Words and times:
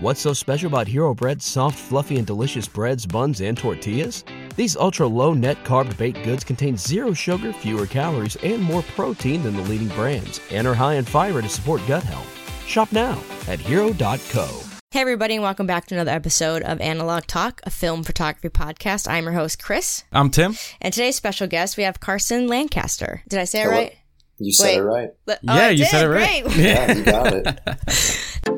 What's 0.00 0.20
so 0.20 0.32
special 0.32 0.68
about 0.68 0.86
Hero 0.86 1.12
Bread's 1.14 1.44
soft, 1.44 1.78
fluffy, 1.78 2.18
and 2.18 2.26
delicious 2.26 2.68
breads, 2.68 3.04
buns, 3.06 3.40
and 3.40 3.56
tortillas? 3.58 4.24
These 4.54 4.76
ultra 4.76 5.06
low 5.06 5.34
net 5.34 5.62
carb 5.64 5.96
baked 5.96 6.22
goods 6.24 6.44
contain 6.44 6.76
zero 6.76 7.12
sugar, 7.12 7.52
fewer 7.52 7.86
calories, 7.86 8.36
and 8.36 8.62
more 8.62 8.82
protein 8.82 9.42
than 9.42 9.56
the 9.56 9.62
leading 9.62 9.88
brands, 9.88 10.40
and 10.52 10.66
are 10.66 10.74
high 10.74 10.94
in 10.94 11.04
fiber 11.04 11.42
to 11.42 11.48
support 11.48 11.80
gut 11.88 12.02
health. 12.04 12.28
Shop 12.66 12.92
now 12.92 13.20
at 13.48 13.58
hero.co. 13.58 14.60
Hey, 14.90 15.00
everybody, 15.00 15.34
and 15.34 15.42
welcome 15.42 15.66
back 15.66 15.86
to 15.88 15.94
another 15.94 16.12
episode 16.12 16.62
of 16.62 16.80
Analog 16.80 17.24
Talk, 17.26 17.60
a 17.64 17.70
film 17.70 18.04
photography 18.04 18.48
podcast. 18.50 19.08
I'm 19.10 19.24
your 19.24 19.32
host, 19.32 19.62
Chris. 19.62 20.04
I'm 20.12 20.30
Tim. 20.30 20.54
And 20.80 20.94
today's 20.94 21.16
special 21.16 21.46
guest, 21.48 21.76
we 21.76 21.82
have 21.82 21.98
Carson 22.00 22.46
Lancaster. 22.46 23.22
Did 23.28 23.40
I 23.40 23.44
say 23.44 23.60
it 23.60 23.64
Hello. 23.64 23.76
right? 23.76 23.96
You 24.38 24.52
said 24.52 24.64
Wait. 24.66 24.76
it 24.76 24.82
right. 24.82 25.08
Le- 25.26 25.34
oh, 25.48 25.56
Yeah, 25.56 25.66
I 25.66 25.70
you 25.70 25.78
did. 25.78 25.88
said 25.88 26.04
it 26.04 26.08
right. 26.08 26.44
Great. 26.44 26.56
Yeah, 26.56 26.92
you 26.92 27.04
got 27.04 27.32
it. 27.34 28.54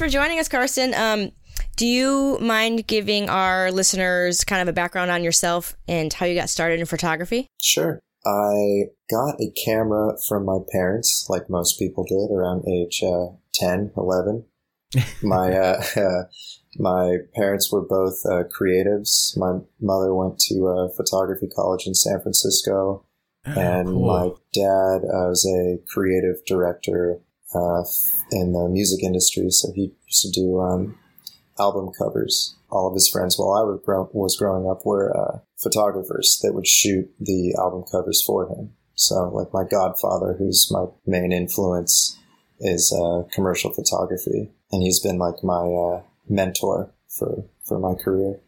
for 0.00 0.08
joining 0.08 0.38
us, 0.38 0.48
Carson. 0.48 0.94
Um, 0.94 1.30
do 1.76 1.86
you 1.86 2.38
mind 2.40 2.86
giving 2.86 3.28
our 3.28 3.70
listeners 3.70 4.44
kind 4.44 4.62
of 4.62 4.68
a 4.68 4.72
background 4.72 5.10
on 5.10 5.22
yourself 5.22 5.76
and 5.86 6.10
how 6.10 6.24
you 6.24 6.34
got 6.34 6.48
started 6.48 6.80
in 6.80 6.86
photography? 6.86 7.46
Sure. 7.60 8.00
I 8.24 8.84
got 9.10 9.38
a 9.38 9.52
camera 9.62 10.16
from 10.26 10.46
my 10.46 10.56
parents, 10.72 11.26
like 11.28 11.50
most 11.50 11.78
people 11.78 12.04
did, 12.04 12.34
around 12.34 12.66
age 12.66 13.02
uh, 13.02 13.36
10, 13.52 13.92
11. 13.94 14.46
my 15.22 15.52
uh, 15.52 15.82
my 16.78 17.18
parents 17.34 17.70
were 17.70 17.86
both 17.86 18.22
uh, 18.24 18.44
creatives. 18.44 19.36
My 19.36 19.58
mother 19.82 20.14
went 20.14 20.38
to 20.48 20.66
uh, 20.66 20.88
photography 20.96 21.48
college 21.54 21.86
in 21.86 21.94
San 21.94 22.22
Francisco, 22.22 23.04
and 23.44 23.88
cool. 23.88 24.06
my 24.06 24.30
dad 24.54 25.04
uh, 25.04 25.28
was 25.28 25.46
a 25.46 25.76
creative 25.92 26.42
director 26.46 27.20
uh, 27.54 27.82
in 28.30 28.52
the 28.52 28.68
music 28.70 29.02
industry. 29.02 29.50
So 29.50 29.72
he 29.74 29.92
used 30.06 30.22
to 30.22 30.30
do 30.30 30.60
um, 30.60 30.98
album 31.58 31.90
covers. 31.96 32.56
All 32.70 32.86
of 32.86 32.94
his 32.94 33.08
friends, 33.08 33.36
while 33.38 33.52
I 33.52 33.64
was, 33.64 33.80
grow- 33.84 34.08
was 34.12 34.36
growing 34.36 34.68
up, 34.70 34.86
were 34.86 35.16
uh, 35.16 35.38
photographers 35.56 36.38
that 36.42 36.52
would 36.54 36.66
shoot 36.66 37.10
the 37.18 37.54
album 37.58 37.84
covers 37.90 38.22
for 38.24 38.48
him. 38.48 38.74
So, 38.94 39.28
like 39.30 39.52
my 39.52 39.64
godfather, 39.68 40.36
who's 40.38 40.68
my 40.70 40.84
main 41.06 41.32
influence, 41.32 42.18
is 42.60 42.92
uh, 42.92 43.22
commercial 43.32 43.72
photography, 43.72 44.50
and 44.70 44.82
he's 44.82 45.00
been 45.00 45.18
like 45.18 45.42
my 45.42 45.64
uh, 45.64 46.02
mentor 46.28 46.92
for 47.08 47.46
for 47.64 47.78
my 47.78 47.94
career. 47.94 48.40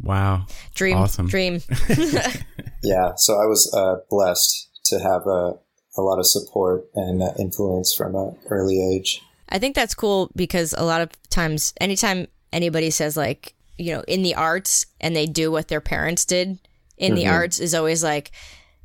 Wow. 0.00 0.46
Dream. 0.74 0.96
Awesome. 0.96 1.28
Dream. 1.28 1.60
Yeah, 2.82 3.12
so 3.16 3.34
I 3.34 3.46
was 3.46 3.72
uh, 3.76 3.96
blessed 4.10 4.68
to 4.86 4.98
have 4.98 5.26
a, 5.26 5.54
a 5.96 6.02
lot 6.02 6.18
of 6.18 6.26
support 6.26 6.86
and 6.94 7.22
uh, 7.22 7.32
influence 7.38 7.94
from 7.94 8.14
an 8.14 8.36
early 8.48 8.82
age. 8.82 9.22
I 9.48 9.58
think 9.58 9.74
that's 9.74 9.94
cool 9.94 10.30
because 10.34 10.74
a 10.76 10.84
lot 10.84 11.00
of 11.00 11.10
times, 11.28 11.74
anytime 11.80 12.26
anybody 12.52 12.90
says 12.90 13.16
like, 13.16 13.54
you 13.78 13.94
know, 13.94 14.02
in 14.08 14.22
the 14.22 14.34
arts 14.34 14.86
and 15.00 15.14
they 15.14 15.26
do 15.26 15.50
what 15.50 15.68
their 15.68 15.80
parents 15.80 16.24
did 16.24 16.58
in 16.98 17.14
the 17.14 17.26
arts 17.26 17.58
is 17.58 17.74
always 17.74 18.02
like, 18.02 18.30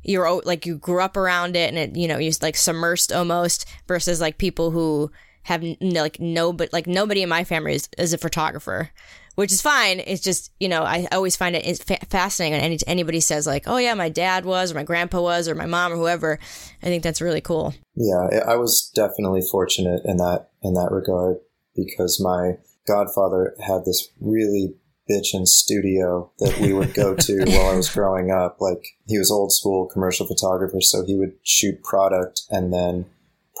you're 0.02 0.42
like, 0.44 0.66
you 0.66 0.76
grew 0.76 1.02
up 1.02 1.16
around 1.16 1.56
it 1.56 1.68
and 1.68 1.78
it, 1.78 1.96
you 1.96 2.08
know, 2.08 2.18
you're 2.18 2.32
like 2.42 2.54
submersed 2.54 3.16
almost 3.16 3.66
versus 3.86 4.20
like 4.20 4.38
people 4.38 4.70
who 4.70 5.10
have 5.42 5.62
like 5.80 6.20
no, 6.20 6.52
but 6.52 6.72
like 6.72 6.86
nobody 6.86 7.22
in 7.22 7.28
my 7.28 7.44
family 7.44 7.74
is, 7.74 7.88
is 7.96 8.12
a 8.12 8.18
photographer. 8.18 8.90
Which 9.38 9.52
is 9.52 9.62
fine. 9.62 10.00
It's 10.00 10.20
just 10.20 10.50
you 10.58 10.68
know 10.68 10.82
I 10.82 11.06
always 11.12 11.36
find 11.36 11.54
it 11.54 11.78
fascinating 12.10 12.54
when 12.54 12.64
any, 12.64 12.78
anybody 12.88 13.20
says 13.20 13.46
like, 13.46 13.68
"Oh 13.68 13.76
yeah, 13.76 13.94
my 13.94 14.08
dad 14.08 14.44
was, 14.44 14.72
or 14.72 14.74
my 14.74 14.82
grandpa 14.82 15.22
was, 15.22 15.46
or 15.46 15.54
my 15.54 15.64
mom, 15.64 15.92
or 15.92 15.96
whoever." 15.96 16.40
I 16.82 16.86
think 16.86 17.04
that's 17.04 17.20
really 17.20 17.40
cool. 17.40 17.72
Yeah, 17.94 18.26
I 18.32 18.54
I 18.54 18.56
was 18.56 18.90
definitely 18.96 19.42
fortunate 19.42 20.00
in 20.04 20.16
that 20.16 20.48
in 20.64 20.74
that 20.74 20.88
regard 20.90 21.36
because 21.76 22.20
my 22.20 22.54
godfather 22.84 23.54
had 23.64 23.84
this 23.84 24.08
really 24.20 24.74
bitchin' 25.08 25.46
studio 25.46 26.32
that 26.40 26.58
we 26.58 26.72
would 26.72 26.92
go 26.92 27.14
to 27.14 27.44
while 27.46 27.74
I 27.74 27.76
was 27.76 27.94
growing 27.94 28.32
up. 28.32 28.56
Like 28.60 28.84
he 29.06 29.18
was 29.18 29.30
old 29.30 29.52
school 29.52 29.86
commercial 29.86 30.26
photographer, 30.26 30.80
so 30.80 31.04
he 31.04 31.14
would 31.14 31.34
shoot 31.44 31.84
product 31.84 32.40
and 32.50 32.72
then 32.72 33.06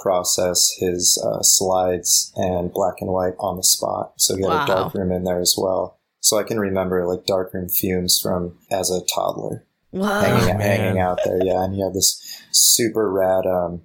process 0.02 0.70
his 0.78 1.22
uh, 1.26 1.42
slides 1.42 2.32
and 2.36 2.72
black 2.72 2.94
and 3.00 3.10
white 3.10 3.34
on 3.38 3.56
the 3.56 3.62
spot. 3.64 4.12
So 4.16 4.36
he 4.36 4.42
had 4.42 4.48
Wow. 4.50 4.64
a 4.64 4.66
dark 4.66 4.94
room 4.94 5.12
in 5.12 5.24
there 5.24 5.40
as 5.40 5.54
well. 5.58 5.98
So 6.20 6.38
I 6.38 6.42
can 6.42 6.58
remember 6.60 7.06
like 7.06 7.26
dark 7.26 7.54
room 7.54 7.68
fumes 7.68 8.20
from 8.20 8.58
as 8.70 8.90
a 8.90 9.00
toddler 9.14 9.64
Wow. 9.92 10.20
hanging, 10.20 10.58
man. 10.58 10.80
hanging 10.80 11.00
out 11.00 11.20
there. 11.24 11.38
Yeah, 11.42 11.62
and 11.64 11.74
he 11.74 11.80
had 11.82 11.94
this 11.94 12.20
super 12.52 13.10
rad 13.10 13.46
um, 13.46 13.82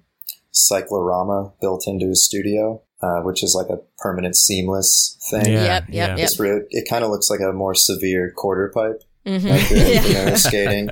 cyclorama 0.52 1.52
built 1.60 1.84
into 1.86 2.06
his 2.08 2.24
studio, 2.24 2.82
uh, 3.02 3.20
which 3.20 3.42
is 3.42 3.54
like 3.54 3.68
a 3.70 3.80
permanent 3.98 4.36
seamless 4.36 5.18
thing. 5.30 5.46
Yeah, 5.52 5.64
Yep, 5.64 5.84
yep, 5.88 6.18
yep. 6.18 6.18
It's 6.18 6.40
it 6.70 6.88
kind 6.88 7.04
of 7.04 7.10
looks 7.10 7.30
like 7.30 7.40
a 7.40 7.52
more 7.52 7.74
severe 7.74 8.32
quarter 8.36 8.70
pipe 8.74 9.02
Mhm. 9.26 9.50
like 9.50 9.70
you're, 9.70 9.78
Yeah. 10.12 10.26
you're 10.28 10.36
skating. 10.36 10.90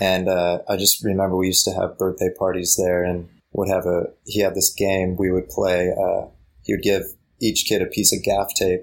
And 0.00 0.28
uh, 0.28 0.60
I 0.68 0.76
just 0.76 1.02
remember 1.04 1.36
we 1.36 1.48
used 1.48 1.64
to 1.64 1.72
have 1.72 1.98
birthday 1.98 2.30
parties 2.38 2.76
there, 2.76 3.02
and 3.04 3.28
would 3.52 3.68
have 3.68 3.86
a. 3.86 4.06
He 4.24 4.40
had 4.40 4.54
this 4.54 4.72
game 4.72 5.16
we 5.18 5.30
would 5.30 5.48
play. 5.48 5.90
Uh, 5.90 6.26
he 6.62 6.72
would 6.74 6.82
give 6.82 7.02
each 7.40 7.64
kid 7.68 7.82
a 7.82 7.86
piece 7.86 8.12
of 8.16 8.22
gaff 8.22 8.48
tape, 8.56 8.82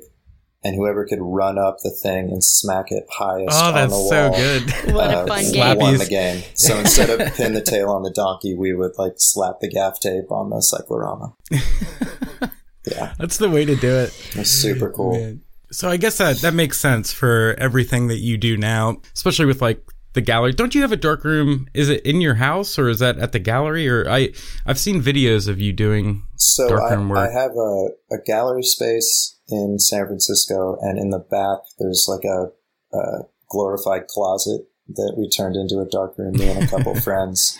and 0.63 0.75
whoever 0.75 1.05
could 1.05 1.19
run 1.21 1.57
up 1.57 1.77
the 1.83 1.89
thing 1.91 2.29
and 2.29 2.43
smack 2.43 2.85
it 2.91 3.05
highest 3.11 3.57
Oh, 3.57 3.67
on 3.69 3.73
that's 3.73 3.91
the 3.93 3.97
wall. 3.97 4.09
so 4.09 4.31
good. 4.31 4.93
What 4.93 5.09
a 5.11 5.17
uh, 5.19 5.27
fun 5.27 5.51
game. 5.51 5.77
Won 5.77 5.97
the 5.97 6.05
game. 6.05 6.43
So 6.53 6.77
instead 6.79 7.09
of 7.09 7.33
pin 7.35 7.53
the 7.53 7.61
tail 7.61 7.89
on 7.89 8.03
the 8.03 8.11
donkey, 8.11 8.55
we 8.55 8.73
would 8.73 8.91
like 8.97 9.13
slap 9.17 9.59
the 9.61 9.69
gaff 9.69 9.99
tape 9.99 10.29
on 10.31 10.49
the 10.49 10.61
cyclorama. 10.61 11.33
Yeah, 12.89 13.13
That's 13.19 13.37
the 13.37 13.49
way 13.49 13.65
to 13.65 13.75
do 13.75 13.89
it. 13.97 14.07
it's 14.35 14.49
super 14.49 14.89
cool. 14.89 15.11
Man. 15.13 15.41
So 15.71 15.89
I 15.89 15.97
guess 15.97 16.17
that 16.17 16.37
that 16.37 16.53
makes 16.55 16.79
sense 16.79 17.11
for 17.11 17.53
everything 17.59 18.07
that 18.07 18.17
you 18.19 18.37
do 18.37 18.57
now, 18.57 19.01
especially 19.13 19.45
with 19.45 19.61
like 19.61 19.83
the 20.13 20.21
gallery. 20.21 20.53
Don't 20.53 20.73
you 20.73 20.81
have 20.81 20.91
a 20.91 20.97
dark 20.97 21.23
room? 21.23 21.67
Is 21.73 21.89
it 21.89 22.05
in 22.05 22.21
your 22.21 22.35
house 22.35 22.79
or 22.79 22.89
is 22.89 22.99
that 22.99 23.17
at 23.19 23.31
the 23.31 23.39
gallery? 23.39 23.87
Or 23.87 24.09
I 24.09 24.29
I've 24.65 24.79
seen 24.79 25.01
videos 25.01 25.47
of 25.47 25.59
you 25.59 25.73
doing. 25.73 26.23
So 26.35 26.65
I, 26.65 26.69
Darkroom 26.69 27.09
work. 27.09 27.19
I 27.19 27.31
have 27.31 27.51
a, 27.51 27.89
a 28.11 28.17
gallery 28.25 28.63
space 28.63 29.39
in 29.49 29.79
San 29.79 30.05
Francisco, 30.05 30.77
and 30.81 30.97
in 30.97 31.09
the 31.09 31.19
back 31.19 31.59
there's 31.79 32.07
like 32.07 32.25
a, 32.25 32.51
a 32.97 33.23
glorified 33.49 34.07
closet 34.07 34.61
that 34.87 35.15
we 35.17 35.29
turned 35.29 35.55
into 35.55 35.79
a 35.79 35.89
dark 35.89 36.17
room. 36.17 36.33
Me 36.33 36.49
and 36.49 36.63
a 36.63 36.67
couple 36.67 36.95
friends, 37.01 37.57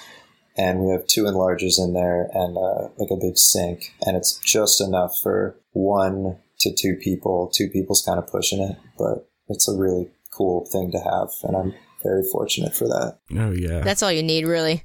and 0.58 0.80
we 0.80 0.92
have 0.92 1.06
two 1.08 1.24
enlargers 1.24 1.78
in 1.78 1.94
there 1.94 2.30
and 2.34 2.58
uh, 2.58 2.90
like 2.98 3.12
a 3.12 3.20
big 3.20 3.38
sink, 3.38 3.94
and 4.02 4.18
it's 4.18 4.40
just 4.40 4.81
enough 4.81 5.14
for 5.22 5.60
one 5.72 6.38
to 6.62 6.74
two 6.76 6.96
people. 6.96 7.52
Two 7.54 7.70
people's 7.70 8.04
kind 8.04 8.18
of 8.18 8.28
pushing 8.28 8.62
it, 8.62 8.78
but 8.98 9.30
it's 9.48 9.70
a 9.70 9.78
really 9.78 10.10
cool 10.31 10.68
thing 10.72 10.92
to 10.92 11.00
have, 11.00 11.30
and 11.44 11.56
I'm 11.56 11.74
very 12.04 12.24
fortunate 12.32 12.74
for 12.76 12.88
that. 12.88 13.20
Oh 13.38 13.52
yeah, 13.52 13.82
That's 13.82 14.04
all 14.04 14.12
you 14.12 14.24
need, 14.24 14.46
really. 14.46 14.84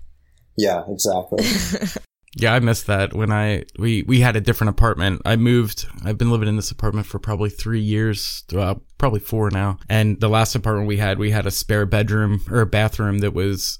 Yeah, 0.56 0.82
exactly. 0.88 1.44
yeah. 2.36 2.54
I 2.54 2.60
missed 2.60 2.86
that 2.86 3.12
when 3.12 3.32
I 3.32 3.64
we 3.78 4.02
we 4.02 4.20
had 4.20 4.36
a 4.36 4.40
different 4.40 4.70
apartment. 4.70 5.22
I 5.24 5.36
moved. 5.36 5.86
I've 6.04 6.18
been 6.18 6.30
living 6.30 6.48
in 6.48 6.56
this 6.56 6.70
apartment 6.70 7.06
for 7.06 7.18
probably 7.18 7.50
three 7.50 7.80
years, 7.80 8.44
uh, 8.56 8.76
probably 8.98 9.20
four 9.20 9.50
now. 9.50 9.78
And 9.88 10.20
the 10.20 10.28
last 10.28 10.54
apartment 10.54 10.88
we 10.88 10.98
had, 10.98 11.18
we 11.18 11.30
had 11.30 11.46
a 11.46 11.50
spare 11.50 11.86
bedroom 11.86 12.42
or 12.50 12.60
a 12.60 12.66
bathroom 12.66 13.18
that 13.18 13.34
was 13.34 13.78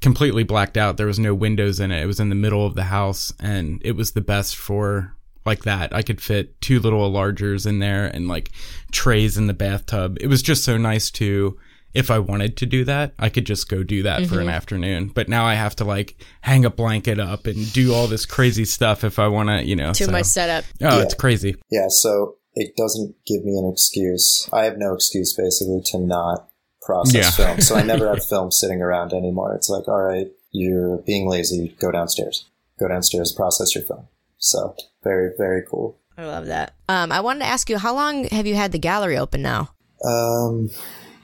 completely 0.00 0.44
blacked 0.44 0.76
out. 0.76 0.96
There 0.96 1.06
was 1.06 1.18
no 1.18 1.34
windows 1.34 1.80
in 1.80 1.90
it. 1.90 2.02
It 2.02 2.06
was 2.06 2.20
in 2.20 2.28
the 2.28 2.34
middle 2.34 2.66
of 2.66 2.74
the 2.74 2.84
house, 2.84 3.32
and 3.40 3.80
it 3.84 3.92
was 3.92 4.12
the 4.12 4.20
best 4.20 4.56
for 4.56 5.14
like 5.46 5.64
that. 5.64 5.94
I 5.94 6.02
could 6.02 6.20
fit 6.20 6.60
two 6.60 6.80
little 6.80 7.10
enlargers 7.10 7.66
in 7.66 7.78
there 7.78 8.06
and 8.06 8.28
like 8.28 8.50
trays 8.92 9.36
in 9.36 9.46
the 9.46 9.54
bathtub. 9.54 10.16
It 10.20 10.28
was 10.28 10.42
just 10.42 10.64
so 10.64 10.76
nice 10.76 11.10
to 11.12 11.58
if 11.94 12.10
I 12.10 12.18
wanted 12.18 12.56
to 12.58 12.66
do 12.66 12.84
that, 12.84 13.14
I 13.18 13.28
could 13.28 13.46
just 13.46 13.68
go 13.68 13.82
do 13.82 14.02
that 14.02 14.26
for 14.26 14.40
an 14.40 14.48
afternoon. 14.48 15.08
But 15.14 15.28
now 15.28 15.44
I 15.46 15.54
have 15.54 15.76
to 15.76 15.84
like 15.84 16.16
hang 16.40 16.64
a 16.64 16.70
blanket 16.70 17.18
up 17.20 17.46
and 17.46 17.72
do 17.72 17.94
all 17.94 18.06
this 18.06 18.26
crazy 18.26 18.64
stuff 18.64 19.04
if 19.04 19.18
I 19.18 19.28
want 19.28 19.48
to, 19.48 19.64
you 19.64 19.76
know. 19.76 19.92
Too 19.92 20.06
so- 20.06 20.12
much 20.12 20.26
setup. 20.26 20.64
Oh, 20.82 20.96
Yeah. 20.98 21.02
it's 21.02 21.14
crazy. 21.14 21.56
Yeah, 21.70 21.86
so 21.88 22.36
it 22.54 22.76
doesn't 22.76 23.14
give 23.26 23.44
me 23.44 23.56
an 23.58 23.70
excuse. 23.72 24.48
I 24.52 24.64
have 24.64 24.76
no 24.78 24.94
excuse 24.94 25.32
basically 25.32 25.80
to 25.86 25.98
not 25.98 26.48
process 26.82 27.14
Yeah. 27.38 27.46
film. 27.46 27.60
So 27.60 27.76
I 27.76 27.82
never 27.82 28.08
have 28.08 28.24
film 28.28 28.50
sitting 28.50 28.82
around 28.82 29.12
anymore. 29.12 29.54
It's 29.54 29.68
like, 29.70 29.88
all 29.88 30.02
right, 30.02 30.26
you're 30.52 30.98
being 30.98 31.28
lazy, 31.28 31.74
go 31.80 31.90
downstairs. 31.90 32.44
Go 32.78 32.88
downstairs, 32.88 33.32
process 33.32 33.74
your 33.74 33.84
film. 33.84 34.08
So 34.38 34.74
very, 35.02 35.30
very 35.38 35.62
cool. 35.70 35.98
I 36.18 36.26
love 36.26 36.46
that. 36.46 36.74
Um, 36.88 37.10
I 37.10 37.20
wanted 37.20 37.40
to 37.40 37.46
ask 37.46 37.68
you, 37.70 37.78
how 37.78 37.94
long 37.94 38.24
have 38.28 38.46
you 38.46 38.54
had 38.54 38.70
the 38.72 38.78
gallery 38.78 39.16
open 39.16 39.42
now? 39.42 39.70
Um, 40.04 40.70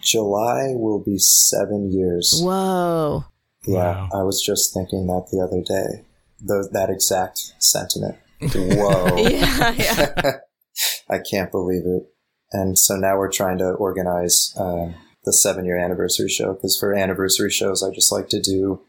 July 0.02 0.68
will 0.74 1.02
be 1.02 1.18
seven 1.18 1.90
years. 1.92 2.40
Whoa. 2.42 3.24
Yeah, 3.66 4.08
Wow. 4.08 4.08
I 4.14 4.22
was 4.22 4.42
just 4.42 4.72
thinking 4.72 5.06
that 5.06 5.26
the 5.30 5.40
other 5.40 5.62
day. 5.62 6.04
Tho- 6.40 6.68
that 6.72 6.88
exact 6.90 7.38
sentiment. 7.58 8.16
Whoa. 8.54 9.16
Yeah, 9.18 9.72
yeah. 9.72 10.32
I 11.10 11.18
can't 11.18 11.50
believe 11.50 11.82
it. 11.84 12.04
And 12.52 12.78
so 12.78 12.96
now 12.96 13.18
we're 13.18 13.30
trying 13.30 13.58
to 13.58 13.70
organize 13.72 14.54
uh, 14.58 14.92
the 15.24 15.32
seven 15.32 15.64
year 15.66 15.76
anniversary 15.76 16.28
show 16.28 16.54
because 16.54 16.78
for 16.78 16.94
anniversary 16.94 17.50
shows, 17.50 17.82
I 17.82 17.92
just 17.94 18.10
like 18.10 18.28
to 18.30 18.40
do 18.40 18.80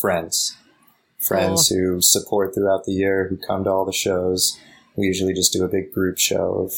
friends. 0.00 0.56
Friends 1.20 1.68
who 1.68 2.00
support 2.00 2.54
throughout 2.54 2.84
the 2.84 2.92
year, 2.92 3.26
who 3.28 3.36
come 3.38 3.64
to 3.64 3.70
all 3.70 3.84
the 3.84 3.92
shows. 3.92 4.56
We 4.96 5.06
usually 5.06 5.32
just 5.34 5.52
do 5.52 5.64
a 5.64 5.68
big 5.68 5.92
group 5.92 6.16
show 6.18 6.54
of, 6.64 6.72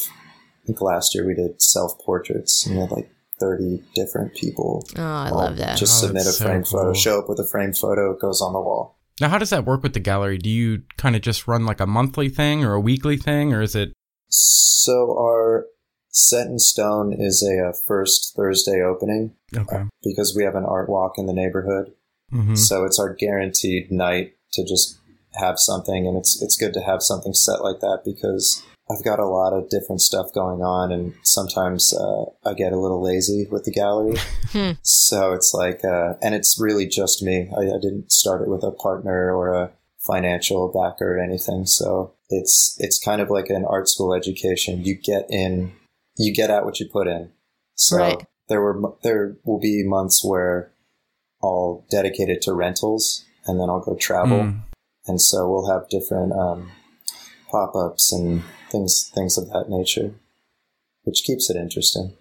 I 0.63 0.65
think 0.67 0.81
last 0.81 1.13
year 1.13 1.25
we 1.27 1.35
did 1.35 1.61
self 1.61 1.99
portraits 1.99 2.65
and 2.65 2.75
we 2.75 2.81
had 2.81 2.91
like 2.91 3.11
30 3.41 3.83
different 3.95 4.33
people. 4.35 4.85
Oh, 4.97 5.01
I 5.01 5.29
all 5.31 5.37
love 5.39 5.57
that. 5.57 5.77
Just 5.77 6.01
Oh, 6.01 6.07
submit 6.07 6.21
a 6.21 6.25
that's 6.25 6.37
so 6.37 6.45
framed 6.45 6.67
photo, 6.67 6.93
show 6.93 7.19
up 7.19 7.27
with 7.27 7.39
a 7.39 7.47
framed 7.47 7.77
photo, 7.77 8.11
it 8.11 8.21
goes 8.21 8.41
on 8.41 8.53
the 8.53 8.61
wall. 8.61 8.97
Now, 9.19 9.27
how 9.29 9.37
does 9.37 9.49
that 9.49 9.65
work 9.65 9.83
with 9.83 9.93
the 9.93 9.99
gallery? 9.99 10.37
Do 10.37 10.49
you 10.49 10.83
kind 10.97 11.15
of 11.15 11.21
just 11.21 11.47
run 11.47 11.65
like 11.65 11.79
a 11.81 11.85
monthly 11.87 12.29
thing 12.29 12.63
or 12.63 12.73
a 12.73 12.79
weekly 12.79 13.17
thing, 13.17 13.51
or 13.53 13.61
is 13.61 13.75
it? 13.75 13.91
So 14.29 15.17
our 15.19 15.65
set 16.09 16.47
in 16.47 16.59
stone 16.59 17.13
is 17.13 17.43
a, 17.43 17.69
uh 17.69 17.73
first 17.87 18.33
Thursday 18.35 18.81
opening 18.81 19.33
Okay. 19.55 19.83
because 20.03 20.33
we 20.35 20.43
have 20.43 20.55
an 20.55 20.65
art 20.65 20.89
walk 20.89 21.13
in 21.17 21.25
the 21.25 21.33
neighborhood. 21.33 21.91
hmm 22.31 22.55
So 22.55 22.85
it's 22.85 22.99
our 22.99 23.13
guaranteed 23.13 23.91
night 23.91 24.35
to 24.53 24.63
just 24.65 24.97
have 25.35 25.57
something, 25.59 26.07
and 26.07 26.17
it's 26.17 26.41
it's 26.41 26.57
good 26.57 26.73
to 26.73 26.81
have 26.81 27.01
something 27.01 27.33
set 27.33 27.63
like 27.63 27.79
that 27.81 28.01
because 28.05 28.63
I've 28.91 29.03
got 29.05 29.19
a 29.19 29.25
lot 29.27 29.53
of 29.53 29.69
different 29.69 30.01
stuff 30.01 30.27
going 30.33 30.61
on, 30.61 30.91
and 30.91 31.13
sometimes 31.23 31.93
uh, 31.93 32.25
I 32.43 32.53
get 32.53 32.73
a 32.73 32.79
little 32.79 33.01
lazy 33.01 33.47
with 33.49 33.63
the 33.63 33.71
gallery. 33.71 34.17
Hmm. 34.51 34.71
So 34.81 35.31
it's 35.31 35.53
like, 35.53 35.85
uh, 35.85 36.15
and 36.21 36.35
it's 36.35 36.59
really 36.59 36.85
just 36.85 37.23
me. 37.23 37.49
I, 37.57 37.61
I 37.61 37.79
didn't 37.81 38.11
start 38.11 38.41
it 38.41 38.49
with 38.49 38.63
a 38.63 38.71
partner 38.71 39.33
or 39.33 39.53
a 39.53 39.71
financial 40.05 40.67
backer 40.67 41.15
or 41.15 41.23
anything. 41.23 41.65
So 41.65 42.15
it's 42.29 42.75
it's 42.77 42.99
kind 42.99 43.21
of 43.21 43.29
like 43.29 43.49
an 43.49 43.63
art 43.65 43.87
school 43.87 44.13
education. 44.13 44.83
You 44.83 44.95
get 44.95 45.25
in, 45.29 45.71
you 46.17 46.33
get 46.35 46.49
out 46.49 46.65
what 46.65 46.81
you 46.81 46.89
put 46.91 47.07
in. 47.07 47.31
So 47.75 47.97
Right. 47.97 48.25
there 48.49 48.59
were 48.59 48.93
there 49.03 49.37
will 49.45 49.59
be 49.61 49.83
months 49.85 50.21
where 50.21 50.73
I'll 51.41 51.85
dedicate 51.89 52.27
it 52.27 52.41
to 52.41 52.53
rentals, 52.53 53.23
and 53.45 53.57
then 53.57 53.69
I'll 53.69 53.79
go 53.79 53.95
travel, 53.95 54.39
Mm. 54.39 54.61
and 55.07 55.21
so 55.21 55.49
we'll 55.49 55.71
have 55.71 55.87
different 55.87 56.33
um, 56.33 56.71
pop 57.51 57.75
ups 57.75 58.11
and 58.13 58.43
things 58.71 59.11
things 59.13 59.37
of 59.37 59.49
that 59.49 59.65
nature, 59.69 60.13
which 61.03 61.23
keeps 61.23 61.49
it 61.49 61.57
interesting. 61.57 62.13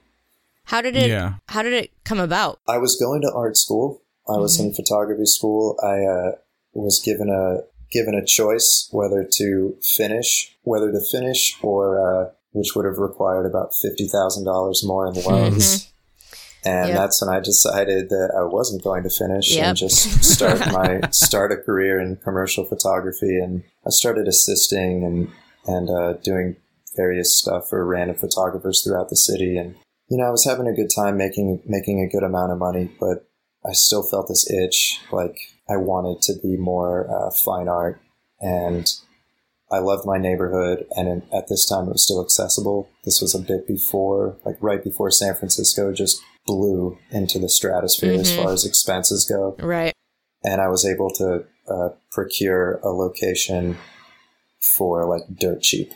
How 0.65 0.81
did 0.82 0.97
it 0.97 1.09
Yeah. 1.11 1.35
how 1.49 1.62
did 1.62 1.73
it 1.73 1.91
come 2.05 2.21
about? 2.21 2.59
I 2.69 2.79
was 2.79 2.97
going 2.97 3.23
to 3.23 3.32
art 3.35 3.56
school. 3.56 4.03
I 4.29 4.37
was 4.37 4.61
in 4.61 4.73
photography 4.75 5.27
school. 5.27 5.77
I 5.82 6.05
uh, 6.05 6.32
was 6.75 7.00
given 7.05 7.29
a 7.31 7.62
given 7.93 8.15
a 8.15 8.25
choice 8.25 8.88
whether 8.93 9.25
to 9.38 9.77
finish, 9.97 10.56
whether 10.62 10.93
to 10.93 11.00
finish, 11.11 11.56
or 11.62 11.99
uh, 11.99 12.31
which 12.53 12.75
would 12.77 12.85
have 12.85 12.99
required 12.99 13.47
about 13.47 13.71
fifty 13.82 14.06
thousand 14.06 14.44
dollars 14.44 14.85
more 14.85 15.09
in 15.09 15.15
loans. 15.23 15.88
And 16.65 16.89
Yep. 16.89 16.97
that's 16.99 17.23
when 17.25 17.35
I 17.35 17.41
decided 17.41 18.11
that 18.11 18.35
I 18.39 18.43
wasn't 18.45 18.85
going 18.85 19.03
to 19.05 19.11
finish 19.11 19.55
Yep. 19.57 19.65
and 19.67 19.77
just 19.77 20.23
start 20.25 20.59
my 20.73 21.01
start 21.11 21.53
a 21.53 21.57
career 21.57 21.99
in 22.01 22.17
commercial 22.17 22.65
photography. 22.65 23.39
And 23.39 23.62
I 23.87 23.91
started 23.91 24.29
assisting 24.29 25.05
and 25.05 25.29
and 25.67 25.89
uh, 25.91 26.12
doing 26.23 26.57
various 26.97 27.37
stuff 27.37 27.69
for 27.71 27.85
random 27.87 28.17
photographers 28.17 28.83
throughout 28.83 29.09
the 29.11 29.17
city. 29.17 29.57
And 29.57 29.75
you 30.09 30.17
know, 30.19 30.25
I 30.27 30.31
was 30.31 30.45
having 30.45 30.67
a 30.67 30.75
good 30.75 30.91
time 30.95 31.17
making 31.17 31.62
making 31.67 32.01
a 32.03 32.09
good 32.09 32.25
amount 32.25 32.53
of 32.53 32.59
money, 32.59 32.91
but 33.01 33.27
I 33.65 33.73
still 33.73 34.03
felt 34.03 34.29
this 34.29 34.51
itch, 34.51 35.01
like 35.13 35.37
I 35.69 35.77
wanted 35.77 36.23
to 36.23 36.35
be 36.43 36.56
more 36.56 37.09
uh, 37.11 37.31
fine 37.31 37.69
art, 37.69 38.01
and 38.41 38.91
I 39.71 39.79
loved 39.79 40.05
my 40.06 40.19
neighborhood. 40.19 40.87
And 40.97 41.09
in, 41.09 41.23
at 41.33 41.49
this 41.49 41.65
time, 41.65 41.87
it 41.87 41.93
was 41.93 42.03
still 42.03 42.23
accessible. 42.23 42.91
This 43.05 43.21
was 43.21 43.35
a 43.35 43.39
bit 43.39 43.69
before, 43.69 44.37
like 44.45 44.56
right 44.61 44.83
before 44.83 45.11
San 45.11 45.35
Francisco 45.37 45.93
just 45.93 46.21
blew 46.50 46.99
into 47.11 47.38
the 47.38 47.49
stratosphere 47.49 48.12
as 48.20 48.31
Mhm. 48.31 48.37
far 48.43 48.52
as 48.52 48.64
expenses 48.64 49.25
go 49.25 49.55
Right. 49.61 49.94
and 50.44 50.61
I 50.61 50.69
was 50.69 50.85
able 50.85 51.11
to 51.20 51.44
uh, 51.69 51.91
procure 52.11 52.81
a 52.82 52.88
location 52.88 53.76
for 54.76 55.06
like 55.06 55.23
dirt 55.38 55.62
cheap. 55.62 55.93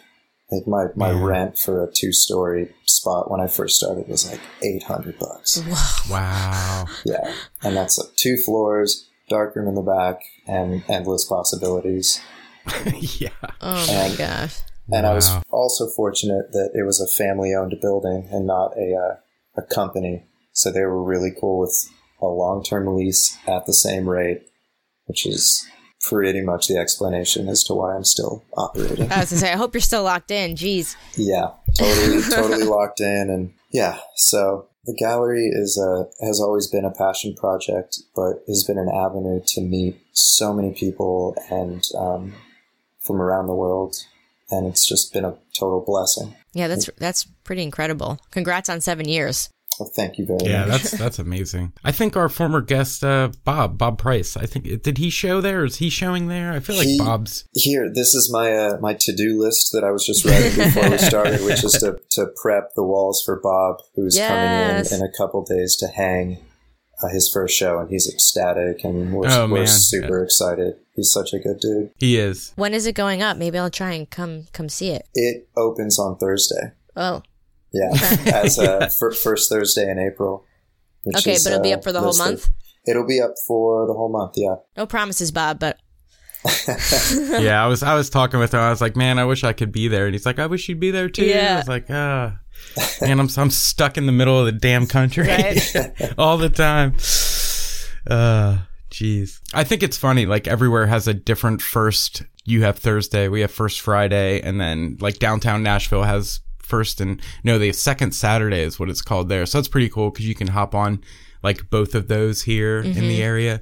Like 0.53 0.67
my, 0.69 0.85
my 0.95 1.11
Yeah. 1.11 1.25
rent 1.27 1.59
for 1.59 1.83
a 1.83 1.91
two 1.93 2.13
story 2.13 2.73
spot 2.87 3.29
when 3.31 3.41
I 3.41 3.49
first 3.49 3.75
started 3.77 4.07
was 4.09 4.31
like 4.31 4.41
eight 4.63 4.85
hundred 4.85 5.19
bucks. 5.19 5.61
Wow. 6.11 6.85
Yeah, 7.05 7.33
and 7.65 7.77
that's 7.77 7.99
like 7.99 8.15
two 8.17 8.37
floors, 8.37 9.09
dark 9.29 9.57
room 9.57 9.67
in 9.69 9.75
the 9.75 9.83
back, 9.83 10.21
and 10.47 10.85
endless 10.89 11.25
possibilities. 11.25 12.21
yeah. 13.19 13.31
Oh 13.61 13.87
my 13.89 13.93
And- 14.09 14.19
gosh. 14.19 14.57
And 14.93 15.07
I 15.07 15.15
was 15.15 15.31
also 15.51 15.89
fortunate 15.89 16.53
that 16.53 16.71
it 16.75 16.85
was 16.85 17.01
a 17.01 17.09
family 17.09 17.55
owned 17.55 17.75
building 17.81 18.29
and 18.31 18.47
not 18.47 18.77
a 18.77 18.95
uh, 18.95 19.15
a 19.57 19.63
company, 19.63 20.27
so 20.55 20.71
they 20.71 20.81
were 20.81 21.03
really 21.03 21.33
cool 21.39 21.59
with 21.59 21.91
a 22.23 22.27
long 22.27 22.63
term 22.63 22.97
lease 22.97 23.37
at 23.47 23.67
the 23.67 23.75
same 23.75 24.09
rate, 24.09 24.43
which 25.07 25.27
is 25.27 25.67
pretty 26.01 26.41
much 26.41 26.69
the 26.69 26.79
explanation 26.79 27.49
as 27.49 27.65
to 27.65 27.75
why 27.75 27.95
I'm 27.95 28.05
still 28.05 28.45
operating. 28.57 29.11
I 29.11 29.21
was 29.21 29.31
gonna 29.31 29.41
say, 29.41 29.53
I 29.53 29.57
hope 29.57 29.75
you're 29.75 29.81
still 29.81 30.05
locked 30.05 30.31
in. 30.31 30.55
Jeez. 30.55 30.97
yeah, 31.17 31.51
totally, 31.77 32.23
totally 32.31 32.65
locked 32.65 33.01
in, 33.01 33.29
and 33.31 33.53
yeah. 33.73 33.99
So 34.15 34.69
the 34.87 34.95
gallery 34.95 35.51
is 35.53 35.77
a 35.79 36.07
has 36.25 36.41
always 36.41 36.69
been 36.69 36.85
a 36.85 36.91
passion 36.91 37.35
project, 37.35 37.99
but 38.15 38.45
has 38.47 38.65
been 38.65 38.79
an 38.79 38.89
avenue 38.89 39.41
to 39.49 39.61
meet 39.61 40.01
so 40.13 40.55
many 40.55 40.73
people 40.73 41.37
and 41.51 41.85
um, 41.99 42.35
from 43.01 43.21
around 43.21 43.49
the 43.49 43.55
world, 43.55 43.97
and 44.51 44.67
it's 44.67 44.87
just 44.87 45.13
been 45.13 45.25
a 45.25 45.37
total 45.59 45.83
blessing. 45.85 46.37
Yeah, 46.53 46.69
that's 46.69 46.89
that's 46.99 47.25
pretty 47.43 47.63
incredible. 47.63 48.21
Congrats 48.31 48.69
on 48.69 48.81
seven 48.81 49.09
years. 49.09 49.51
Well, 49.81 49.91
thank 49.97 50.19
you 50.19 50.27
very 50.27 50.39
Yeah, 50.43 50.61
much. 50.61 50.69
Yeah, 50.69 50.73
that's 50.77 50.91
that's 50.93 51.19
amazing. 51.19 51.73
I 51.83 51.91
think 51.93 52.17
our 52.17 52.29
former 52.29 52.61
guest, 52.61 53.03
uh, 53.05 53.31
Bob, 53.45 53.77
Bob 53.77 53.99
Price. 53.99 54.37
I 54.37 54.47
think 54.47 54.83
did 54.83 54.99
he 54.99 55.11
show 55.11 55.41
there? 55.41 55.65
Is 55.65 55.77
he 55.77 55.91
showing 55.91 56.29
there? 56.29 56.53
I 56.53 56.61
feel 56.61 56.77
like 56.77 56.87
He- 56.87 56.99
Bob's. 56.99 57.45
Here, 57.55 57.91
this 57.93 58.15
is 58.15 58.31
my 58.33 58.53
uh, 58.53 58.79
my 58.81 58.95
to 59.01 59.15
do 59.15 59.39
list 59.41 59.71
that 59.73 59.83
I 59.85 59.91
was 59.91 60.07
just 60.07 60.25
writing 60.25 60.55
before 60.57 60.91
we 60.91 60.99
started, 61.13 61.43
which 61.45 61.65
is 61.65 61.73
to, 61.75 61.99
to 62.13 62.27
prep 62.43 62.75
the 62.77 62.85
walls 62.85 63.23
for 63.25 63.41
Bob, 63.43 63.79
who's 63.97 64.17
Yes. 64.17 64.29
coming 64.29 64.99
in 64.99 65.01
in 65.03 65.07
a 65.09 65.13
couple 65.17 65.43
days 65.45 65.77
to 65.77 65.89
hang 65.89 66.39
uh, 67.03 67.09
his 67.09 67.29
first 67.33 67.57
show, 67.57 67.81
and 67.81 67.91
he's 67.91 68.09
ecstatic, 68.09 68.85
and 68.85 69.13
we're, 69.13 69.27
Oh, 69.29 69.49
we're 69.49 69.59
man. 69.59 69.67
super 69.67 70.23
excited. 70.23 70.75
He's 70.95 71.11
such 71.11 71.33
a 71.35 71.41
good 71.41 71.59
dude. 71.61 71.91
He 71.99 72.17
is. 72.19 72.53
When 72.55 72.73
is 72.73 72.87
it 72.87 72.95
going 72.95 73.21
up? 73.23 73.37
Maybe 73.37 73.59
I'll 73.59 73.69
try 73.71 73.93
and 73.95 74.09
come 74.09 74.45
come 74.53 74.69
see 74.69 74.91
it. 74.91 75.09
It 75.15 75.49
opens 75.57 75.99
on 75.99 76.17
Thursday. 76.19 76.71
Oh, 76.95 77.23
Yeah, 77.75 77.91
as 78.33 78.57
a 78.59 78.89
fir- 78.91 79.13
first 79.13 79.51
Thursday 79.51 79.91
in 79.91 79.99
April. 79.99 80.47
okay, 81.17 81.33
is, 81.33 81.45
but 81.45 81.51
it'll 81.53 81.63
be 81.63 81.73
uh, 81.73 81.77
up 81.77 81.83
for 81.85 81.93
the 81.93 82.01
whole 82.01 82.17
month. 82.17 82.45
Thur- 82.45 82.53
It'll 82.87 83.07
be 83.07 83.21
up 83.21 83.33
for 83.47 83.87
the 83.87 83.95
whole 83.95 84.11
month. 84.13 84.35
Yeah. 84.37 84.57
No 84.77 84.87
promises, 84.87 85.31
Bob, 85.33 85.59
but 85.59 85.79
yeah, 87.41 87.65
I 87.65 87.67
was 87.67 87.83
I 87.83 87.95
was 87.95 88.11
talking 88.11 88.39
with 88.39 88.53
him. 88.53 88.61
I 88.61 88.69
was 88.71 88.81
like, 88.83 88.95
man, 88.97 89.19
I 89.19 89.25
wish 89.25 89.43
I 89.45 89.53
could 89.55 89.73
be 89.73 89.89
there. 89.89 90.05
And 90.07 90.15
he's 90.15 90.27
like, 90.27 90.39
I 90.39 90.47
wish 90.47 90.69
you'd 90.69 90.81
be 90.81 90.91
there 90.91 91.09
too. 91.09 91.25
Yeah. 91.25 91.55
I 91.55 91.59
was 91.59 91.69
like, 91.69 91.87
ah, 91.91 92.39
man, 93.01 93.19
I'm 93.21 93.29
I'm 93.39 93.51
stuck 93.51 93.97
in 93.97 94.05
the 94.07 94.13
middle 94.13 94.39
of 94.39 94.45
the 94.47 94.53
damn 94.53 94.87
country 94.87 95.27
Right. 95.27 96.15
all 96.19 96.37
the 96.37 96.51
time. 96.51 96.93
Uh, 98.07 98.59
jeez. 98.91 99.41
I 99.55 99.65
think 99.65 99.83
it's 99.83 99.97
funny. 99.97 100.27
Like 100.27 100.47
everywhere 100.47 100.87
has 100.87 101.09
a 101.09 101.15
different 101.15 101.63
first. 101.63 102.23
You 102.45 102.63
have 102.65 102.79
Thursday. 102.79 103.29
We 103.29 103.41
have 103.41 103.51
first 103.51 103.81
Friday, 103.81 104.43
and 104.43 104.61
then 104.61 104.99
like 105.01 105.19
downtown 105.19 105.63
Nashville 105.63 106.03
has 106.03 106.41
first 106.65 107.01
and 107.01 107.21
no, 107.43 107.59
the 107.59 107.73
second 107.73 108.13
Saturday 108.13 108.61
is 108.61 108.79
what 108.79 108.91
it's 108.91 109.03
called 109.03 109.29
there. 109.29 109.47
So 109.47 109.59
that's 109.59 109.69
pretty 109.69 109.89
cool 109.89 110.11
because 110.11 110.27
you 110.27 110.35
can 110.35 110.49
hop 110.49 110.75
on 110.75 111.03
like 111.43 111.69
both 111.69 111.95
of 111.95 112.09
those 112.09 112.43
here 112.43 112.81
in 112.81 112.95
the 113.07 113.23
area. 113.23 113.61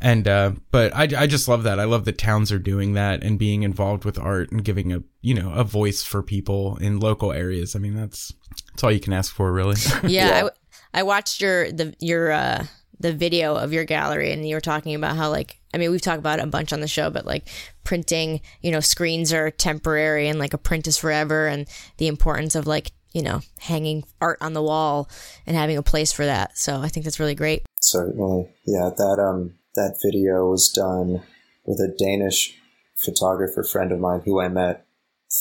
And, 0.00 0.26
uh, 0.26 0.52
but 0.70 0.94
I, 0.96 1.02
I 1.02 1.26
just 1.26 1.46
love 1.46 1.64
that. 1.64 1.78
I 1.78 1.84
love 1.84 2.06
that 2.06 2.16
towns 2.16 2.50
are 2.50 2.58
doing 2.58 2.94
that 2.94 3.22
and 3.22 3.38
being 3.38 3.64
involved 3.64 4.06
with 4.06 4.18
art 4.18 4.50
and 4.50 4.64
giving 4.64 4.94
a, 4.94 5.02
you 5.20 5.34
know, 5.34 5.52
a 5.52 5.62
voice 5.62 6.02
for 6.02 6.22
people 6.22 6.78
in 6.78 7.00
local 7.00 7.32
areas. 7.32 7.76
I 7.76 7.80
mean, 7.80 7.94
that's, 7.94 8.32
that's 8.70 8.82
all 8.82 8.90
you 8.90 9.00
can 9.00 9.12
ask 9.12 9.34
for, 9.34 9.52
really. 9.52 9.76
yeah, 10.04 10.28
Yeah. 10.28 10.44
I, 10.46 11.00
I 11.00 11.02
watched 11.02 11.42
your 11.42 11.70
the 11.70 11.94
your 12.00 12.32
uh 12.32 12.64
the 13.00 13.12
video 13.12 13.54
of 13.54 13.72
your 13.72 13.84
gallery 13.84 14.32
and 14.32 14.48
you 14.48 14.54
were 14.54 14.60
talking 14.60 14.94
about 14.94 15.16
how 15.16 15.30
like 15.30 15.58
I 15.72 15.78
mean 15.78 15.90
we've 15.90 16.00
talked 16.02 16.18
about 16.18 16.38
it 16.38 16.44
a 16.44 16.48
bunch 16.48 16.72
on 16.72 16.80
the 16.80 16.88
show 16.88 17.10
but 17.10 17.24
like 17.26 17.46
printing 17.84 18.40
you 18.62 18.70
know 18.70 18.80
screens 18.80 19.32
are 19.32 19.50
temporary 19.50 20.28
and 20.28 20.38
like 20.38 20.52
a 20.54 20.58
print 20.58 20.86
is 20.86 20.96
forever 20.98 21.46
and 21.46 21.66
the 21.98 22.08
importance 22.08 22.54
of 22.54 22.66
like 22.66 22.92
you 23.12 23.22
know 23.22 23.40
hanging 23.60 24.04
art 24.20 24.38
on 24.40 24.52
the 24.52 24.62
wall 24.62 25.08
and 25.46 25.56
having 25.56 25.76
a 25.76 25.82
place 25.82 26.12
for 26.12 26.24
that 26.26 26.58
so 26.58 26.80
I 26.80 26.88
think 26.88 27.04
that's 27.04 27.20
really 27.20 27.34
great 27.36 27.62
Certainly, 27.80 28.48
yeah. 28.66 28.90
That 28.96 29.18
um 29.20 29.54
that 29.76 29.98
video 30.04 30.50
was 30.50 30.68
done 30.68 31.22
with 31.64 31.78
a 31.78 31.94
Danish 31.96 32.54
photographer 32.96 33.62
friend 33.62 33.92
of 33.92 34.00
mine 34.00 34.22
who 34.24 34.40
I 34.40 34.48
met 34.48 34.84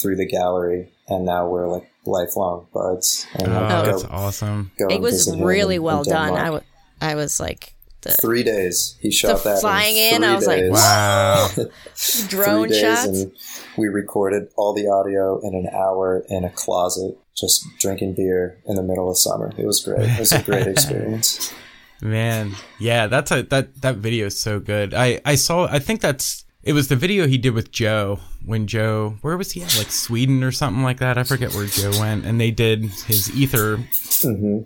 through 0.01 0.17
the 0.17 0.27
gallery, 0.27 0.91
and 1.07 1.25
now 1.25 1.47
we're 1.49 1.67
like 1.67 1.89
lifelong 2.05 2.67
buds. 2.73 3.25
And 3.35 3.47
Oh, 3.51 3.57
I 3.57 3.85
that's 3.85 4.03
awesome. 4.05 4.71
go 4.77 4.87
it 4.87 5.01
was 5.01 5.35
really 5.39 5.75
in- 5.75 5.81
in 5.81 5.83
well 5.83 6.03
done. 6.03 6.27
Denmark. 6.33 6.41
I, 6.41 6.45
w- 6.45 6.63
I 7.01 7.15
was 7.15 7.39
like 7.39 7.73
the 8.01 8.11
three 8.11 8.43
days. 8.43 8.97
He 8.99 9.11
shot 9.11 9.43
The 9.43 9.49
that 9.51 9.61
flying 9.61 9.97
in, 9.97 10.15
in, 10.15 10.23
I 10.23 10.27
three 10.27 10.35
was 10.35 10.47
like. 10.47 10.71
Wow. 10.71 11.49
drone 12.27 12.67
three 12.67 12.79
days, 12.79 12.81
shots. 12.81 13.67
we 13.77 13.87
recorded 13.87 14.49
all 14.55 14.73
the 14.73 14.87
audio 14.87 15.39
in 15.41 15.55
an 15.55 15.67
hour 15.73 16.23
in 16.29 16.43
a 16.43 16.49
closet, 16.49 17.17
just 17.35 17.65
drinking 17.79 18.13
beer 18.13 18.59
in 18.65 18.75
the 18.75 18.83
middle 18.83 19.09
of 19.09 19.17
summer. 19.17 19.51
It 19.57 19.65
was 19.65 19.83
great. 19.83 20.09
It 20.09 20.19
was 20.19 20.31
a 20.31 20.43
great 20.43 20.67
experience. 20.75 21.53
Man, 22.01 22.53
yeah, 22.79 23.07
that's 23.07 23.31
a 23.31 23.41
that 23.43 23.81
that 23.81 23.95
video 23.97 24.27
is 24.27 24.39
so 24.39 24.59
good. 24.59 24.93
I 24.93 25.19
I 25.25 25.35
saw. 25.35 25.65
I 25.67 25.79
think 25.79 26.01
that's 26.01 26.45
it 26.61 26.73
was 26.73 26.89
the 26.89 26.95
video 26.95 27.25
he 27.27 27.37
did 27.39 27.53
with 27.53 27.71
Joe 27.71 28.19
when 28.45 28.67
Joe 28.67 29.17
where 29.21 29.35
was 29.35 29.53
he 29.53 29.63
at 29.63 29.75
like 29.77 29.89
Sweden 29.91 30.43
or 30.43 30.51
something 30.51 30.83
like 30.83 30.99
that. 30.99 31.17
I 31.17 31.23
forget 31.23 31.53
where 31.53 31.65
Joe 31.65 31.91
went, 31.99 32.25
and 32.25 32.39
they 32.39 32.51
did 32.51 32.83
his 32.83 33.35
ether 33.35 33.77
hmm 34.21 34.59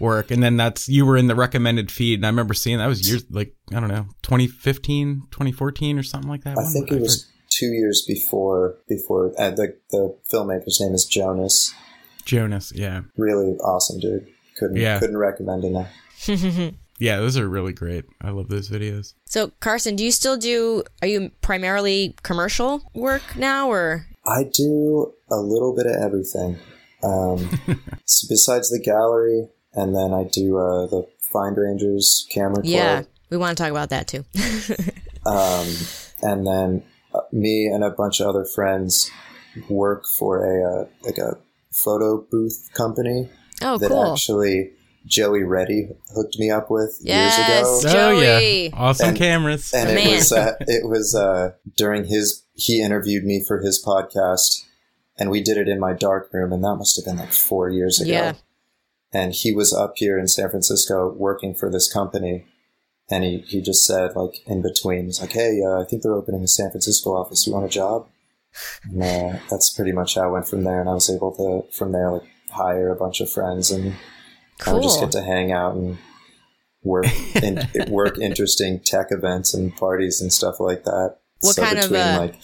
work, 0.00 0.30
and 0.30 0.42
then 0.42 0.56
that's 0.56 0.88
you 0.88 1.04
were 1.06 1.16
in 1.16 1.26
the 1.26 1.34
recommended 1.34 1.90
feed, 1.90 2.18
and 2.18 2.26
I 2.26 2.28
remember 2.28 2.54
seeing 2.54 2.78
that 2.78 2.86
was 2.86 3.08
years 3.08 3.24
like 3.30 3.54
I 3.74 3.80
don't 3.80 3.88
know 3.88 4.06
2015, 4.22 5.22
2014 5.30 5.98
or 5.98 6.02
something 6.02 6.30
like 6.30 6.44
that. 6.44 6.58
I 6.58 6.64
think 6.72 6.90
it 6.90 7.00
was 7.00 7.28
two 7.50 7.66
years 7.72 8.04
before. 8.06 8.78
Before 8.88 9.32
uh, 9.38 9.50
the 9.50 9.76
the 9.90 10.16
filmmaker's 10.32 10.80
name 10.80 10.94
is 10.94 11.04
Jonas. 11.04 11.74
Jonas. 12.24 12.72
Yeah, 12.74 13.02
Really 13.16 13.52
awesome 13.58 13.98
dude. 14.00 14.26
Couldn't 14.58 14.76
Yeah. 14.76 14.98
couldn't 14.98 15.16
recommend 15.16 15.64
enough. 15.64 15.88
yeah, 16.98 17.18
those 17.18 17.36
are 17.38 17.48
really 17.48 17.72
great. 17.72 18.04
I 18.20 18.30
love 18.30 18.48
those 18.48 18.68
videos. 18.68 19.14
so 19.24 19.52
Carson, 19.60 19.96
do 19.96 20.04
you 20.04 20.12
still 20.12 20.36
do? 20.36 20.84
Are 21.02 21.08
you 21.08 21.30
primarily 21.40 22.14
commercial 22.22 22.82
work 22.94 23.36
now, 23.36 23.70
or 23.70 24.06
I 24.26 24.44
do 24.52 25.14
a 25.30 25.36
little 25.36 25.74
bit 25.74 25.86
of 25.86 25.96
everything. 25.96 26.58
Um, 27.02 27.58
so 28.04 28.26
besides 28.28 28.68
the 28.70 28.80
gallery, 28.84 29.48
and 29.74 29.94
then 29.94 30.12
I 30.12 30.24
do 30.24 30.58
uh, 30.58 30.86
the 30.86 31.06
Find 31.32 31.56
Rangers 31.56 32.26
Camera 32.30 32.54
Club. 32.62 32.64
yeah? 32.66 33.02
We 33.30 33.36
want 33.36 33.56
to 33.56 33.62
talk 33.62 33.70
about 33.70 33.90
that 33.90 34.08
too. 34.08 34.24
Um, 35.26 35.68
and 36.22 36.46
then 36.46 36.82
uh, 37.14 37.20
me 37.30 37.66
and 37.66 37.84
a 37.84 37.90
bunch 37.90 38.20
of 38.20 38.26
other 38.28 38.46
friends 38.46 39.10
work 39.68 40.04
for 40.18 40.44
a 40.44 40.64
uh, 40.82 40.86
like 41.02 41.18
a 41.18 41.36
photo 41.70 42.24
booth 42.30 42.70
company 42.74 43.28
oh, 43.60 43.76
that 43.76 43.88
cool. 43.90 44.12
actually 44.14 44.70
Joey 45.06 45.42
Reddy 45.42 45.88
hooked 46.14 46.38
me 46.38 46.50
up 46.50 46.70
with 46.70 46.98
Yes. 47.02 47.36
years 47.38 47.84
ago. 47.84 47.92
Joey. 47.92 48.16
Oh 48.16 48.20
yeah, 48.22 48.70
awesome 48.74 49.08
And- 49.10 49.18
cameras. 49.18 49.72
And 49.74 49.90
it 49.90 50.08
was 50.10 50.32
uh, 50.32 50.52
it 50.60 50.88
was 50.88 51.14
uh, 51.14 51.50
during 51.76 52.04
his 52.06 52.42
he 52.54 52.80
interviewed 52.82 53.24
me 53.24 53.44
for 53.46 53.60
his 53.60 53.82
podcast, 53.84 54.64
and 55.18 55.30
we 55.30 55.42
did 55.42 55.58
it 55.58 55.68
in 55.68 55.78
my 55.78 55.92
dark 55.92 56.30
room, 56.32 56.50
and 56.50 56.64
that 56.64 56.76
must 56.76 56.96
have 56.96 57.04
been 57.04 57.22
like 57.22 57.32
four 57.34 57.68
years 57.68 58.00
ago. 58.00 58.10
Yeah. 58.10 58.32
And 59.12 59.32
he 59.32 59.52
was 59.52 59.72
up 59.74 59.94
here 59.96 60.18
in 60.18 60.28
San 60.28 60.50
Francisco 60.50 61.12
working 61.12 61.54
for 61.54 61.70
this 61.70 61.92
company, 61.92 62.46
and 63.10 63.24
he, 63.24 63.38
he 63.38 63.60
just 63.60 63.84
said 63.84 64.14
like 64.14 64.46
in 64.46 64.62
between, 64.62 65.06
he's 65.06 65.20
like, 65.20 65.32
"Hey, 65.32 65.60
uh, 65.64 65.80
I 65.80 65.84
think 65.84 66.02
they're 66.02 66.14
opening 66.14 66.44
a 66.44 66.48
San 66.48 66.70
Francisco 66.70 67.10
office. 67.10 67.46
You 67.46 67.52
want 67.52 67.66
a 67.66 67.68
job?" 67.68 68.08
And 68.84 69.02
uh, 69.02 69.38
that's 69.50 69.70
pretty 69.70 69.92
much 69.92 70.14
how 70.14 70.22
I 70.22 70.26
went 70.26 70.48
from 70.48 70.62
there, 70.62 70.80
and 70.80 70.88
I 70.88 70.94
was 70.94 71.10
able 71.10 71.34
to 71.36 71.72
from 71.76 71.92
there 71.92 72.10
like 72.12 72.28
hire 72.50 72.90
a 72.90 72.96
bunch 72.96 73.20
of 73.20 73.30
friends 73.30 73.70
and 73.70 73.94
I 74.66 74.72
would 74.72 74.82
just 74.82 75.00
get 75.00 75.12
to 75.12 75.22
hang 75.22 75.52
out 75.52 75.74
and 75.74 75.98
work 76.82 77.06
in, 77.42 77.66
work 77.88 78.18
interesting 78.18 78.80
tech 78.80 79.06
events 79.10 79.54
and 79.54 79.74
parties 79.74 80.20
and 80.20 80.32
stuff 80.32 80.60
like 80.60 80.84
that. 80.84 81.16
What 81.40 81.56
kind 81.56 81.78
of, 81.78 81.92
uh, 81.92 82.16
like 82.20 82.42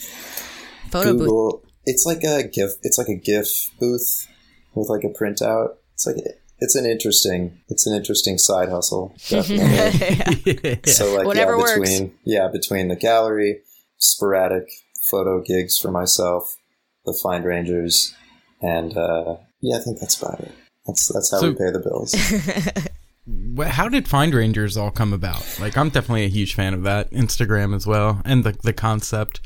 Photo 0.91 1.13
booth. 1.13 1.21
Google? 1.21 1.65
It's 1.85 2.05
like 2.07 2.25
a 2.25 2.49
GIF. 2.49 2.73
It's 2.83 2.99
like 2.99 3.09
a 3.09 3.15
GIF 3.15 3.49
booth 3.79 4.27
with 4.75 4.89
like 4.89 5.05
a 5.05 5.09
printout. 5.09 5.75
It's 5.95 6.07
like 6.07 6.17
it's 6.59 6.75
an 6.75 6.87
interesting. 6.87 7.61
It's 7.69 7.87
an 7.87 7.95
interesting 7.95 8.39
side 8.39 8.69
hustle. 8.69 9.15
Definitely. 9.29 10.81
So 10.87 11.15
like 11.15 11.27
Whatever 11.27 11.53
yeah, 11.53 11.59
works. 11.59 11.79
between 11.91 12.15
yeah 12.25 12.49
between 12.49 12.89
the 12.89 12.97
gallery, 12.97 13.61
sporadic 13.99 14.69
photo 15.03 15.43
gigs 15.43 15.79
for 15.79 15.91
myself, 15.91 16.57
the 17.05 17.19
Find 17.23 17.45
Rangers, 17.45 18.15
and 18.61 18.97
uh, 18.97 19.37
yeah, 19.61 19.77
I 19.77 19.81
think 19.81 20.01
that's 20.01 20.21
about 20.21 20.41
it. 20.41 20.53
That's 20.87 21.13
that's 21.13 21.31
how 21.31 21.39
So- 21.41 21.49
we 21.51 21.55
pay 21.57 21.71
the 21.71 21.81
bills. 21.81 22.15
How 23.59 23.89
did 23.89 24.07
Find 24.07 24.33
Rangers 24.33 24.77
all 24.77 24.93
come 24.93 25.13
about? 25.13 25.45
Like, 25.61 25.77
I'm 25.77 25.89
definitely 25.89 26.25
a 26.27 26.29
huge 26.29 26.55
fan 26.55 26.75
of 26.75 26.85
that 26.85 27.11
Instagram 27.11 27.75
as 27.75 27.85
well, 27.87 28.23
and 28.25 28.45
the 28.45 28.53
the 28.53 28.73
concept. 28.73 29.41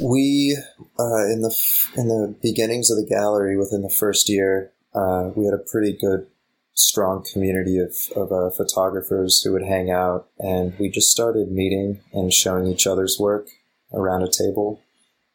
We 0.00 0.56
uh, 0.96 1.24
in 1.32 1.40
the 1.42 1.52
in 1.96 2.06
the 2.06 2.36
beginnings 2.40 2.88
of 2.90 2.98
the 2.98 3.06
gallery 3.08 3.56
within 3.56 3.82
the 3.82 3.90
first 3.90 4.28
year, 4.28 4.72
uh, 4.94 5.30
we 5.34 5.44
had 5.46 5.54
a 5.54 5.58
pretty 5.72 5.96
good, 6.00 6.28
strong 6.76 7.24
community 7.32 7.78
of 7.78 7.94
of 8.14 8.30
uh, 8.30 8.50
photographers 8.54 9.42
who 9.42 9.52
would 9.52 9.64
hang 9.64 9.90
out, 9.90 10.28
and 10.38 10.78
we 10.78 10.88
just 10.90 11.10
started 11.10 11.50
meeting 11.50 12.00
and 12.12 12.32
showing 12.32 12.66
each 12.66 12.86
other's 12.86 13.18
work 13.18 13.48
around 13.92 14.22
a 14.22 14.30
table, 14.30 14.80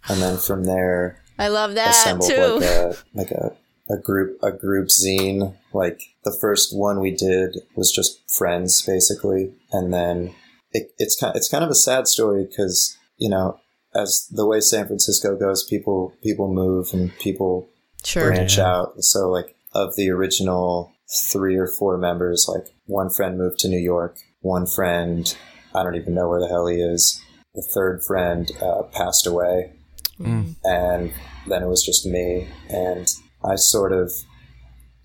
and 0.07 0.21
then 0.21 0.37
from 0.37 0.63
there 0.65 1.21
I 1.37 1.47
love 1.49 1.73
that 1.75 1.89
assembled 1.89 2.29
too. 2.29 2.59
like 2.59 2.61
a 2.63 2.95
like 3.15 3.31
a, 3.31 3.55
a 3.93 3.97
group 3.97 4.37
a 4.43 4.51
group 4.51 4.87
zine. 4.89 5.55
Like 5.73 6.01
the 6.23 6.37
first 6.39 6.75
one 6.77 6.99
we 6.99 7.11
did 7.11 7.57
was 7.75 7.91
just 7.91 8.19
friends 8.29 8.81
basically, 8.81 9.53
and 9.71 9.93
then 9.93 10.33
it, 10.71 10.91
it's 10.97 11.19
kind 11.19 11.35
it's 11.35 11.49
kind 11.49 11.63
of 11.63 11.69
a 11.69 11.75
sad 11.75 12.07
story 12.07 12.45
because 12.45 12.97
you 13.17 13.29
know 13.29 13.59
as 13.93 14.27
the 14.31 14.45
way 14.45 14.59
San 14.61 14.87
Francisco 14.87 15.35
goes, 15.35 15.63
people 15.63 16.13
people 16.23 16.53
move 16.53 16.89
and 16.93 17.17
people 17.19 17.67
sure. 18.05 18.27
branch 18.27 18.57
Yeah. 18.57 18.67
out. 18.71 19.03
So 19.03 19.29
like 19.29 19.55
of 19.73 19.95
the 19.95 20.09
original 20.11 20.93
three 21.31 21.57
or 21.57 21.67
four 21.67 21.97
members, 21.97 22.47
like 22.47 22.67
one 22.85 23.09
friend 23.09 23.37
moved 23.37 23.59
to 23.59 23.67
New 23.69 23.79
York, 23.79 24.17
one 24.41 24.65
friend 24.65 25.35
I 25.73 25.83
don't 25.83 25.95
even 25.95 26.13
know 26.13 26.27
where 26.27 26.41
the 26.41 26.47
hell 26.49 26.67
he 26.67 26.81
is. 26.81 27.21
The 27.55 27.65
third 27.73 28.03
friend 28.05 28.49
uh, 28.61 28.83
passed 28.91 29.25
away, 29.27 29.73
Mm. 30.19 30.55
and 30.63 31.13
then 31.47 31.63
it 31.63 31.67
was 31.67 31.83
just 31.83 32.05
me. 32.05 32.47
And 32.69 33.07
I 33.43 33.55
sort 33.55 33.91
of, 33.93 34.11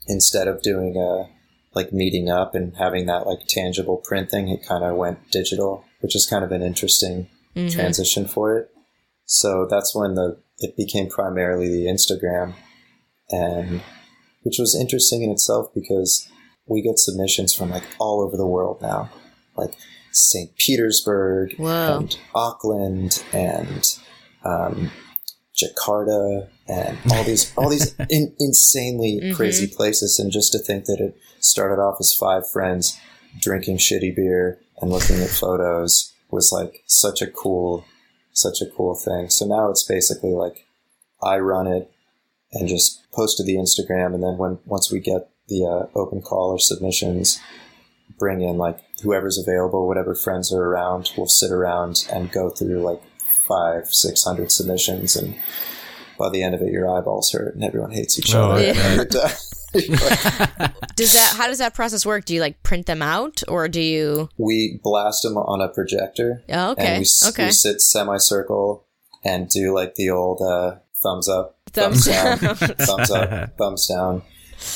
instead 0.08 0.46
of 0.48 0.60
doing 0.62 0.96
a 0.96 1.28
like 1.74 1.92
meeting 1.92 2.28
up 2.30 2.54
and 2.54 2.74
having 2.76 3.06
that 3.06 3.26
like 3.26 3.46
tangible 3.48 3.98
print 3.98 4.30
thing, 4.30 4.48
it 4.48 4.66
kind 4.66 4.84
of 4.84 4.96
went 4.96 5.30
digital, 5.30 5.84
which 6.00 6.14
is 6.16 6.26
kind 6.26 6.44
of 6.44 6.52
an 6.52 6.62
interesting 6.62 7.28
Mhm. 7.54 7.70
transition 7.70 8.26
for 8.26 8.56
it. 8.58 8.70
So 9.24 9.66
that's 9.68 9.94
when 9.94 10.14
the 10.14 10.38
it 10.58 10.76
became 10.76 11.08
primarily 11.08 11.68
the 11.68 11.86
Instagram, 11.86 12.54
and 13.30 13.82
which 14.46 14.58
was 14.58 14.74
interesting 14.80 15.22
in 15.22 15.30
itself 15.30 15.66
because 15.74 16.28
we 16.66 16.80
get 16.80 16.98
submissions 16.98 17.52
from 17.54 17.70
like 17.70 17.84
all 17.98 18.20
over 18.22 18.36
the 18.36 18.46
world 18.46 18.80
now, 18.80 19.10
like 19.56 19.72
St. 20.12 20.56
Petersburg 20.56 21.54
Whoa. 21.58 21.98
and 21.98 22.16
Auckland 22.34 23.22
and 23.32 23.98
um, 24.44 24.90
Jakarta 25.60 26.48
and 26.68 26.98
all 27.12 27.24
these 27.24 27.52
all 27.56 27.68
these 27.68 27.94
in, 28.10 28.34
insanely 28.38 29.20
Mhm. 29.22 29.34
crazy 29.34 29.66
places. 29.66 30.18
And 30.18 30.30
just 30.30 30.52
to 30.52 30.58
think 30.58 30.84
that 30.86 31.00
it 31.00 31.16
started 31.40 31.80
off 31.80 31.96
as 32.00 32.12
five 32.12 32.48
friends 32.50 32.96
drinking 33.40 33.78
shitty 33.78 34.14
beer 34.14 34.58
and 34.80 34.90
looking 34.90 35.20
at 35.20 35.28
photos 35.30 36.12
was 36.30 36.50
like 36.52 36.82
such 36.86 37.20
a 37.22 37.26
cool 37.26 37.84
such 38.32 38.60
a 38.60 38.66
cool 38.76 38.94
thing. 38.94 39.28
So 39.30 39.46
now 39.46 39.70
it's 39.70 39.82
basically 39.84 40.30
like 40.32 40.66
I 41.22 41.38
run 41.38 41.66
it 41.66 41.90
and 42.52 42.68
just 42.68 43.04
post 43.12 43.36
to 43.38 43.44
the 43.44 43.56
Instagram, 43.56 44.14
and 44.14 44.22
then 44.22 44.36
when 44.38 44.58
once 44.64 44.90
we 44.92 45.00
get 45.00 45.28
the 45.48 45.64
uh, 45.64 45.98
open 45.98 46.22
call 46.22 46.50
or 46.50 46.58
submissions, 46.58 47.38
bring 48.18 48.40
in 48.42 48.56
like 48.58 48.78
whoever's 49.02 49.38
available, 49.38 49.86
whatever 49.86 50.14
friends 50.14 50.52
are 50.52 50.62
around. 50.62 51.10
We'll 51.16 51.26
sit 51.28 51.50
around 51.52 52.06
and 52.12 52.30
go 52.32 52.50
through 52.50 52.80
like 52.82 53.02
five, 53.48 53.88
six 53.88 54.24
hundred 54.24 54.50
submissions, 54.52 55.16
and 55.16 55.36
by 56.18 56.30
the 56.30 56.42
end 56.42 56.54
of 56.54 56.62
it, 56.62 56.72
your 56.72 56.88
eyeballs 56.90 57.30
hurt 57.32 57.54
and 57.54 57.62
everyone 57.64 57.90
hates 57.90 58.18
each 58.18 58.34
Oh, 58.34 58.52
other. 58.52 58.62
yeah. 58.64 58.72
And 59.00 59.12
you're. 59.12 59.28
Does 60.96 61.12
that? 61.12 61.34
How 61.36 61.46
does 61.48 61.58
that 61.58 61.74
process 61.74 62.06
work? 62.06 62.24
Do 62.24 62.34
you 62.34 62.40
like 62.40 62.62
print 62.62 62.86
them 62.86 63.02
out, 63.02 63.42
or 63.48 63.68
do 63.68 63.80
you? 63.82 64.30
we 64.38 64.80
blast 64.82 65.22
them 65.22 65.36
on 65.36 65.60
a 65.60 65.68
projector. 65.68 66.42
Oh, 66.48 66.70
okay. 66.72 66.86
And 66.86 66.96
we, 66.98 67.02
s- 67.02 67.28
okay. 67.28 67.46
we 67.46 67.52
sit 67.52 67.82
semicircle 67.82 68.86
and 69.22 69.48
do 69.50 69.74
like 69.74 69.96
the 69.96 70.08
old 70.08 70.40
uh, 70.40 70.76
thumbs 71.02 71.28
up, 71.28 71.55
Thumbs 71.76 72.04
down, 72.06 72.38
down. 72.38 72.56
thumbs 72.56 73.10
up, 73.10 73.56
thumbs 73.58 73.86
down, 73.86 74.22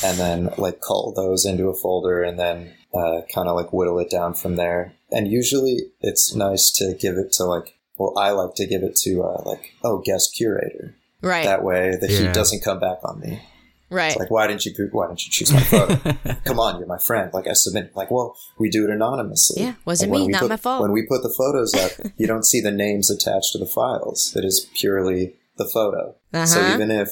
and 0.05 0.19
then 0.19 0.51
like 0.59 0.81
cull 0.81 1.13
those 1.15 1.45
into 1.45 1.69
a 1.69 1.75
folder 1.75 2.23
and 2.23 2.39
then 2.39 2.73
uh, 2.95 3.23
kind 3.35 3.49
of 3.49 3.57
like 3.57 3.73
whittle 3.73 3.99
it 3.99 4.11
down 4.11 4.35
from 4.35 4.57
there. 4.57 4.93
And 5.11 5.27
usually 5.29 5.79
it's 6.01 6.35
nice 6.35 6.71
to 6.73 6.95
give 6.95 7.17
it 7.17 7.33
to 7.35 7.45
like, 7.45 7.77
well, 7.99 8.15
I 8.19 8.31
like 8.31 8.55
to 8.57 8.67
give 8.67 8.83
it 8.83 8.97
to 9.03 9.23
uh, 9.23 9.43
like, 9.45 9.75
oh, 9.85 9.99
guest 10.05 10.35
curator. 10.37 10.95
right. 11.21 11.45
That 11.45 11.63
way 11.65 11.97
the 12.01 12.09
Yeah. 12.11 12.19
heat 12.21 12.33
doesn't 12.35 12.63
come 12.63 12.79
back 12.81 12.99
on 13.05 13.21
me. 13.21 13.43
right. 13.91 14.13
It's 14.13 14.19
like, 14.21 14.31
why 14.31 14.47
didn't 14.47 14.65
you, 14.65 14.73
why 14.93 15.09
didn't 15.09 15.27
you 15.27 15.33
choose 15.33 15.53
my 15.53 15.61
photo? 15.61 15.97
Come 16.45 16.61
on, 16.61 16.79
you're 16.79 16.87
my 16.87 16.99
friend. 16.99 17.33
Like 17.35 17.47
I 17.49 17.53
submit, 17.55 17.95
like, 17.97 18.11
well, 18.11 18.37
we 18.59 18.71
do 18.71 18.85
it 18.85 18.91
anonymously. 18.91 19.63
Yeah, 19.63 19.75
wasn't 19.85 20.13
me, 20.13 20.29
not 20.29 20.43
put- 20.43 20.49
my 20.51 20.57
fault. 20.57 20.83
When 20.83 20.93
we 20.93 21.03
put 21.07 21.23
the 21.25 21.35
photos 21.37 21.75
up, 21.75 21.93
you 22.17 22.27
don't 22.29 22.45
see 22.47 22.61
the 22.61 22.71
names 22.71 23.11
attached 23.11 23.53
to 23.53 23.59
the 23.59 23.67
files. 23.67 24.33
It 24.37 24.45
is 24.45 24.67
purely 24.77 25.35
the 25.61 25.71
photo. 25.73 26.17
So 26.47 26.61
Uh-huh. 26.61 26.75
even 26.75 26.91
if 26.91 27.11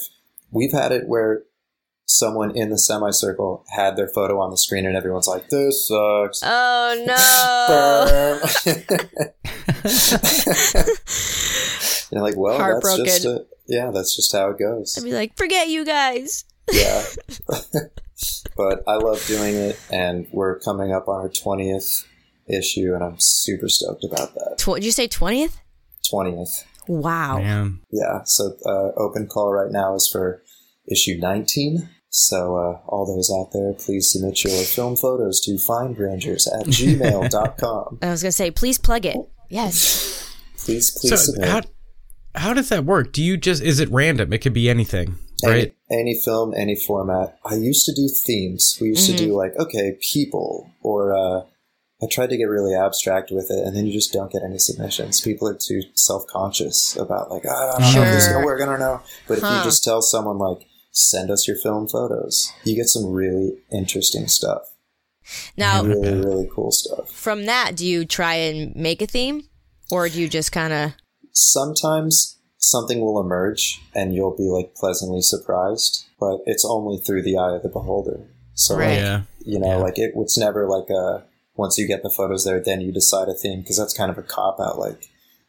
we've 0.51 0.73
had 0.73 0.91
it 0.91 1.07
where 1.07 1.43
someone 2.05 2.57
in 2.57 2.71
the 2.71 2.77
semicircle 2.77 3.63
had 3.69 3.95
their 3.95 4.09
photo 4.09 4.41
on 4.41 4.49
the 4.49 4.57
screen 4.57 4.85
and 4.85 4.97
everyone's 4.97 5.27
like, 5.27 5.47
"This 5.49 5.87
sucks." 5.87 6.41
Oh 6.43 7.05
no. 8.65 9.79
You're 12.11 12.21
like, 12.23 12.35
well, 12.37 12.57
that's 12.57 12.97
just 12.97 13.25
a, 13.25 13.45
yeah, 13.67 13.91
that's 13.93 14.15
just 14.15 14.35
how 14.35 14.49
it 14.49 14.57
goes. 14.57 14.95
I'd 14.97 15.03
be 15.03 15.11
like, 15.13 15.37
forget 15.37 15.67
you 15.69 15.85
guys. 15.85 16.43
yeah. 16.71 17.03
but 18.57 18.83
I 18.87 18.95
love 18.95 19.23
doing 19.27 19.53
it, 19.55 19.79
and 19.91 20.27
we're 20.31 20.59
coming 20.59 20.91
up 20.91 21.07
on 21.07 21.21
our 21.21 21.29
twentieth 21.29 22.03
issue, 22.47 22.93
and 22.95 23.03
I'm 23.03 23.17
super 23.19 23.69
stoked 23.69 24.03
about 24.03 24.33
that. 24.33 24.55
Tw- 24.57 24.75
did 24.75 24.85
you 24.85 24.91
say 24.91 25.07
twentieth? 25.07 25.59
Twentieth. 26.09 26.65
Wow. 26.89 27.37
Man. 27.37 27.79
Yeah. 27.91 28.21
So 28.25 28.57
uh, 28.65 28.91
open 28.99 29.27
call 29.27 29.53
right 29.53 29.71
now 29.71 29.95
is 29.95 30.09
for 30.11 30.43
issue 30.91 31.17
nineteen. 31.19 31.87
So 32.09 32.55
uh, 32.57 32.79
all 32.87 33.05
those 33.05 33.31
out 33.31 33.51
there, 33.53 33.73
please 33.73 34.11
submit 34.11 34.43
your 34.43 34.51
film 34.63 34.95
photos 34.95 35.39
to 35.41 35.51
findrangers 35.51 36.47
at 36.59 36.65
gmail.com. 37.19 37.99
I 38.01 38.09
was 38.09 38.23
gonna 38.23 38.31
say, 38.31 38.49
please 38.49 38.79
plug 38.79 39.05
it. 39.05 39.17
Yes. 39.49 40.33
Please, 40.57 40.91
please 40.99 41.09
So 41.11 41.15
submit. 41.15 41.47
how 41.49 41.61
how 42.35 42.53
does 42.53 42.69
that 42.69 42.85
work? 42.85 43.13
Do 43.13 43.23
you 43.23 43.37
just 43.37 43.61
is 43.61 43.79
it 43.79 43.89
random? 43.91 44.33
It 44.33 44.39
could 44.39 44.53
be 44.53 44.69
anything, 44.69 45.15
right? 45.45 45.73
Any, 45.91 45.99
any 46.01 46.21
film, 46.25 46.53
any 46.55 46.75
format. 46.75 47.37
I 47.45 47.55
used 47.55 47.85
to 47.85 47.93
do 47.93 48.07
themes. 48.07 48.77
We 48.81 48.87
used 48.89 49.09
to 49.09 49.15
do 49.15 49.35
like, 49.35 49.53
okay, 49.59 49.97
people, 50.11 50.71
or 50.81 51.15
uh, 51.15 51.41
I 52.01 52.07
tried 52.09 52.29
to 52.29 52.37
get 52.37 52.45
really 52.45 52.73
abstract 52.73 53.29
with 53.31 53.51
it, 53.51 53.59
and 53.65 53.75
then 53.75 53.85
you 53.85 53.91
just 53.93 54.13
don't 54.13 54.31
get 54.31 54.41
any 54.43 54.57
submissions. 54.57 55.19
People 55.21 55.47
are 55.49 55.53
too 55.59 55.81
self 55.95 56.25
conscious 56.27 56.95
about 56.95 57.29
like, 57.29 57.43
ah, 57.49 57.75
I 57.77 57.81
don't 57.81 57.95
know 57.95 58.03
if 58.03 58.11
this 58.11 58.21
is 58.23 58.27
Sure. 58.29 58.33
gonna 58.35 58.45
work. 58.45 58.61
I 58.61 58.65
don't 58.65 58.79
know. 58.79 59.01
But 59.27 59.39
if 59.39 59.43
you 59.43 59.61
just 59.63 59.83
tell 59.83 60.01
someone 60.01 60.37
like, 60.37 60.65
send 60.91 61.29
us 61.29 61.47
your 61.47 61.57
film 61.57 61.87
photos, 61.87 62.51
you 62.63 62.75
get 62.75 62.87
some 62.87 63.05
really 63.11 63.57
interesting 63.71 64.27
stuff. 64.27 64.61
Now, 65.57 65.83
Really, 65.83 66.13
really 66.15 66.49
cool 66.53 66.71
stuff. 66.71 67.11
from 67.11 67.45
that, 67.45 67.75
do 67.75 67.85
you 67.85 68.05
try 68.05 68.33
and 68.35 68.75
make 68.75 69.01
a 69.01 69.05
theme, 69.05 69.43
or 69.91 70.09
do 70.09 70.19
you 70.19 70.27
just 70.29 70.51
kind 70.51 70.73
of? 70.73 70.93
sometimes 71.31 72.37
something 72.57 72.99
will 72.99 73.19
emerge 73.21 73.79
and 73.95 74.13
you'll 74.13 74.35
be 74.35 74.49
like 74.49 74.73
pleasantly 74.75 75.21
surprised, 75.21 76.05
but 76.19 76.39
it's 76.45 76.65
only 76.65 76.97
through 76.97 77.21
the 77.21 77.37
eye 77.37 77.55
of 77.55 77.63
the 77.63 77.69
beholder. 77.69 78.27
So, 78.55 78.75
Right. 78.75 78.89
like, 78.89 78.99
Yeah. 78.99 79.21
you 79.45 79.59
know, 79.59 79.67
Yeah. 79.77 79.83
like 79.83 79.97
it, 79.97 80.11
it's 80.15 80.37
never 80.37 80.67
like 80.67 80.89
a 80.89 81.23
once 81.59 81.77
you 81.77 81.85
get 81.87 82.01
the 82.03 82.13
photos 82.19 82.43
there, 82.45 82.61
then 82.63 82.79
you 82.81 82.91
decide 82.91 83.27
a 83.27 83.33
theme 83.33 83.59
because 83.61 83.77
that's 83.77 83.93
kind 84.01 84.09
of 84.13 84.17
a 84.17 84.23
cop 84.35 84.57
out. 84.59 84.79
Like 84.79 85.01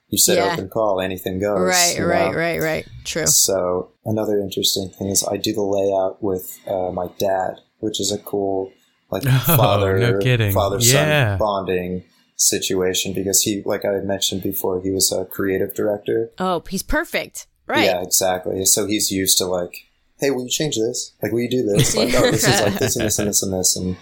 you 0.09 0.19
said, 0.19 0.37
Yeah. 0.38 0.52
open 0.52 0.69
call, 0.69 1.00
anything 1.00 1.38
goes. 1.38 1.61
Right, 1.61 1.97
right, 2.00 2.33
know? 2.33 2.37
right, 2.38 2.59
right. 2.61 2.85
True. 3.05 3.26
So 3.26 3.93
another 4.05 4.37
interesting 4.47 4.90
thing 4.97 5.09
is 5.09 5.25
I 5.35 5.37
do 5.37 5.52
the 5.52 5.62
layout 5.76 6.23
with 6.23 6.47
uh, 6.67 6.90
my 7.00 7.07
dad, 7.19 7.52
which 7.79 8.00
is 8.00 8.11
a 8.12 8.19
cool 8.19 8.73
like 9.11 9.23
Oh, 9.26 9.38
father 9.57 9.99
no 9.99 10.19
kidding. 10.19 10.52
father 10.52 10.81
son 10.81 11.07
Yeah. 11.09 11.37
bonding 11.37 12.05
situation 12.37 13.12
because 13.12 13.43
he 13.43 13.62
like 13.64 13.85
I 13.85 13.93
mentioned 14.00 14.43
before 14.43 14.81
he 14.83 14.90
was 14.90 15.12
a 15.12 15.25
creative 15.26 15.75
director. 15.75 16.31
Oh, 16.38 16.62
he's 16.69 16.83
perfect. 16.83 17.47
Right. 17.67 17.85
Yeah, 17.85 18.02
exactly. 18.02 18.64
So 18.64 18.87
he's 18.87 19.12
used 19.12 19.38
to 19.38 19.47
like, 19.47 19.75
hey, 20.19 20.31
will 20.33 20.43
you 20.45 20.50
change 20.50 20.76
this? 20.76 21.12
Like, 21.23 21.31
will 21.33 21.40
you 21.47 21.50
do 21.59 21.62
this? 21.62 21.95
Like, 22.00 22.12
oh, 22.17 22.31
this 22.33 22.47
is 22.49 22.61
like 22.61 22.79
this 22.81 22.97
and 22.97 23.07
this 23.07 23.19
and 23.21 23.29
this 23.29 23.43
and 23.45 23.52
this, 23.52 23.76
and 23.76 23.97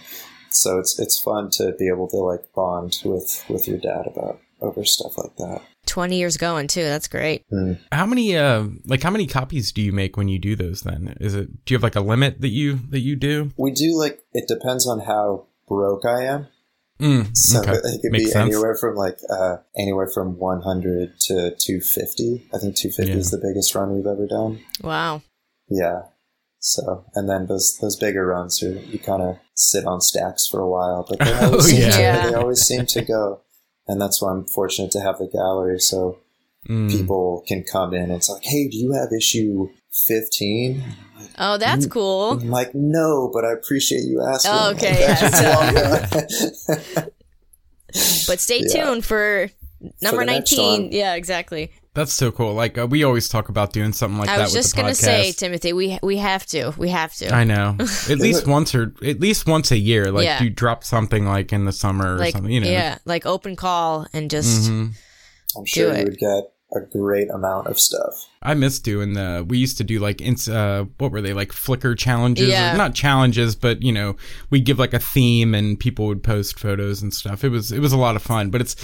so 0.51 0.79
it's 0.79 0.99
it's 0.99 1.19
fun 1.19 1.49
to 1.51 1.73
be 1.77 1.87
able 1.87 2.07
to 2.09 2.17
like 2.17 2.51
bond 2.53 2.99
with 3.05 3.43
with 3.49 3.67
your 3.67 3.77
dad 3.77 4.07
about 4.07 4.39
over 4.61 4.83
stuff 4.83 5.17
like 5.17 5.35
that. 5.37 5.61
Twenty 5.85 6.17
years 6.17 6.37
going 6.37 6.67
too. 6.67 6.83
That's 6.83 7.07
great. 7.07 7.45
How 7.91 8.05
many 8.05 8.35
uh 8.37 8.65
like 8.85 9.01
how 9.03 9.09
many 9.09 9.25
copies 9.27 9.71
do 9.71 9.81
you 9.81 9.91
make 9.91 10.17
when 10.17 10.27
you 10.27 10.39
do 10.39 10.55
those 10.55 10.81
then? 10.81 11.15
Is 11.19 11.33
it 11.35 11.65
do 11.65 11.73
you 11.73 11.77
have 11.77 11.83
like 11.83 11.95
a 11.95 12.01
limit 12.01 12.41
that 12.41 12.49
you 12.49 12.79
that 12.89 12.99
you 12.99 13.15
do? 13.15 13.51
We 13.57 13.71
do 13.71 13.97
like 13.97 14.19
it 14.33 14.47
depends 14.47 14.87
on 14.87 14.99
how 15.01 15.47
broke 15.67 16.05
I 16.05 16.25
am. 16.25 16.47
Mm, 16.99 17.29
So 17.37 17.59
okay. 17.61 17.71
it 17.75 18.01
could 18.01 18.11
Makes 18.11 18.25
be 18.25 18.31
sense. 18.31 18.53
anywhere 18.53 18.75
from 18.75 18.95
like 18.95 19.19
uh, 19.29 19.57
anywhere 19.77 20.07
from 20.13 20.37
100 20.37 21.17
to 21.27 21.55
250. 21.57 22.49
I 22.53 22.57
think 22.57 22.75
250 22.75 23.11
is 23.17 23.31
the 23.31 23.37
biggest 23.37 23.73
run 23.73 23.95
we've 23.95 24.05
ever 24.05 24.27
done. 24.27 24.59
Wow. 24.83 25.21
Yeah. 25.69 26.01
So 26.59 27.05
and 27.15 27.29
then 27.29 27.47
those 27.47 27.77
those 27.81 27.95
bigger 27.95 28.25
runs 28.25 28.61
are 28.63 28.71
you 28.73 28.99
kind 28.99 29.21
of 29.21 29.37
sit 29.55 29.85
on 29.85 30.01
stacks 30.01 30.45
for 30.47 30.59
a 30.59 30.67
while, 30.69 31.05
but 31.07 31.19
they 31.19 31.33
always, 31.45 31.53
Oh, 31.53 31.59
seem, 31.67 31.81
yeah. 31.81 31.91
to, 31.91 32.01
Yeah. 32.01 32.27
they 32.29 32.33
always 32.35 32.61
seem 32.61 32.85
to 32.85 33.01
go. 33.01 33.41
And 33.87 33.99
that's 34.01 34.21
why 34.21 34.31
I'm 34.31 34.45
fortunate 34.45 34.91
to 34.91 34.99
have 35.01 35.17
the 35.19 35.27
gallery, 35.27 35.79
so 35.79 36.17
Mm. 36.69 36.91
people 36.91 37.41
can 37.47 37.63
come 37.63 37.93
in. 37.93 38.03
and 38.03 38.11
It's 38.13 38.29
like, 38.29 38.43
hey, 38.43 38.67
do 38.67 38.75
you 38.77 38.91
have 38.91 39.07
issue 39.17 39.69
15? 40.07 40.83
Oh, 41.37 41.57
that's 41.57 41.85
Mm. 41.85 41.91
cool. 41.91 42.31
I'm 42.33 42.49
like, 42.49 42.75
no, 42.75 43.31
but 43.33 43.45
I 43.45 43.53
appreciate 43.53 44.01
you 44.03 44.21
asking. 44.21 44.51
Oh, 44.53 44.71
okay, 44.71 44.99
yeah, 44.99 45.29
that's 45.29 45.39
so- 45.39 46.73
long- 46.73 47.05
But 48.27 48.39
stay 48.41 48.61
Yeah. 48.65 48.83
tuned 48.83 49.05
for 49.05 49.49
number 50.01 50.19
the 50.19 50.25
next 50.25 50.51
nineteen. 50.51 50.91
Yeah, 50.91 51.15
exactly. 51.15 51.71
That's 51.95 52.13
so 52.13 52.31
cool. 52.31 52.53
Like 52.53 52.77
uh, 52.77 52.85
we 52.87 53.03
always 53.03 53.27
talk 53.27 53.49
about 53.49 53.73
doing 53.73 53.93
something 53.93 54.19
like 54.19 54.29
I 54.29 54.35
that 54.37 54.41
I 54.41 54.45
was 54.45 54.53
with 54.53 54.63
just 54.63 54.75
the 54.75 54.81
gonna 54.81 54.93
podcast. 54.93 54.95
say, 54.95 55.31
Timothy, 55.31 55.73
we 55.73 55.97
we 56.03 56.17
have 56.17 56.45
to. 56.47 56.73
We 56.77 56.89
have 56.89 57.13
to. 57.15 57.33
I 57.33 57.43
know. 57.43 57.75
At 58.09 58.19
least 58.19 58.47
once 58.47 58.75
or 58.75 58.93
at 59.03 59.19
least 59.19 59.47
once 59.47 59.71
a 59.71 59.77
year, 59.77 60.11
like 60.11 60.23
Yeah. 60.25 60.41
you 60.43 60.49
drop 60.51 60.83
something 60.83 61.25
like 61.25 61.51
in 61.51 61.65
the 61.65 61.71
summer 61.71 62.15
or 62.15 62.17
like 62.19 62.33
something. 62.33 62.51
You 62.51 62.61
know. 62.61 62.69
yeah, 62.69 62.99
like 63.05 63.25
open 63.25 63.55
call 63.55 64.05
and 64.13 64.29
just 64.29 64.69
Mhm. 64.69 64.93
I'm 65.57 65.65
sure 65.65 65.91
it. 65.91 65.97
you 65.99 66.03
would 66.05 66.17
get 66.19 66.43
a 66.73 66.81
great 66.81 67.29
amount 67.31 67.67
of 67.67 67.79
stuff. 67.79 68.27
I 68.41 68.53
miss 68.53 68.79
doing 68.79 69.13
the. 69.13 69.43
We 69.47 69.57
used 69.57 69.77
to 69.79 69.83
do 69.83 69.99
like 69.99 70.21
ins. 70.21 70.47
Uh, 70.47 70.85
what 70.97 71.11
were 71.11 71.21
they 71.21 71.33
like? 71.33 71.49
Flickr 71.49 71.97
challenges? 71.97 72.47
Yeah. 72.49 72.73
Or 72.73 72.77
not 72.77 72.93
challenges, 72.93 73.55
but 73.55 73.81
you 73.81 73.91
know, 73.91 74.15
we 74.49 74.59
give 74.61 74.77
like 74.79 74.93
a 74.93 74.99
theme 74.99 75.55
and 75.55 75.79
people 75.79 76.07
would 76.07 76.23
post 76.23 76.59
photos 76.59 77.01
and 77.01 77.13
stuff. 77.13 77.43
It 77.43 77.49
was 77.49 77.71
it 77.71 77.79
was 77.79 77.91
a 77.91 77.97
lot 77.97 78.15
of 78.15 78.21
fun, 78.21 78.49
but 78.51 78.61
it's 78.61 78.75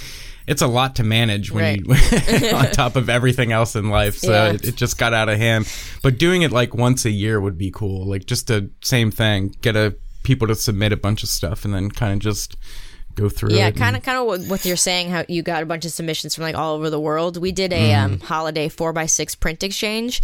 it's 0.48 0.62
a 0.62 0.67
lot 0.67 0.95
to 0.98 1.04
manage 1.04 1.52
when 1.52 1.84
you 1.86 1.93
on 2.56 2.71
top 2.71 2.95
of 2.95 3.10
everything 3.10 3.52
else 3.52 3.76
in 3.76 3.89
life. 3.89 4.15
So 4.17 4.32
Yeah. 4.32 4.52
it, 4.54 4.67
it 4.69 4.76
just 4.76 4.98
got 4.98 5.13
out 5.13 5.30
of 5.30 5.38
hand. 5.38 5.67
But 6.04 6.17
doing 6.17 6.41
it 6.41 6.52
like 6.52 6.74
once 6.74 7.06
a 7.06 7.12
year 7.12 7.39
would 7.39 7.58
be 7.58 7.71
cool. 7.71 8.06
Like 8.08 8.26
just 8.26 8.48
the 8.48 8.69
same 8.82 9.12
thing. 9.12 9.56
Get 9.62 9.76
a 9.76 9.95
people 10.24 10.48
to 10.48 10.56
submit 10.56 10.91
a 10.91 10.98
bunch 10.98 11.21
of 11.21 11.30
stuff 11.30 11.65
and 11.65 11.74
then 11.74 11.89
kind 11.91 12.13
of 12.13 12.19
just 12.19 12.58
go 13.15 13.30
through 13.30 13.56
yeah, 13.56 13.71
kind 13.71 13.95
of 13.95 14.04
kind 14.04 14.17
of 14.17 14.25
what, 14.25 14.41
what 14.47 14.65
you're 14.65 14.75
saying. 14.78 15.10
How 15.10 15.23
you 15.28 15.41
got 15.43 15.63
a 15.63 15.65
bunch 15.65 15.86
of 15.86 15.91
submissions 15.91 16.36
from 16.36 16.43
like 16.43 16.56
all 16.56 16.75
over 16.75 16.89
the 16.89 16.99
world. 16.99 17.38
We 17.38 17.51
did 17.51 17.73
a 17.73 17.93
um, 17.93 18.19
holiday 18.19 18.69
four 18.69 18.93
by 18.93 19.06
six 19.08 19.36
print 19.36 19.63
exchange, 19.63 20.21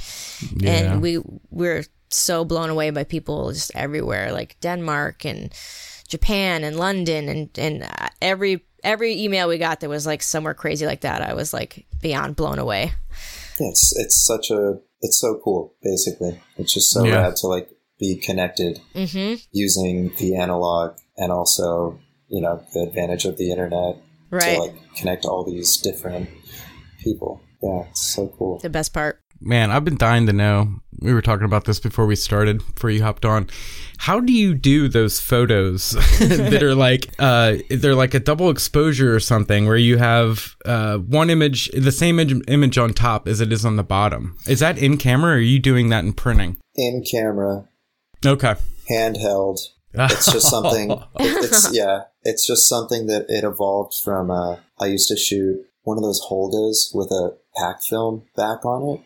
Yeah. 0.58 0.72
and 0.72 1.02
we 1.02 1.20
we're 1.50 1.84
so 2.10 2.44
blown 2.46 2.70
away 2.70 2.90
by 2.92 3.04
people 3.06 3.52
just 3.54 3.72
everywhere, 3.76 4.32
like 4.32 4.58
Denmark 4.62 5.26
and 5.26 5.54
Japan 6.08 6.64
and 6.64 6.78
London, 6.78 7.30
and 7.30 7.50
and 7.58 7.84
uh, 7.84 8.10
every 8.22 8.66
every 8.84 9.22
email 9.24 9.48
we 9.48 9.58
got 9.58 9.80
that 9.80 9.90
was 9.90 10.06
like 10.06 10.22
somewhere 10.24 10.54
crazy 10.54 10.86
like 10.86 11.02
that. 11.02 11.22
I 11.22 11.34
was 11.34 11.54
like 11.54 11.86
beyond 12.02 12.36
blown 12.36 12.60
away. 12.60 12.92
Yeah, 13.60 13.70
it's 13.70 13.94
it's 13.98 14.26
such 14.26 14.52
a 14.52 14.80
it's 15.02 15.20
so 15.20 15.40
cool. 15.44 15.74
Basically, 15.84 16.42
it's 16.58 16.74
just 16.74 16.92
so 16.92 17.06
Yeah. 17.06 17.22
rad 17.22 17.36
to 17.38 17.48
like 17.48 17.70
be 18.00 18.16
connected 18.16 18.80
hmm 18.96 19.36
using 19.52 20.12
the 20.18 20.36
analog 20.36 20.98
and 21.18 21.32
also 21.32 22.00
you 22.32 22.42
know 22.42 22.64
the 22.74 22.82
advantage 22.84 23.26
of 23.26 23.38
the 23.38 23.52
internet 23.52 23.98
Right. 24.32 24.56
to 24.56 24.62
like 24.62 24.96
connect 24.96 25.26
all 25.26 25.44
these 25.44 25.76
different 25.78 26.30
people. 27.00 27.42
Yeah, 27.62 27.84
it's 27.90 28.02
so 28.16 28.28
cool. 28.38 28.60
the 28.60 28.70
best 28.70 28.94
part. 28.94 29.20
Man, 29.44 29.72
I've 29.72 29.84
been 29.84 29.98
dying 29.98 30.28
to 30.28 30.34
know. 30.34 30.82
We 31.00 31.14
were 31.16 31.22
talking 31.22 31.46
about 31.46 31.66
this 31.66 31.80
before 31.80 32.06
we 32.06 32.16
started, 32.16 32.60
before 32.76 32.92
you 32.92 33.02
hopped 33.02 33.26
on. 33.26 33.50
How 33.98 34.20
do 34.20 34.32
you 34.32 34.54
do 34.54 34.88
those 34.88 35.20
photos 35.20 35.92
that 36.20 36.62
are 36.62 36.76
like 36.76 37.10
uh 37.20 37.56
they're 37.70 37.96
like 37.96 38.14
a 38.14 38.20
double 38.20 38.50
exposure 38.52 39.14
or 39.16 39.20
something 39.20 39.66
where 39.66 39.78
you 39.78 39.98
have 39.98 40.56
uh 40.66 40.98
one 41.00 41.30
image 41.32 41.70
the 41.74 41.92
same 41.92 42.20
image, 42.20 42.44
image 42.48 42.78
on 42.78 42.94
top 42.94 43.28
as 43.28 43.42
it 43.42 43.52
is 43.52 43.66
on 43.66 43.76
the 43.78 43.84
bottom? 43.84 44.38
Is 44.48 44.60
that 44.60 44.78
in 44.78 44.98
camera 44.98 45.32
or 45.34 45.36
are 45.36 45.40
you 45.40 45.60
doing 45.60 45.90
that 45.90 46.04
in 46.06 46.14
printing? 46.14 46.58
In 46.76 47.04
camera, 47.10 47.68
Okay. 48.26 48.56
handheld. 48.90 49.58
It's 49.94 50.32
just 50.32 50.50
something. 50.56 50.92
it- 50.92 51.00
it's 51.20 51.74
yeah. 51.76 52.04
It's 52.24 52.46
just 52.46 52.68
something 52.68 53.08
that 53.08 53.26
it 53.30 53.44
evolved 53.44 53.94
from. 54.04 54.30
Uh, 54.32 54.58
I 54.80 54.88
used 54.88 55.08
to 55.10 55.18
shoot 55.18 55.66
one 55.84 55.98
of 55.98 56.04
those 56.04 56.22
Holgas 56.30 56.94
with 56.94 57.10
a 57.12 57.38
pack 57.58 57.82
film 57.84 58.24
back 58.36 58.64
on 58.66 58.96
it. 58.96 59.02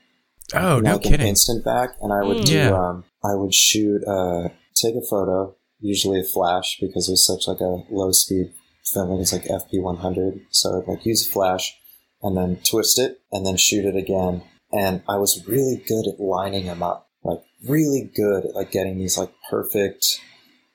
Oh, 0.53 0.79
no 0.79 0.93
like 0.93 1.05
an 1.05 1.11
kidding. 1.11 1.27
instant 1.27 1.63
back, 1.65 1.91
and 2.01 2.11
I 2.13 2.23
would 2.23 2.37
Mm. 2.37 2.45
do. 2.45 2.53
Yeah. 2.53 2.77
Um, 2.77 3.03
I 3.23 3.35
would 3.35 3.53
shoot. 3.53 4.03
Uh, 4.07 4.49
take 4.75 4.95
a 4.95 5.01
photo, 5.09 5.55
usually 5.79 6.19
a 6.19 6.23
flash, 6.23 6.77
because 6.81 7.07
it 7.07 7.13
was 7.13 7.25
such 7.25 7.47
like 7.47 7.61
a 7.61 7.83
low 7.89 8.11
speed 8.11 8.53
film. 8.93 9.11
It 9.11 9.17
was 9.17 9.31
like 9.33 9.45
FP 9.49 9.81
one 9.81 9.97
hundred, 9.97 10.41
so 10.51 10.77
I'd 10.81 10.87
like 10.87 11.05
use 11.05 11.25
a 11.25 11.31
flash, 11.31 11.73
and 12.21 12.35
then 12.37 12.57
twist 12.63 12.99
it, 12.99 13.21
and 13.31 13.45
then 13.45 13.55
shoot 13.57 13.85
it 13.85 13.95
again. 13.95 14.43
And 14.71 15.01
I 15.07 15.15
was 15.17 15.47
really 15.47 15.81
good 15.87 16.05
at 16.07 16.19
lining 16.19 16.65
them 16.67 16.83
up, 16.83 17.09
like 17.23 17.39
really 17.67 18.11
good 18.13 18.45
at 18.45 18.53
like 18.55 18.71
getting 18.71 18.97
these 18.99 19.17
like 19.17 19.31
perfect 19.49 20.19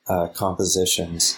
uh, 0.09 0.29
compositions. 0.29 1.37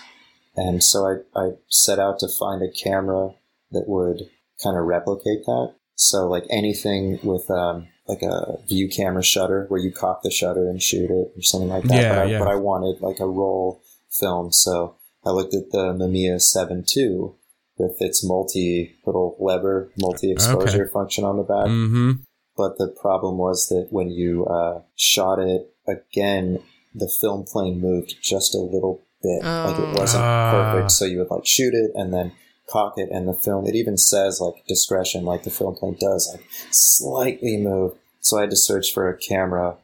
And 0.56 0.82
so 0.82 1.06
I, 1.06 1.38
I 1.38 1.50
set 1.68 1.98
out 1.98 2.18
to 2.20 2.28
find 2.28 2.62
a 2.62 2.70
camera 2.70 3.30
that 3.70 3.84
would 3.86 4.28
kind 4.62 4.76
of 4.76 4.84
replicate 4.84 5.44
that. 5.46 5.74
So 5.94 6.26
like 6.28 6.44
anything 6.50 7.18
with 7.22 7.50
um, 7.50 7.88
like 8.06 8.22
a 8.22 8.58
view 8.68 8.88
camera 8.88 9.22
shutter 9.22 9.66
where 9.68 9.80
you 9.80 9.92
cock 9.92 10.22
the 10.22 10.30
shutter 10.30 10.68
and 10.68 10.82
shoot 10.82 11.10
it 11.10 11.32
or 11.36 11.42
something 11.42 11.68
like 11.68 11.84
that. 11.84 12.02
Yeah, 12.02 12.14
but, 12.14 12.18
I, 12.18 12.24
yeah. 12.24 12.38
but 12.38 12.48
I 12.48 12.56
wanted 12.56 13.00
like 13.00 13.20
a 13.20 13.26
roll 13.26 13.82
film, 14.10 14.52
so 14.52 14.96
I 15.24 15.30
looked 15.30 15.54
at 15.54 15.70
the 15.70 15.94
Mamiya 15.94 16.40
7 16.40 16.84
II 16.96 17.32
with 17.78 17.96
its 18.00 18.24
multi 18.24 18.96
little 19.06 19.36
lever, 19.40 19.90
multi 19.98 20.30
exposure 20.30 20.88
function 20.88 21.24
on 21.24 21.36
the 21.36 21.42
back. 21.42 21.66
Mm-hmm. 21.66 22.12
But 22.56 22.76
the 22.78 22.88
problem 22.88 23.38
was 23.38 23.68
that 23.68 23.88
when 23.90 24.10
you 24.10 24.44
uh, 24.46 24.82
shot 24.94 25.38
it 25.38 25.74
again, 25.88 26.62
the 26.94 27.10
film 27.20 27.44
plane 27.44 27.80
moved 27.80 28.16
just 28.22 28.54
a 28.54 28.58
little 28.58 29.02
bit. 29.22 29.42
Like 29.44 29.78
it 29.78 29.98
wasn't 29.98 30.22
Ah. 30.24 30.50
perfect. 30.72 30.90
So 30.92 31.04
you 31.04 31.18
would 31.18 31.30
like 31.30 31.46
shoot 31.46 31.74
it 31.74 31.92
and 31.94 32.12
then 32.12 32.32
cock 32.68 32.94
it 32.96 33.08
and 33.11 33.28
the 33.28 33.35
film 33.35 33.66
it 33.66 33.74
even 33.74 33.98
says 33.98 34.40
like 34.40 34.54
discretion 34.66 35.24
like 35.26 35.42
the 35.42 35.50
film 35.50 35.74
plane 35.74 35.96
does 36.00 36.28
like 36.32 36.44
slightly 36.70 37.56
move. 37.56 37.92
So 38.20 38.38
I 38.38 38.42
had 38.42 38.50
to 38.50 38.56
search 38.56 38.92
for 38.92 39.08
a 39.08 39.16
camera 39.18 39.76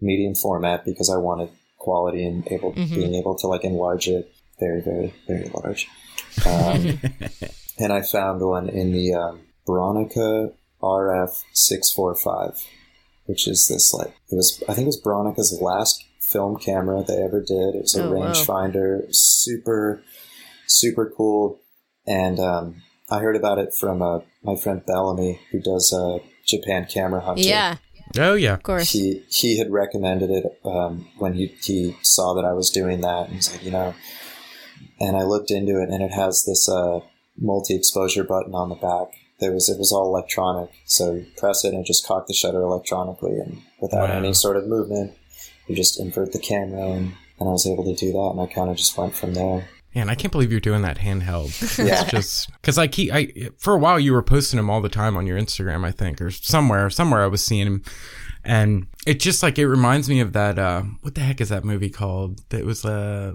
medium 0.00 0.34
format 0.34 0.84
because 0.84 1.08
I 1.08 1.16
wanted 1.16 1.48
quality 1.78 2.26
and 2.26 2.46
able 2.50 2.72
Mhm. 2.72 2.94
being 2.94 3.14
able 3.14 3.34
to 3.38 3.46
like 3.46 3.64
enlarge 3.64 4.08
it 4.08 4.30
very, 4.60 4.80
very, 4.80 5.14
very 5.26 5.50
large. 5.54 5.88
Um, 6.46 7.00
and 7.78 7.92
I 7.92 8.02
found 8.02 8.40
one 8.42 8.68
in 8.68 8.92
the 8.92 9.14
um, 9.14 9.40
Bronica 9.66 10.52
RF 10.82 11.42
six 11.52 11.90
four 11.90 12.14
five, 12.14 12.62
which 13.26 13.46
is 13.48 13.68
this 13.68 13.94
like 13.94 14.08
it 14.30 14.34
was 14.36 14.62
I 14.68 14.74
think 14.74 14.84
it 14.86 14.92
was 14.94 15.00
Bronica's 15.00 15.58
last 15.60 16.04
film 16.32 16.56
camera 16.58 17.04
they 17.06 17.22
ever 17.22 17.40
did. 17.40 17.74
It 17.74 17.82
was 17.82 17.94
a 17.96 18.04
Oh, 18.04 18.10
rangefinder, 18.10 19.00
It 19.00 19.06
was 19.08 19.22
super 19.22 20.02
super 20.66 21.12
cool, 21.16 21.60
and 22.06 22.38
um, 22.40 22.82
I 23.10 23.18
heard 23.20 23.36
about 23.36 23.58
it 23.58 23.74
from 23.78 24.00
uh, 24.02 24.20
my 24.42 24.56
friend 24.56 24.82
Bellamy 24.86 25.40
who 25.52 25.60
does 25.60 25.92
uh, 25.92 26.18
Japan 26.46 26.86
camera 26.90 27.20
hunting. 27.20 27.48
Yeah, 27.48 27.76
Oh 28.18 28.34
yeah. 28.34 28.54
of 28.54 28.62
course. 28.62 28.90
He 28.90 29.22
he 29.28 29.58
had 29.58 29.70
recommended 29.70 30.30
it 30.30 30.44
um, 30.64 31.06
when 31.18 31.34
he 31.34 31.46
he 31.62 31.96
saw 32.02 32.34
that 32.34 32.44
I 32.44 32.52
was 32.52 32.70
doing 32.70 33.00
that, 33.02 33.26
and 33.26 33.34
he's 33.34 33.52
like, 33.52 33.62
you 33.64 33.70
know, 33.70 33.94
and 35.00 35.16
I 35.16 35.22
looked 35.24 35.50
into 35.50 35.80
it, 35.82 35.88
and 35.90 36.02
it 36.02 36.12
has 36.12 36.44
this 36.44 36.68
uh, 36.68 37.00
multi-exposure 37.38 38.24
button 38.24 38.54
on 38.54 38.68
the 38.68 38.74
back. 38.76 39.08
There 39.40 39.52
was 39.52 39.68
it 39.68 39.78
was 39.78 39.92
all 39.92 40.06
electronic, 40.06 40.70
so 40.86 41.14
you 41.14 41.26
press 41.36 41.64
it 41.64 41.74
and 41.74 41.80
it 41.80 41.86
just 41.86 42.06
cocked 42.06 42.28
the 42.28 42.34
shutter 42.34 42.62
electronically, 42.62 43.38
and 43.38 43.62
without 43.80 44.08
Wow. 44.08 44.16
any 44.18 44.32
sort 44.32 44.56
of 44.56 44.66
movement, 44.66 45.12
you 45.66 45.74
just 45.74 46.00
invert 46.00 46.32
the 46.32 46.38
camera, 46.38 46.90
and, 46.90 47.12
and 47.40 47.48
I 47.48 47.52
was 47.52 47.66
able 47.66 47.84
to 47.84 47.94
do 47.94 48.12
that, 48.12 48.30
and 48.32 48.40
I 48.40 48.46
kind 48.46 48.70
of 48.70 48.76
just 48.76 48.96
went 48.96 49.14
from 49.14 49.34
there. 49.34 49.68
Man, 49.94 50.10
I 50.10 50.16
can't 50.16 50.32
believe 50.32 50.50
you're 50.50 50.60
doing 50.60 50.82
that 50.82 50.98
handheld. 50.98 51.52
Yeah. 51.86 52.02
It's 52.02 52.10
just 52.10 52.52
because 52.52 52.78
I 52.78 52.88
keep 52.88 53.12
I 53.12 53.32
for 53.58 53.74
a 53.74 53.78
while 53.78 54.00
you 54.00 54.12
were 54.12 54.22
posting 54.22 54.56
them 54.56 54.68
all 54.68 54.80
the 54.80 54.88
time 54.88 55.16
on 55.16 55.26
your 55.26 55.38
Instagram, 55.38 55.84
I 55.84 55.92
think, 55.92 56.20
or 56.20 56.30
somewhere. 56.30 56.90
Somewhere 56.90 57.22
I 57.22 57.26
was 57.28 57.44
seeing 57.44 57.66
him, 57.66 57.82
and 58.44 58.86
it 59.06 59.20
just 59.20 59.42
like 59.42 59.58
it 59.58 59.68
reminds 59.68 60.08
me 60.08 60.18
of 60.20 60.32
that. 60.32 60.58
uh 60.58 60.82
What 61.02 61.14
the 61.14 61.20
heck 61.20 61.40
is 61.40 61.50
that 61.50 61.64
movie 61.64 61.90
called? 61.90 62.40
That 62.48 62.64
was 62.64 62.84
uh 62.84 63.34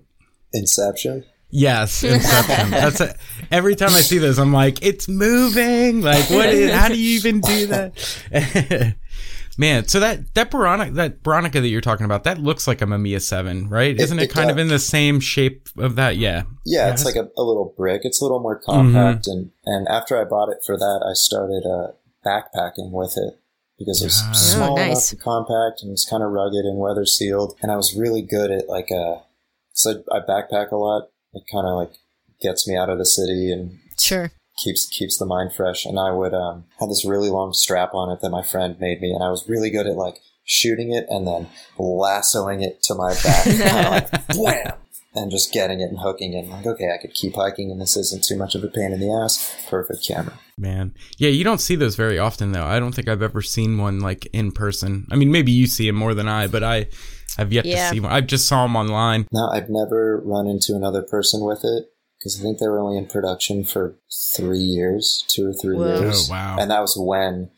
Inception. 0.54 1.24
Yes, 1.50 2.04
Inception. 2.04 2.72
That's 2.72 3.02
it. 3.02 3.16
Every 3.52 3.76
time 3.76 3.90
I 3.90 4.02
see 4.02 4.18
this, 4.18 4.38
I'm 4.38 4.52
like, 4.54 4.84
it's 4.86 5.08
moving. 5.08 6.02
Like, 6.02 6.30
what? 6.30 6.50
Is, 6.50 6.72
how 6.74 6.90
do 6.90 7.00
you 7.00 7.16
even 7.18 7.40
do 7.40 7.68
that? 7.68 7.94
Man, 9.60 9.90
so 9.90 10.00
that 10.00 10.34
that 10.36 10.50
Bronica 10.50 10.94
that 10.94 11.22
Bronica 11.22 11.52
that 11.62 11.68
you're 11.68 11.82
talking 11.82 12.06
about, 12.06 12.24
that 12.24 12.38
looks 12.40 12.66
like 12.66 12.82
a 12.82 12.86
Mamiya 12.86 13.22
Seven, 13.22 13.68
right? 13.68 13.92
It- 13.92 14.00
Isn't 14.00 14.20
it, 14.20 14.24
it 14.24 14.34
kind 14.34 14.50
of 14.50 14.58
in 14.58 14.70
the 14.70 14.80
same 14.80 15.20
shape 15.20 15.68
of 15.78 15.98
that? 15.98 16.16
Yeah. 16.16 16.44
Yeah, 16.66 16.92
it's 16.94 17.04
Yes. 17.04 17.06
like 17.06 17.16
a, 17.18 17.28
a 17.38 17.44
little 17.44 17.74
brick. 17.76 18.02
It's 18.06 18.22
a 18.22 18.24
little 18.24 18.40
more 18.40 18.56
compact, 18.58 19.28
and 19.28 19.52
and 19.66 19.86
after 19.90 20.18
I 20.18 20.24
bought 20.24 20.48
it 20.50 20.60
for 20.66 20.78
that, 20.78 21.04
I 21.06 21.12
started 21.14 21.64
uh, 21.68 21.92
backpacking 22.26 22.92
with 22.92 23.18
it 23.18 23.38
because 23.78 24.02
it's 24.02 24.22
was 24.24 24.24
Ah. 24.30 24.32
small 24.32 24.72
Oh, 24.74 24.76
nice. 24.78 25.12
enough 25.12 25.12
and 25.12 25.22
compact, 25.22 25.84
and 25.84 25.92
it's 25.92 26.10
kind 26.10 26.24
of 26.24 26.32
rugged 26.32 26.64
and 26.64 26.80
weather 26.80 27.06
sealed. 27.06 27.58
And 27.62 27.70
I 27.70 27.76
was 27.76 27.94
really 27.94 28.22
good 28.22 28.52
at 28.52 28.70
like 28.70 28.88
uh, 28.94 29.18
so 29.74 30.04
I 30.10 30.20
backpack 30.20 30.72
a 30.72 30.78
lot. 30.78 31.10
It 31.34 31.44
kind 31.52 31.68
of 31.68 31.76
like 31.76 31.92
gets 32.42 32.66
me 32.66 32.78
out 32.78 32.90
of 32.90 32.98
the 32.98 33.06
city 33.06 33.52
and 33.52 33.78
Sure. 34.00 34.32
Keeps 34.64 34.88
keeps 34.88 35.18
the 35.18 35.26
mind 35.26 35.54
fresh. 35.54 35.86
And 35.86 36.00
I 36.00 36.12
would 36.12 36.34
um, 36.34 36.66
have 36.80 36.90
this 36.90 37.06
really 37.06 37.30
long 37.30 37.54
strap 37.54 37.94
on 37.94 38.12
it 38.12 38.22
that 38.22 38.30
my 38.30 38.42
friend 38.44 38.78
made 38.80 39.02
me, 39.02 39.12
and 39.12 39.24
I 39.24 39.30
was 39.30 39.48
really 39.48 39.70
good 39.70 39.88
at 39.88 39.96
like 39.96 40.16
shooting 40.44 40.92
it 40.94 41.06
and 41.10 41.28
then 41.28 41.48
lassoing 41.78 42.62
it 42.64 42.82
to 42.84 42.96
my 42.96 43.14
back, 43.24 43.46
kind 43.46 43.86
of 43.86 43.92
like 43.92 44.36
wham, 44.38 44.74
and 45.16 45.32
just 45.32 45.52
getting 45.54 45.80
it 45.80 45.90
and 45.90 46.00
hooking 46.00 46.34
it. 46.34 46.40
And 46.46 46.50
Like, 46.50 46.66
okay, 46.66 46.90
I 46.94 46.98
could 47.02 47.14
keep 47.14 47.36
hiking, 47.36 47.72
and 47.72 47.80
this 47.82 47.96
isn't 47.98 48.24
too 48.24 48.38
much 48.38 48.56
of 48.56 48.64
a 48.64 48.68
pain 48.68 48.92
in 48.92 49.00
the 49.00 49.12
ass. 49.12 49.56
Perfect 49.70 50.06
camera. 50.08 50.40
Man. 50.58 50.94
Yeah, 51.18 51.30
you 51.30 51.44
don't 51.44 51.62
see 51.62 51.76
those 51.76 51.96
very 51.96 52.20
often 52.20 52.52
though. 52.52 52.66
I 52.66 52.80
don't 52.80 52.94
think 52.94 53.08
I've 53.08 53.22
ever 53.22 53.42
seen 53.42 53.78
one 53.78 54.00
like 54.00 54.26
in 54.34 54.52
person. 54.52 55.08
I 55.12 55.16
mean, 55.16 55.32
maybe 55.32 55.52
you 55.52 55.68
see 55.68 55.88
them 55.88 55.96
more 55.96 56.14
than 56.14 56.28
I, 56.28 56.48
but 56.48 56.64
I 56.64 56.88
I've 57.38 57.54
yet 57.54 57.66
Yeah. 57.66 57.90
to 57.90 57.96
see 57.96 58.00
one. 58.02 58.12
I 58.12 58.22
just 58.22 58.48
saw 58.48 58.64
them 58.64 58.76
online. 58.76 59.26
Now, 59.32 59.50
I've 59.54 59.70
never 59.70 60.22
run 60.26 60.48
into 60.48 60.76
another 60.76 61.02
person 61.02 61.46
with 61.46 61.62
it 61.64 61.86
because 62.20 62.40
I 62.40 62.44
think 62.44 62.60
they 62.60 62.68
were 62.68 62.80
only 62.80 62.98
in 62.98 63.08
production 63.08 63.64
for 63.64 63.96
three 64.36 64.60
years, 64.60 65.24
two 65.30 65.48
or 65.48 65.54
three 65.54 65.78
Whoa. 65.78 66.02
years. 66.02 66.30
Oh, 66.30 66.34
wow. 66.34 66.58
And 66.60 66.70
that 66.70 66.82
was 66.82 66.98
when, 66.98 67.50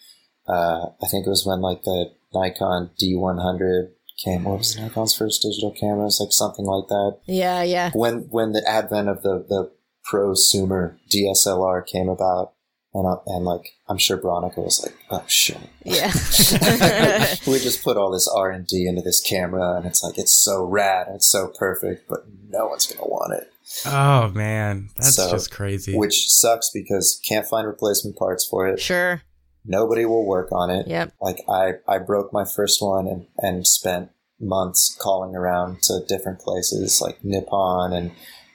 uh, 0.47 0.87
I 1.01 1.07
think 1.07 1.25
it 1.25 1.29
was 1.29 1.45
when 1.45 1.61
like 1.61 1.83
the 1.83 2.11
Nikon 2.33 2.91
D100 3.01 3.89
came. 4.23 4.43
What 4.43 4.59
was 4.59 4.77
Nikon's 4.77 5.15
first 5.15 5.41
digital 5.41 5.71
camera? 5.71 6.01
It 6.01 6.05
was 6.05 6.19
like 6.19 6.31
something 6.31 6.65
like 6.65 6.87
that. 6.89 7.19
Yeah, 7.25 7.63
yeah. 7.63 7.91
When 7.93 8.27
when 8.29 8.51
the 8.51 8.63
advent 8.67 9.09
of 9.09 9.23
the 9.23 9.45
the 9.47 9.71
prosumer 10.11 10.97
DSLR 11.13 11.85
came 11.85 12.09
about, 12.09 12.53
and 12.93 13.07
uh, 13.07 13.17
and 13.27 13.45
like 13.45 13.73
I'm 13.89 13.97
sure 13.97 14.17
Bronica 14.17 14.57
was 14.57 14.83
like, 14.83 14.95
oh 15.09 15.23
shit. 15.27 15.57
Yeah. 15.83 16.11
we 17.47 17.59
just 17.59 17.83
put 17.83 17.97
all 17.97 18.11
this 18.11 18.27
R 18.27 18.51
and 18.51 18.67
D 18.67 18.85
into 18.87 19.01
this 19.01 19.21
camera, 19.21 19.75
and 19.77 19.85
it's 19.85 20.03
like 20.03 20.17
it's 20.17 20.33
so 20.33 20.63
rad, 20.63 21.07
and 21.07 21.15
it's 21.17 21.29
so 21.29 21.47
perfect, 21.47 22.07
but 22.07 22.25
no 22.49 22.67
one's 22.67 22.87
gonna 22.87 23.07
want 23.07 23.33
it. 23.33 23.50
Oh 23.85 24.29
man, 24.29 24.89
that's 24.95 25.15
So, 25.15 25.29
just 25.31 25.51
crazy. 25.51 25.95
Which 25.97 26.29
sucks 26.29 26.69
because 26.73 27.19
can't 27.27 27.47
find 27.47 27.67
replacement 27.67 28.17
parts 28.17 28.45
for 28.45 28.67
it. 28.67 28.79
sure. 28.79 29.21
Nobody 29.63 30.05
will 30.05 30.25
work 30.25 30.51
on 30.51 30.69
it. 30.71 30.87
Yep. 30.87 31.13
Like 31.21 31.37
I, 31.47 31.73
I 31.87 31.99
broke 31.99 32.33
my 32.33 32.45
first 32.45 32.81
one 32.81 33.07
and, 33.07 33.27
and 33.37 33.67
spent 33.67 34.09
months 34.39 34.97
calling 34.99 35.35
around 35.35 35.83
to 35.83 35.99
different 36.07 36.39
places 36.39 36.99
like 37.01 37.23
Nippon 37.23 37.93
and 37.93 38.11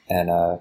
and 0.09 0.29
uh, 0.29 0.57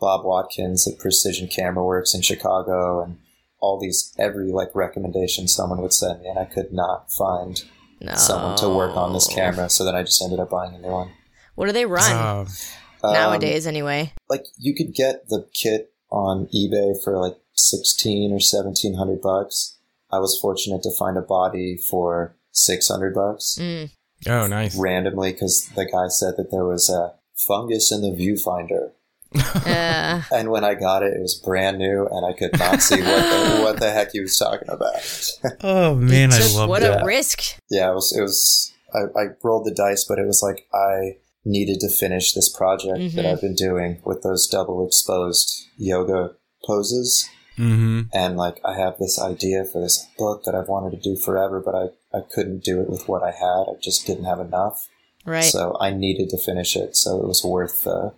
Bob 0.00 0.24
Watkins 0.24 0.88
at 0.88 0.98
Precision 0.98 1.48
Camera 1.48 1.84
Works 1.84 2.14
in 2.14 2.22
Chicago 2.22 3.02
and 3.04 3.18
all 3.60 3.78
these 3.78 4.14
every 4.18 4.50
like 4.50 4.74
recommendation 4.74 5.46
someone 5.46 5.82
would 5.82 5.92
send 5.92 6.22
me 6.22 6.28
and 6.28 6.38
I 6.38 6.46
could 6.46 6.72
not 6.72 7.12
find 7.12 7.62
No. 8.00 8.14
someone 8.14 8.56
to 8.58 8.70
work 8.70 8.96
on 8.96 9.12
this 9.12 9.26
camera 9.28 9.68
so 9.68 9.84
then 9.84 9.94
I 9.94 10.02
just 10.02 10.22
ended 10.22 10.40
up 10.40 10.48
buying 10.48 10.74
a 10.74 10.78
new 10.78 10.88
one. 10.88 11.10
What 11.56 11.66
do 11.66 11.72
they 11.72 11.84
run 11.84 12.10
Um, 12.40 12.46
nowadays? 13.02 13.66
Anyway. 13.66 14.12
like 14.28 14.44
you 14.58 14.74
could 14.74 14.94
get 14.94 15.28
the 15.28 15.48
kit 15.54 15.92
on 16.10 16.46
eBay 16.54 16.94
for 17.04 17.18
like 17.18 17.36
sixteen 17.54 18.32
or 18.32 18.40
seventeen 18.40 18.94
hundred 18.94 19.20
bucks. 19.20 19.76
I 20.12 20.18
was 20.18 20.38
fortunate 20.40 20.82
to 20.82 20.90
find 20.98 21.16
a 21.16 21.22
body 21.22 21.76
for 21.76 22.34
six 22.52 22.88
hundred 22.88 23.14
bucks 23.14 23.56
Mm. 23.60 23.90
oh, 24.28 24.46
nice. 24.48 24.76
randomly 24.76 25.32
because 25.32 25.68
the 25.76 25.84
guy 25.84 26.08
said 26.08 26.34
that 26.36 26.50
there 26.50 26.64
was 26.64 26.90
a 26.90 27.14
fungus 27.46 27.92
in 27.92 28.00
the 28.02 28.10
viewfinder. 28.10 28.90
Uh, 29.64 30.22
And 30.32 30.50
when 30.50 30.64
I 30.64 30.74
got 30.74 31.02
it, 31.04 31.14
it 31.14 31.20
was 31.22 31.34
brand 31.34 31.78
new, 31.78 32.06
and 32.10 32.26
I 32.26 32.32
could 32.36 32.58
not 32.58 32.82
see 32.82 33.00
what 33.00 33.22
the, 33.22 33.60
what 33.62 33.78
the 33.80 33.90
heck 33.92 34.10
he 34.12 34.20
was 34.20 34.36
talking 34.36 34.68
about. 34.68 35.00
Oh 35.62 35.94
man, 35.94 36.32
I 36.32 36.36
just 36.38 36.56
love 36.56 36.68
what 36.68 36.82
that. 36.82 37.02
a 37.02 37.06
risk. 37.06 37.56
yeah, 37.70 37.90
it 37.90 37.94
was. 37.94 38.12
It 38.16 38.20
was. 38.22 38.72
I, 38.92 38.98
I 39.20 39.24
rolled 39.44 39.66
the 39.66 39.70
dice, 39.74 40.04
but 40.08 40.18
it 40.18 40.26
was 40.26 40.42
like 40.42 40.66
I 40.74 41.18
needed 41.44 41.80
to 41.80 41.88
finish 41.88 42.32
this 42.32 42.48
project 42.48 42.98
that 43.14 43.24
Mhm. 43.24 43.32
I've 43.32 43.40
been 43.40 43.54
doing 43.54 44.00
with 44.04 44.22
those 44.22 44.46
double 44.46 44.86
exposed 44.86 45.50
yoga 45.76 46.32
poses. 46.66 47.28
hmm 47.56 48.02
and 48.14 48.36
like 48.36 48.58
I 48.64 48.74
have 48.78 48.96
this 48.98 49.18
idea 49.20 49.64
for 49.64 49.80
this 49.82 50.06
book 50.18 50.44
that 50.44 50.54
I've 50.54 50.68
wanted 50.68 50.90
to 50.96 51.00
do 51.10 51.16
forever, 51.16 51.60
but 51.64 51.74
I, 51.74 51.84
I 52.16 52.20
couldn't 52.34 52.62
do 52.64 52.80
it 52.80 52.88
with 52.88 53.06
what 53.08 53.22
I 53.22 53.30
had. 53.32 53.64
I 53.68 53.74
just 53.82 54.06
didn't 54.06 54.24
have 54.24 54.40
enough. 54.40 54.86
Right. 55.26 55.44
So 55.44 55.76
I 55.80 55.90
needed 55.90 56.30
to 56.30 56.38
finish 56.38 56.76
it. 56.76 56.96
So 56.96 57.20
it 57.20 57.26
was 57.26 57.44
worth 57.44 57.86
uh, 57.86 58.10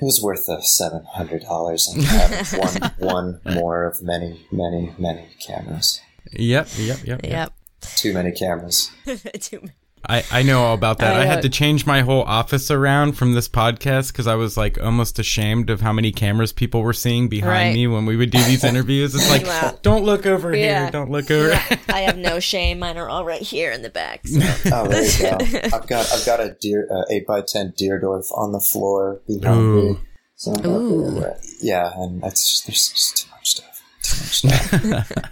it 0.00 0.04
was 0.04 0.20
worth 0.22 0.46
the 0.46 0.60
seven 0.62 1.04
hundred 1.04 1.42
dollars 1.42 1.88
and 1.88 2.02
having 2.04 2.58
one 2.60 2.92
one 2.98 3.40
more 3.54 3.84
of 3.84 4.02
many 4.02 4.46
many 4.52 4.92
many 4.98 5.28
cameras. 5.46 6.00
Yep, 6.32 6.68
yep, 6.78 6.98
yep, 7.04 7.20
yep. 7.22 7.24
yep. 7.24 7.52
Too 7.96 8.12
many 8.12 8.32
cameras. 8.32 8.90
Too- 9.40 9.68
I, 10.08 10.22
I 10.30 10.42
know 10.42 10.62
all 10.64 10.74
about 10.74 10.98
that. 10.98 11.16
I 11.16 11.22
I, 11.22 11.24
had 11.24 11.42
to 11.42 11.48
change 11.48 11.86
my 11.86 12.02
whole 12.02 12.22
office 12.22 12.70
around 12.70 13.12
from 13.14 13.32
this 13.32 13.48
podcast 13.48 14.12
because 14.12 14.26
I 14.26 14.34
was 14.34 14.56
like 14.56 14.80
almost 14.80 15.18
ashamed 15.18 15.70
of 15.70 15.80
how 15.80 15.92
many 15.92 16.12
cameras 16.12 16.52
people 16.52 16.82
were 16.82 16.92
seeing 16.92 17.28
behind 17.28 17.50
Right. 17.50 17.74
me 17.74 17.86
when 17.86 18.04
we 18.06 18.16
would 18.16 18.30
do 18.30 18.42
these 18.44 18.64
interviews. 18.70 19.14
It's 19.14 19.28
like, 19.30 19.46
Wow. 19.46 19.78
don't 19.82 20.04
look 20.04 20.26
over 20.26 20.54
Yeah. 20.54 20.82
here, 20.82 20.90
don't 20.90 21.10
look 21.10 21.30
over. 21.30 21.52
I 21.88 22.00
have 22.02 22.18
no 22.18 22.40
shame. 22.40 22.78
Mine 22.80 22.98
are 22.98 23.08
all 23.08 23.24
right 23.24 23.40
here 23.42 23.72
in 23.72 23.82
the 23.82 23.90
back. 23.90 24.26
So. 24.26 24.40
Oh, 24.72 24.86
there 24.88 25.02
you 25.04 25.18
go. 25.22 25.58
I've 25.76 25.86
got 25.86 26.12
I've 26.12 26.26
got 26.26 26.40
a 26.40 26.56
deer 26.60 26.88
uh, 26.92 27.02
eight 27.10 27.26
by 27.26 27.40
ten 27.40 27.72
Deardorff 27.72 28.26
on 28.36 28.52
the 28.52 28.60
floor 28.60 29.20
behind 29.26 29.60
Ooh. 29.60 29.92
me. 29.94 30.00
So 30.36 30.50
Ooh. 30.50 30.54
happy 30.56 31.14
with 31.14 31.22
that. 31.22 31.46
yeah, 31.62 31.92
and 31.96 32.20
that's 32.22 32.48
just, 32.50 32.66
there's 32.66 32.88
just 32.90 33.16
too 33.16 33.30
much 33.30 33.50
stuff. 33.50 33.82
Too 34.02 34.48
much 34.48 35.08
stuff. 35.08 35.30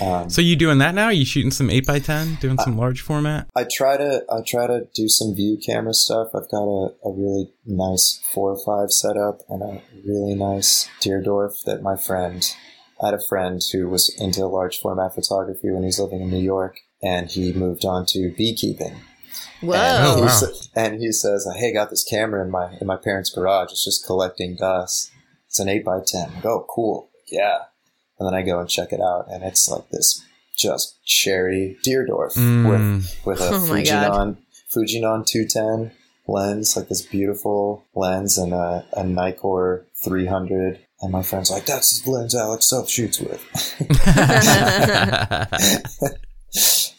Um, 0.00 0.30
So 0.30 0.40
you 0.42 0.56
doing 0.56 0.78
that 0.78 0.94
now? 0.94 1.06
Are 1.06 1.12
You 1.12 1.24
shooting 1.24 1.50
some 1.50 1.70
eight 1.70 1.88
x 1.88 2.06
ten, 2.06 2.36
doing 2.40 2.58
some 2.58 2.76
large 2.76 3.00
format? 3.00 3.48
I 3.56 3.64
try 3.64 3.96
to 3.96 4.24
I 4.30 4.40
try 4.46 4.66
to 4.66 4.86
do 4.94 5.08
some 5.08 5.34
view 5.34 5.58
camera 5.64 5.94
stuff. 5.94 6.28
I've 6.34 6.50
got 6.50 6.64
a, 6.64 6.94
a 7.04 7.12
really 7.12 7.52
nice 7.66 8.20
four 8.32 8.52
or 8.52 8.58
five 8.64 8.92
setup 8.92 9.40
and 9.48 9.62
a 9.62 9.82
really 10.04 10.34
nice 10.34 10.88
Deardorff 11.00 11.62
that 11.64 11.82
my 11.82 11.96
friend 11.96 12.44
I 13.02 13.06
had 13.06 13.14
a 13.14 13.26
friend 13.28 13.60
who 13.72 13.88
was 13.88 14.08
into 14.18 14.44
large 14.46 14.78
format 14.80 15.14
photography 15.14 15.70
when 15.70 15.82
he 15.82 15.86
was 15.86 16.00
living 16.00 16.20
in 16.20 16.30
New 16.30 16.42
York 16.42 16.78
and 17.02 17.30
he 17.30 17.52
moved 17.52 17.84
on 17.84 18.06
to 18.06 18.34
beekeeping. 18.36 18.96
Whoa. 19.60 19.74
And, 19.74 20.04
Oh, 20.06 20.16
he, 20.16 20.22
wow. 20.22 20.50
and 20.74 21.00
he 21.00 21.12
says, 21.12 21.46
"Hey, 21.56 21.70
I 21.70 21.72
got 21.72 21.90
this 21.90 22.04
camera 22.04 22.44
in 22.44 22.50
my 22.50 22.76
in 22.80 22.86
my 22.86 22.96
parents' 22.96 23.30
garage. 23.30 23.70
It's 23.70 23.84
just 23.84 24.06
collecting 24.06 24.56
dust. 24.56 25.10
It's 25.46 25.58
an 25.60 25.68
eight 25.68 25.84
by 25.84 26.00
ten. 26.06 26.30
Go, 26.42 26.60
oh, 26.60 26.66
cool, 26.68 27.10
yeah." 27.30 27.58
And 28.18 28.26
then 28.26 28.34
I 28.34 28.42
go 28.42 28.58
and 28.60 28.68
check 28.68 28.92
it 28.92 29.00
out, 29.00 29.26
and 29.30 29.42
it's 29.44 29.68
like 29.68 29.88
this 29.90 30.24
just 30.56 30.98
cherry 31.04 31.76
Deardorff 31.86 32.34
Mm. 32.36 32.68
with 32.68 33.20
with 33.24 33.40
a 33.40 33.48
Oh. 33.54 33.60
Fujinon 33.60 34.36
Fujinon 34.74 35.24
two 35.26 35.46
ten 35.46 35.92
lens, 36.26 36.76
like 36.76 36.88
this 36.88 37.02
beautiful 37.02 37.84
lens, 37.94 38.36
and 38.38 38.52
a, 38.52 38.84
a 38.92 39.02
Nikkor 39.02 39.84
three 40.04 40.26
hundred. 40.26 40.80
And 41.00 41.12
my 41.12 41.22
friend's 41.22 41.48
like, 41.50 41.64
"That's 41.64 42.00
the 42.02 42.10
lens 42.10 42.34
Alec 42.34 42.60
Soth 42.62 42.90
shoots 42.90 43.20
with." 43.20 43.40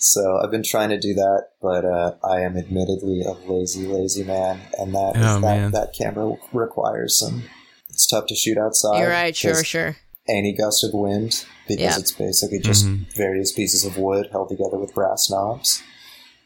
So 0.02 0.40
I've 0.42 0.52
been 0.52 0.64
trying 0.64 0.90
to 0.90 1.00
do 1.00 1.14
that, 1.16 1.48
but 1.62 1.84
uh, 1.84 2.14
I 2.24 2.42
am 2.42 2.56
admittedly 2.58 3.22
a 3.22 3.32
lazy, 3.52 3.86
lazy 3.86 4.24
man, 4.24 4.60
and 4.78 4.94
that 4.96 5.16
is- 5.16 5.22
Oh, 5.26 5.34
that, 5.36 5.42
man. 5.42 5.72
that 5.72 5.94
camera 5.98 6.36
requires 6.54 7.20
some. 7.20 7.44
It's 7.90 8.08
tough 8.08 8.26
to 8.28 8.36
shoot 8.36 8.58
outside. 8.58 9.00
You're 9.00 9.10
right. 9.10 9.36
Sure, 9.36 9.54
'cause 9.56 9.66
sure. 9.68 9.98
Any 10.30 10.54
gust 10.54 10.84
of 10.84 10.92
wind, 10.94 11.46
because 11.68 11.82
Yeah. 11.82 11.98
it's 12.00 12.12
basically 12.12 12.60
just 12.60 12.86
Mhm. 12.86 13.06
various 13.16 13.52
pieces 13.52 13.84
of 13.84 13.98
wood 13.98 14.28
held 14.32 14.50
together 14.50 14.78
with 14.78 14.94
brass 14.94 15.30
knobs. 15.30 15.82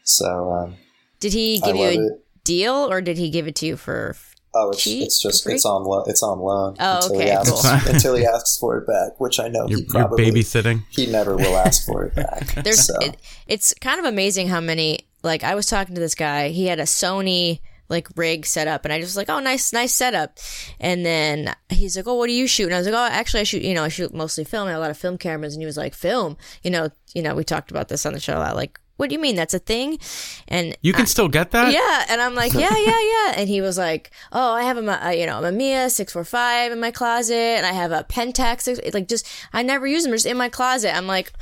So 0.04 0.52
um, 0.52 0.76
Did 1.20 1.32
he 1.32 1.60
I 1.62 1.66
give 1.66 1.76
you 1.76 1.84
a 2.02 2.06
it. 2.06 2.24
deal 2.44 2.74
or 2.90 3.00
did 3.00 3.18
he 3.18 3.30
give 3.30 3.46
it 3.46 3.54
to 3.56 3.66
you 3.66 3.76
for? 3.76 4.16
Oh, 4.56 4.70
it's, 4.70 4.82
cheap 4.82 5.02
it's 5.02 5.20
just 5.20 5.46
it's 5.48 5.64
on 5.64 5.82
lo- 5.82 6.04
it's 6.06 6.22
on 6.22 6.38
loan 6.38 6.76
Oh, 6.78 6.96
until 6.96 7.16
okay, 7.16 7.24
he 7.24 7.30
asks 7.30 7.50
cool. 7.50 7.92
until 7.92 8.14
he 8.14 8.24
asks 8.24 8.56
for 8.56 8.78
it 8.78 8.86
back, 8.86 9.18
which 9.20 9.40
I 9.40 9.48
know 9.48 9.66
You're, 9.66 9.80
he 9.80 9.84
you're 9.84 9.90
probably 10.06 10.30
babysitting. 10.30 10.84
he 10.90 11.06
never 11.06 11.34
will 11.36 11.56
ask 11.56 11.84
for 11.84 12.04
it 12.04 12.14
back. 12.14 12.54
There's. 12.64 12.86
so. 12.86 12.94
It, 13.00 13.16
it's 13.48 13.74
kind 13.80 13.98
of 13.98 14.04
amazing 14.06 14.48
how 14.48 14.60
many. 14.60 15.00
Like 15.24 15.42
I 15.42 15.54
was 15.56 15.66
talking 15.66 15.94
to 15.96 16.00
this 16.00 16.14
guy. 16.14 16.50
He 16.50 16.66
had 16.66 16.78
a 16.78 16.84
Sony 16.84 17.60
like 17.88 18.08
rig 18.16 18.46
set 18.46 18.68
up, 18.68 18.84
and 18.84 18.92
I 18.92 18.98
just 19.00 19.10
was 19.10 19.16
like, 19.16 19.28
oh, 19.30 19.40
nice, 19.40 19.72
nice 19.72 19.94
setup. 19.94 20.38
And 20.80 21.04
then 21.04 21.54
he's 21.68 21.96
like, 21.96 22.06
oh, 22.06 22.14
what 22.14 22.26
do 22.26 22.32
you 22.32 22.46
shoot? 22.46 22.66
And 22.66 22.74
I 22.74 22.78
was 22.78 22.86
like, 22.86 22.94
oh, 22.94 23.14
actually, 23.14 23.40
I 23.40 23.44
shoot. 23.44 23.62
You 23.62 23.74
know, 23.74 23.84
I 23.84 23.88
shoot 23.88 24.14
mostly 24.14 24.44
film. 24.44 24.68
I 24.68 24.72
have 24.72 24.78
a 24.78 24.80
lot 24.80 24.90
of 24.90 24.98
film 24.98 25.18
cameras. 25.18 25.54
And 25.54 25.62
he 25.62 25.66
was 25.66 25.76
like, 25.76 25.94
film. 25.94 26.36
You 26.62 26.70
know, 26.70 26.88
you 27.14 27.22
know, 27.22 27.34
we 27.34 27.44
talked 27.44 27.70
about 27.70 27.88
this 27.88 28.06
on 28.06 28.12
the 28.12 28.20
show 28.20 28.36
a 28.36 28.40
lot. 28.40 28.56
Like, 28.56 28.78
what 28.96 29.08
do 29.08 29.14
you 29.14 29.20
mean? 29.20 29.34
That's 29.34 29.54
a 29.54 29.58
thing? 29.58 29.98
And 30.46 30.76
You 30.80 30.92
can 30.92 31.06
still 31.06 31.28
get 31.28 31.50
that? 31.50 31.72
Yeah, 31.72 32.06
and 32.08 32.20
I'm 32.20 32.34
like, 32.36 32.52
yeah, 32.54 32.76
yeah, 32.76 33.00
yeah. 33.26 33.34
And 33.36 33.48
he 33.48 33.60
was 33.60 33.76
like, 33.76 34.12
oh, 34.32 34.52
I 34.52 34.62
have 34.62 34.76
a, 34.76 34.82
Ma- 34.82 35.06
uh, 35.06 35.10
you 35.10 35.26
know, 35.26 35.40
a 35.40 35.42
Mamiya 35.42 35.90
six 35.90 36.12
four 36.12 36.24
five 36.24 36.70
in 36.70 36.78
my 36.78 36.92
closet, 36.92 37.34
and 37.34 37.66
I 37.66 37.72
have 37.72 37.90
a 37.90 38.04
Pentax. 38.04 38.94
Like, 38.94 39.08
just 39.08 39.26
I 39.52 39.62
never 39.62 39.86
use 39.86 40.04
them, 40.04 40.12
just 40.12 40.26
in 40.26 40.36
my 40.36 40.48
closet. 40.48 40.96
I'm 40.96 41.08
like, 41.08 41.32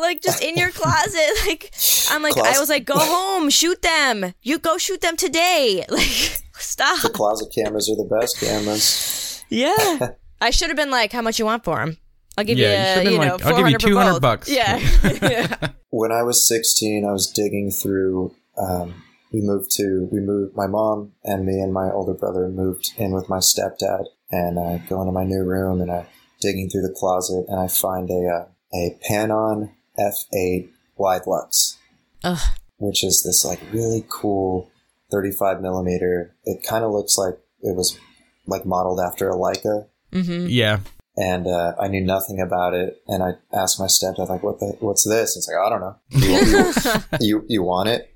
like 0.00 0.22
just 0.22 0.42
in 0.42 0.56
your 0.56 0.70
closet. 0.70 1.20
Like, 1.46 1.72
I'm 2.10 2.22
like, 2.22 2.36
I 2.38 2.58
was 2.58 2.68
like, 2.68 2.84
go 2.84 2.98
home, 2.98 3.50
shoot 3.50 3.82
them. 3.82 4.34
You 4.42 4.58
go 4.58 4.78
shoot 4.78 5.00
them 5.00 5.16
today. 5.16 5.84
Like, 5.90 6.42
stop. 6.58 7.00
the 7.02 7.08
closet 7.08 7.48
cameras 7.54 7.88
are 7.88 7.96
the 7.96 8.04
best 8.20 8.38
cameras. 8.38 9.42
Yeah, 9.48 10.10
I 10.40 10.50
should 10.50 10.68
have 10.68 10.76
been 10.76 10.90
like, 10.90 11.12
how 11.12 11.22
much 11.22 11.38
you 11.38 11.46
want 11.46 11.64
for 11.64 11.76
them? 11.78 11.96
I'll 12.36 12.44
give 12.44 12.58
Yeah, 12.58 13.00
you 13.00 13.04
you, 13.04 13.10
you, 13.12 13.18
know, 13.18 13.36
like, 13.36 13.46
I'll 13.46 13.56
give 13.56 13.68
you 13.70 13.78
400 13.78 13.80
200 13.80 14.20
bucks. 14.20 14.48
Yeah. 14.50 14.78
yeah. 15.22 15.68
when 15.90 16.12
I 16.12 16.22
was 16.22 16.46
16, 16.46 17.04
I 17.04 17.12
was 17.12 17.30
digging 17.30 17.70
through. 17.70 18.34
Um, 18.58 19.02
we 19.32 19.40
moved 19.40 19.70
to 19.76 20.08
we 20.12 20.20
moved. 20.20 20.54
My 20.56 20.66
mom 20.66 21.12
and 21.24 21.46
me 21.46 21.60
and 21.60 21.72
my 21.72 21.90
older 21.90 22.14
brother 22.14 22.48
moved 22.48 22.92
in 22.96 23.12
with 23.12 23.28
my 23.28 23.38
stepdad, 23.38 24.04
and 24.30 24.58
I 24.58 24.82
go 24.88 25.00
into 25.00 25.12
my 25.12 25.24
new 25.24 25.42
room 25.42 25.80
and 25.80 25.90
I 25.90 26.06
digging 26.40 26.68
through 26.68 26.82
the 26.82 26.94
closet 26.96 27.44
and 27.48 27.60
I 27.60 27.68
find 27.68 28.10
a 28.10 28.28
uh, 28.28 28.48
a 28.74 28.98
Panon 29.06 29.72
F8 29.98 30.68
Widelux, 30.98 31.76
Ugh. 32.24 32.38
which 32.78 33.02
is 33.04 33.22
this 33.22 33.44
like 33.44 33.60
really 33.72 34.04
cool 34.08 34.70
35 35.10 35.60
millimeter. 35.60 36.34
It 36.44 36.62
kind 36.62 36.84
of 36.84 36.92
looks 36.92 37.16
like 37.18 37.34
it 37.62 37.76
was 37.76 37.98
like 38.46 38.64
modeled 38.66 39.00
after 39.00 39.28
a 39.30 39.34
Leica 39.34 39.86
Mm-hmm. 40.12 40.46
Yeah. 40.48 40.80
and 41.16 41.46
uh, 41.46 41.74
I 41.80 41.86
knew 41.86 42.00
nothing 42.04 42.40
about 42.40 42.74
it. 42.74 43.00
And 43.06 43.22
I 43.22 43.34
asked 43.52 43.78
my 43.78 43.86
stepdad, 43.86 44.28
like, 44.28 44.42
"What 44.42 44.58
the? 44.58 44.76
What's 44.80 45.04
this?" 45.08 45.36
It's 45.36 45.46
like, 45.48 45.56
"I 45.56 45.68
don't 45.68 45.80
know. 45.80 45.96
You, 47.20 47.26
you 47.40 47.44
you 47.48 47.62
want 47.62 47.90
it?" 47.90 48.12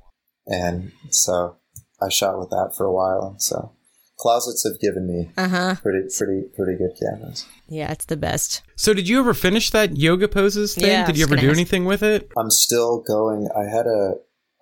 And 0.47 0.91
so 1.11 1.57
I 2.03 2.09
shot 2.09 2.39
with 2.41 2.51
that 2.51 2.73
for 2.77 2.85
a 2.85 2.93
while. 2.93 3.37
So 3.39 3.71
closets 4.19 4.65
have 4.65 4.81
given 4.81 5.07
me 5.07 5.31
Uh 5.37 5.49
huh. 5.49 5.75
pretty 5.83 6.07
pretty 6.17 6.43
pretty 6.57 6.79
good 6.79 6.93
cameras. 7.01 7.47
Yeah, 7.69 7.91
it's 7.93 8.05
the 8.07 8.17
best. 8.17 8.63
So 8.77 8.95
did 8.95 9.09
you 9.09 9.19
ever 9.21 9.35
finish 9.35 9.71
that 9.71 9.97
yoga 9.97 10.29
poses 10.29 10.75
thing? 10.75 10.87
Yeah, 10.87 11.07
did 11.07 11.17
you 11.19 11.25
ever 11.25 11.37
do 11.37 11.49
ask. 11.51 11.57
anything 11.57 11.85
with 11.85 12.03
it? 12.03 12.31
I'm 12.37 12.51
still 12.51 13.01
going. 13.01 13.49
I 13.57 13.65
had 13.75 13.87
a 13.87 14.15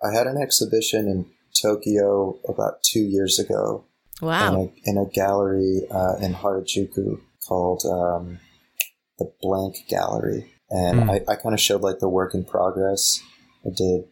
I 0.03 0.13
had 0.17 0.27
an 0.27 0.37
exhibition 0.41 1.07
in 1.07 1.25
Tokyo 1.61 2.39
about 2.47 2.81
two 2.83 2.99
years 3.01 3.39
ago 3.39 3.85
Wow. 4.21 4.47
in 4.47 4.55
a, 4.55 4.89
in 4.89 4.97
a 4.97 5.09
gallery 5.13 5.81
uh, 5.91 6.15
in 6.21 6.33
Harajuku 6.33 7.19
called 7.47 7.83
um, 7.85 8.39
the 9.19 9.31
Blank 9.41 9.75
Gallery, 9.89 10.51
and 10.69 11.03
Hmm. 11.03 11.09
I, 11.09 11.19
I 11.27 11.35
kind 11.35 11.53
of 11.53 11.59
showed 11.59 11.81
like 11.81 11.99
the 11.99 12.09
work 12.09 12.33
in 12.33 12.43
progress. 12.45 13.21
I 13.65 13.69
did 13.75 14.05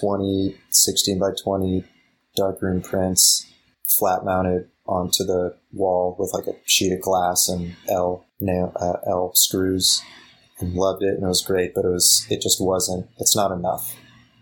20, 0.00 0.56
16 0.70 1.18
by 1.18 1.30
20 1.42 1.84
darkroom 2.36 2.80
prints, 2.82 3.46
flat 3.88 4.24
mounted 4.24 4.68
onto 4.86 5.24
the 5.24 5.56
wall 5.72 6.16
with 6.18 6.30
like 6.34 6.46
a 6.46 6.58
sheet 6.66 6.92
of 6.92 7.00
glass 7.00 7.48
and 7.48 7.76
L 7.88 8.26
nail 8.40 8.72
uh, 8.76 8.94
L 9.08 9.32
screws, 9.34 10.02
and 10.60 10.74
loved 10.74 11.02
it, 11.02 11.14
and 11.14 11.24
it 11.24 11.26
was 11.28 11.42
great. 11.42 11.74
But 11.74 11.84
it 11.84 11.90
was 11.90 12.26
it 12.30 12.40
just 12.42 12.60
wasn't. 12.60 13.06
It's 13.18 13.34
not 13.36 13.50
enough. 13.52 13.94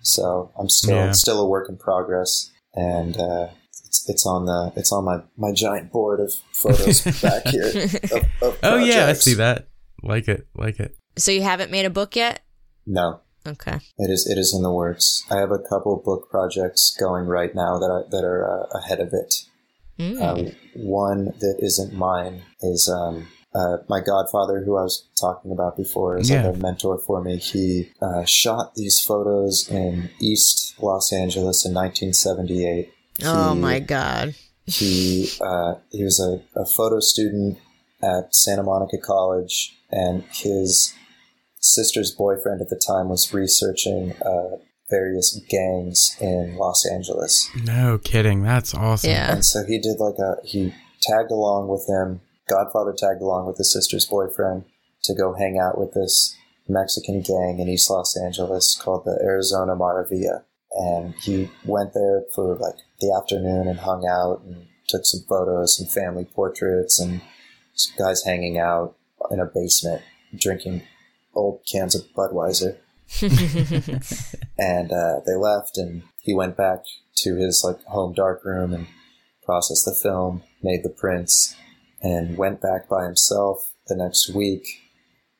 So 0.02 0.50
I'm 0.58 0.68
still 0.68 0.96
Yeah. 0.96 1.08
it's 1.10 1.20
still 1.20 1.40
a 1.40 1.48
work 1.48 1.68
in 1.68 1.76
progress, 1.76 2.50
and 2.74 3.16
uh, 3.16 3.48
it's, 3.84 4.08
it's 4.08 4.26
on 4.26 4.46
the 4.46 4.72
it's 4.76 4.90
on 4.92 5.04
my 5.04 5.20
my 5.36 5.52
giant 5.52 5.92
board 5.92 6.18
of 6.20 6.32
photos 6.52 7.02
back 7.22 7.46
here. 7.46 7.66
Of, 7.66 8.24
of 8.42 8.58
Oh 8.62 8.76
yeah, 8.78 9.06
I 9.06 9.12
see 9.12 9.34
that. 9.34 9.68
Like 10.02 10.26
it, 10.26 10.48
like 10.56 10.80
it. 10.80 10.96
So 11.16 11.30
you 11.30 11.42
haven't 11.42 11.70
made 11.70 11.84
a 11.86 11.90
book 11.90 12.16
yet? 12.16 12.40
No, 12.84 13.20
Okay. 13.46 13.78
it 13.98 14.10
is 14.10 14.26
it 14.26 14.36
is 14.38 14.52
in 14.52 14.62
the 14.62 14.72
works. 14.72 15.22
I 15.30 15.36
have 15.36 15.52
a 15.52 15.58
couple 15.60 15.96
book 16.04 16.28
projects 16.28 16.96
going 16.98 17.26
right 17.26 17.54
now 17.54 17.78
that 17.78 17.86
are 17.86 18.04
that 18.10 18.24
are 18.24 18.42
uh, 18.48 18.78
ahead 18.80 18.98
of 18.98 19.10
it. 19.12 19.34
Mm. 20.02 20.22
Um, 20.22 20.52
one 20.74 21.24
that 21.40 21.56
isn't 21.60 21.92
mine 21.92 22.42
is 22.60 22.88
um, 22.88 23.28
uh, 23.54 23.78
my 23.88 24.00
godfather, 24.00 24.62
who 24.64 24.76
I 24.76 24.82
was 24.82 25.06
talking 25.20 25.52
about 25.52 25.76
before, 25.76 26.18
is 26.18 26.30
Yeah. 26.30 26.46
like 26.46 26.56
a 26.56 26.58
mentor 26.58 26.98
for 26.98 27.22
me. 27.22 27.36
He 27.36 27.90
uh, 28.00 28.24
shot 28.24 28.74
these 28.74 28.98
photos 29.00 29.68
in 29.70 30.10
East 30.20 30.74
Los 30.80 31.12
Angeles 31.12 31.64
in 31.66 31.72
1978. 31.74 32.90
oh 33.24 33.54
my 33.54 33.78
god. 33.78 34.34
he 34.66 35.28
uh, 35.40 35.74
he 35.90 36.02
was 36.02 36.18
a, 36.20 36.40
a 36.58 36.64
photo 36.64 36.98
student 37.00 37.58
at 38.02 38.34
Santa 38.34 38.62
Monica 38.62 38.96
College, 38.98 39.76
and 39.90 40.24
his 40.32 40.92
sister's 41.60 42.10
boyfriend 42.10 42.60
at 42.60 42.68
the 42.68 42.80
time 42.84 43.08
was 43.08 43.32
researching 43.32 44.12
uh, 44.22 44.56
various 44.90 45.40
gangs 45.48 46.16
in 46.20 46.56
Los 46.56 46.86
Angeles, 46.86 47.48
No 47.64 47.98
kidding. 47.98 48.42
That's 48.42 48.74
awesome. 48.74 49.10
Yeah. 49.10 49.32
and 49.34 49.44
so 49.44 49.64
he 49.66 49.78
did 49.78 49.98
like 49.98 50.18
a 50.18 50.36
he 50.44 50.74
tagged 51.00 51.30
along 51.30 51.68
with 51.68 51.86
them. 51.86 52.20
Godfather 52.48 52.92
tagged 52.96 53.22
along 53.22 53.46
with 53.46 53.56
his 53.56 53.72
sister's 53.72 54.04
boyfriend 54.04 54.64
to 55.04 55.14
go 55.14 55.34
hang 55.34 55.58
out 55.58 55.78
with 55.78 55.94
this 55.94 56.36
Mexican 56.68 57.22
gang 57.22 57.58
in 57.58 57.68
East 57.68 57.90
Los 57.90 58.16
Angeles 58.16 58.76
called 58.76 59.04
the 59.04 59.18
Arizona 59.22 59.74
Maravilla. 59.74 60.42
And 60.72 61.14
he 61.22 61.50
went 61.64 61.92
there 61.94 62.22
for 62.34 62.56
like 62.56 62.76
the 63.00 63.12
afternoon 63.16 63.68
and 63.68 63.78
hung 63.78 64.06
out 64.06 64.42
and 64.44 64.66
took 64.88 65.04
some 65.04 65.20
photos, 65.28 65.76
some 65.76 65.86
family 65.86 66.24
portraits, 66.24 66.98
and 67.00 67.20
some 67.74 67.94
guys 67.98 68.24
hanging 68.24 68.58
out 68.58 68.96
in 69.30 69.38
a 69.40 69.46
basement 69.46 70.02
drinking 70.36 70.82
old 71.34 71.60
cans 71.70 71.94
of 71.94 72.02
Budweiser. 72.16 72.76
and 74.58 74.92
uh, 74.92 75.20
they 75.26 75.34
left, 75.36 75.76
and 75.76 76.02
he 76.20 76.34
went 76.34 76.56
back 76.56 76.84
to 77.16 77.36
his 77.36 77.62
like 77.64 77.82
home 77.84 78.12
dark 78.14 78.44
room 78.44 78.72
and 78.72 78.86
processed 79.44 79.84
the 79.84 79.94
film, 79.94 80.42
made 80.62 80.82
the 80.82 80.90
prints, 80.90 81.54
and 82.00 82.36
went 82.36 82.60
back 82.60 82.88
by 82.88 83.04
himself 83.04 83.72
the 83.88 83.96
next 83.96 84.34
week. 84.34 84.66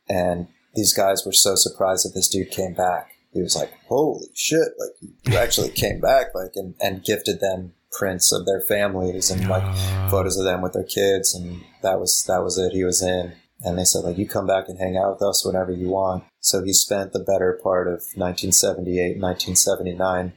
And 0.08 0.48
these 0.74 0.92
guys 0.92 1.24
were 1.24 1.32
so 1.32 1.54
surprised 1.54 2.04
that 2.06 2.14
this 2.14 2.28
dude 2.28 2.50
came 2.50 2.74
back. 2.74 3.11
He 3.32 3.40
was 3.40 3.56
like, 3.56 3.72
"Holy 3.88 4.28
shit! 4.35 4.68
Like 4.78 5.11
you 5.24 5.37
actually 5.38 5.70
came 5.70 6.00
back!" 6.00 6.35
Like 6.35 6.52
and, 6.54 6.74
and 6.80 7.04
gifted 7.04 7.40
them 7.40 7.72
prints 7.92 8.32
of 8.32 8.46
their 8.46 8.61
families 8.62 9.30
and 9.30 9.48
like 9.48 9.62
Ah. 9.64 10.08
photos 10.11 10.38
of 10.38 10.44
them 10.44 10.62
with 10.62 10.72
their 10.72 10.85
kids, 10.85 11.35
and 11.35 11.62
that 11.82 11.98
was 12.00 12.24
that 12.28 12.42
was 12.42 12.58
it. 12.58 12.72
He 12.72 12.85
was 12.85 13.02
in, 13.02 13.32
and 13.62 13.78
they 13.78 13.85
said 13.85 14.00
like 14.04 14.18
you 14.18 14.28
come 14.28 14.46
back 14.46 14.68
and 14.68 14.78
hang 14.78 14.96
out 14.96 15.14
with 15.14 15.22
us 15.22 15.44
whenever 15.46 15.72
you 15.72 15.88
want. 15.88 16.24
So 16.42 16.62
he 16.62 16.72
spent 16.72 17.12
the 17.12 17.20
better 17.20 17.59
part 17.62 17.87
of 17.87 18.02
1978, 18.16 19.18
1979 19.18 20.33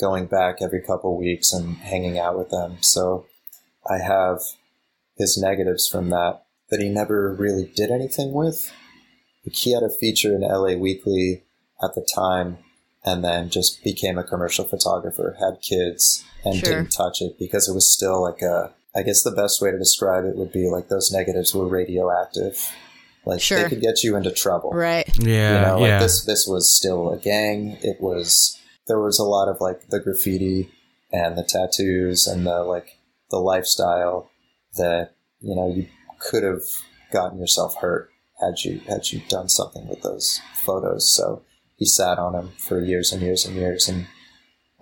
going 0.00 0.26
back 0.26 0.56
every 0.60 0.82
couple 0.82 1.16
weeks 1.16 1.52
and 1.52 1.76
hanging 1.76 2.18
out 2.18 2.36
with 2.36 2.48
them. 2.48 2.78
So 2.80 3.26
I 3.88 3.98
have 3.98 4.38
his 5.16 5.36
negatives 5.38 5.86
from 5.86 6.08
that 6.08 6.42
that 6.70 6.80
he 6.80 6.88
never 6.88 7.34
really 7.34 7.70
did 7.76 7.90
anything 7.90 8.32
with. 8.32 8.72
Like 9.46 9.54
he 9.54 9.74
had 9.74 9.82
a 9.82 9.90
feature 9.90 10.34
in 10.34 10.40
LA 10.40 10.74
Weekly 10.74 11.44
at 11.82 11.94
the 11.94 12.06
time 12.14 12.58
and 13.04 13.22
then 13.22 13.50
just 13.50 13.84
became 13.84 14.16
a 14.16 14.24
commercial 14.24 14.64
photographer, 14.64 15.36
had 15.38 15.60
kids, 15.60 16.24
and 16.44 16.56
Sure. 16.56 16.70
didn't 16.70 16.92
touch 16.92 17.20
it 17.20 17.38
because 17.38 17.68
it 17.68 17.74
was 17.74 17.92
still 17.92 18.22
like 18.22 18.40
a. 18.40 18.72
I 18.94 19.02
guess 19.02 19.22
the 19.22 19.30
best 19.30 19.60
way 19.62 19.70
to 19.70 19.78
describe 19.78 20.24
it 20.24 20.36
would 20.36 20.52
be 20.52 20.68
like 20.68 20.88
those 20.88 21.10
negatives 21.10 21.54
were 21.54 21.66
radioactive. 21.66 22.72
Like 23.24 23.40
Sure. 23.40 23.62
they 23.62 23.68
could 23.68 23.80
get 23.80 24.02
you 24.02 24.16
into 24.16 24.30
trouble. 24.32 24.70
Right. 24.70 25.08
Yeah, 25.18 25.54
You 25.60 25.66
know, 25.66 25.78
like 25.80 25.88
yeah. 25.88 25.98
this 26.00 26.24
this 26.24 26.46
was 26.46 26.74
still 26.74 27.10
a 27.10 27.18
gang. 27.18 27.78
It 27.82 28.00
was 28.00 28.58
there 28.86 28.98
was 29.00 29.18
a 29.18 29.24
lot 29.24 29.48
of 29.48 29.60
like 29.60 29.88
the 29.88 30.00
graffiti 30.00 30.70
and 31.12 31.36
the 31.36 31.44
tattoos 31.44 32.26
and 32.26 32.46
the 32.46 32.62
like 32.64 32.98
the 33.30 33.38
lifestyle 33.38 34.30
that, 34.76 35.14
you 35.40 35.54
know, 35.54 35.72
you 35.72 35.86
could 36.18 36.42
have 36.42 36.62
gotten 37.12 37.38
yourself 37.38 37.76
hurt 37.76 38.10
had 38.40 38.54
you 38.64 38.80
had 38.88 39.10
you 39.12 39.22
done 39.28 39.48
something 39.48 39.86
with 39.88 40.02
those 40.02 40.40
photos. 40.54 41.10
So 41.10 41.42
he 41.76 41.84
sat 41.84 42.18
on 42.18 42.32
them 42.32 42.52
for 42.58 42.80
years 42.80 43.12
and 43.12 43.22
years 43.22 43.44
and 43.46 43.54
years 43.56 43.88
and 43.88 44.06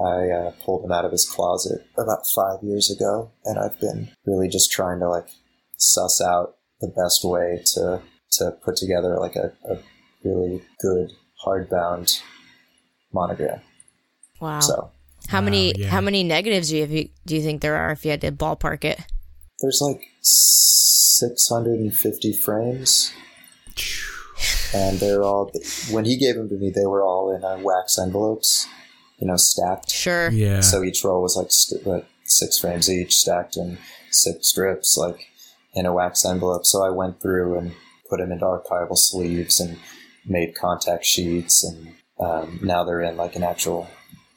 I 0.01 0.31
uh, 0.31 0.53
pulled 0.65 0.85
him 0.85 0.93
out 0.93 1.05
of 1.05 1.13
his 1.13 1.29
closet 1.29 1.87
about 1.99 2.27
five 2.27 2.63
years 2.63 2.91
ago, 2.91 3.33
and 3.45 3.59
I've 3.59 3.79
been 3.79 4.11
really 4.25 4.49
just 4.49 4.73
trying 4.73 4.99
to 5.01 5.09
like 5.11 5.29
suss 5.77 6.23
out 6.23 6.57
the 6.81 6.89
best 6.89 7.23
way 7.23 7.63
to 7.75 8.01
to 8.33 8.53
put 8.65 8.77
together 8.77 9.17
like 9.19 9.37
a, 9.37 9.53
a 9.69 9.79
really 10.25 10.63
good 10.81 11.13
hardbound 11.45 12.23
monograph. 13.13 13.63
Wow. 14.41 14.61
So 14.61 14.91
how 15.29 15.41
many 15.41 15.75
yeah. 15.77 15.89
how 15.89 16.01
many 16.01 16.23
negatives 16.23 16.71
do 16.71 16.77
you 16.77 17.09
do 17.27 17.37
you 17.37 17.43
think 17.43 17.61
there 17.61 17.77
are 17.77 17.91
if 17.91 18.05
you 18.05 18.11
had 18.11 18.21
to 18.23 18.33
ballpark 18.33 18.85
it? 18.85 19.01
there's 19.61 19.81
like 19.81 20.03
650 20.23 22.33
frames, 22.33 23.13
and 24.75 24.99
they're 24.99 25.23
all 25.23 25.53
when 25.91 26.05
he 26.05 26.17
gave 26.17 26.37
them 26.37 26.49
to 26.49 26.57
me, 26.57 26.71
they 26.71 26.87
were 26.87 27.03
all 27.03 27.35
in 27.35 27.45
uh, 27.45 27.59
wax 27.59 27.99
envelopes, 27.99 28.67
you 29.19 29.27
know, 29.27 29.37
stacked. 29.37 29.91
Sure. 29.91 30.31
Yeah. 30.31 30.61
So 30.61 30.83
each 30.83 31.05
roll 31.05 31.23
was 31.23 31.37
like, 31.37 31.51
st- 31.51 31.87
like 31.87 32.07
six 32.25 32.59
frames 32.59 32.91
each, 32.91 33.17
stacked 33.17 33.57
in 33.57 33.79
six 34.11 34.49
strips, 34.49 34.97
like 34.97 35.27
in 35.75 35.87
a 35.87 35.93
wax 35.93 36.25
envelope. 36.25 36.67
So 36.67 36.83
I 36.83 36.91
went 36.91 37.21
through 37.21 37.59
and 37.59 37.73
put 38.11 38.19
them 38.19 38.33
into 38.33 38.45
archival 38.45 38.97
sleeves 38.97 39.61
and 39.61 39.79
made 40.27 40.55
contact 40.55 41.07
sheets, 41.07 41.65
and 41.65 41.95
um, 42.19 42.59
now 42.63 42.85
they're 42.85 43.01
in 43.01 43.17
like 43.17 43.37
an 43.37 43.43
actual 43.45 43.89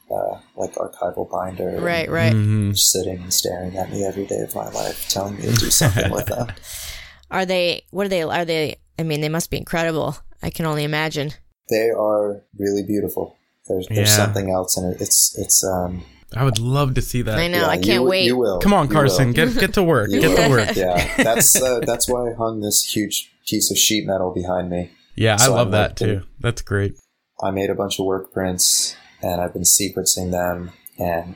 uh, 0.10 0.40
like 0.56 0.74
archival 0.76 1.30
binder. 1.30 1.70
and 1.70 1.82
Right, 1.84 2.10
right. 2.10 2.34
Mhm. 2.34 2.78
Sitting 2.78 3.22
and 3.24 3.34
staring 3.34 3.76
at 3.78 3.92
me 3.92 4.06
every 4.06 4.26
day 4.26 4.40
of 4.40 4.54
my 4.56 4.70
life, 4.70 5.10
telling 5.10 5.36
me 5.36 5.42
to 5.44 5.54
do 5.54 5.70
something 5.70 6.12
with 6.12 6.28
them. 6.28 6.48
Are 7.32 7.46
they 7.48 7.82
what 7.90 8.06
are 8.06 8.10
they 8.10 8.22
are 8.22 8.46
they 8.46 8.76
I 9.00 9.04
mean 9.04 9.22
they 9.22 9.30
must 9.30 9.50
be 9.50 9.58
incredible. 9.58 10.16
I 10.44 10.52
can 10.52 10.68
only 10.68 10.84
imagine. 10.84 11.32
They 11.70 11.90
are 11.90 12.44
really 12.60 12.84
beautiful. 12.84 13.38
There's, 13.68 13.88
there's 13.88 14.10
Yeah. 14.10 14.16
something 14.26 14.52
else 14.52 14.78
in 14.78 14.84
it. 14.92 15.02
It's 15.02 15.36
it's 15.40 15.64
um. 15.64 16.04
I 16.36 16.44
would 16.44 16.60
love 16.60 16.94
to 16.96 17.02
see 17.02 17.22
that. 17.24 17.38
I 17.40 17.48
know, 17.48 17.62
yeah, 17.62 17.68
I 17.68 17.76
can't 17.78 18.04
w- 18.06 18.10
wait. 18.10 18.26
You 18.26 18.38
will. 18.38 18.60
Come 18.60 18.74
on, 18.74 18.88
Carson, 18.88 19.32
get 19.34 19.58
get 19.58 19.74
to 19.76 19.84
work. 19.84 20.12
You 20.12 20.22
Get 20.22 20.36
to 20.44 20.50
work. 20.50 20.76
Yeah, 20.76 21.12
that's 21.24 21.56
uh, 21.60 21.80
that's 21.86 22.08
why 22.08 22.30
I 22.30 22.34
hung 22.34 22.62
this 22.62 22.84
huge 22.84 23.32
piece 23.48 23.72
of 23.72 23.78
sheet 23.78 24.06
metal 24.06 24.34
behind 24.34 24.70
me. 24.70 24.92
Yeah, 25.16 25.38
I 25.40 25.48
love 25.48 25.68
I'm 25.68 25.72
that 25.72 25.90
like, 25.90 25.96
too. 26.10 26.24
That's 26.40 26.62
great. 26.62 26.96
I 27.42 27.52
made 27.52 27.70
a 27.70 27.76
bunch 27.76 28.00
of 28.00 28.06
work 28.06 28.32
prints 28.34 28.96
and 29.22 29.42
I've 29.42 29.54
been 29.54 29.64
sequencing 29.64 30.32
them. 30.32 30.72
And 30.98 31.36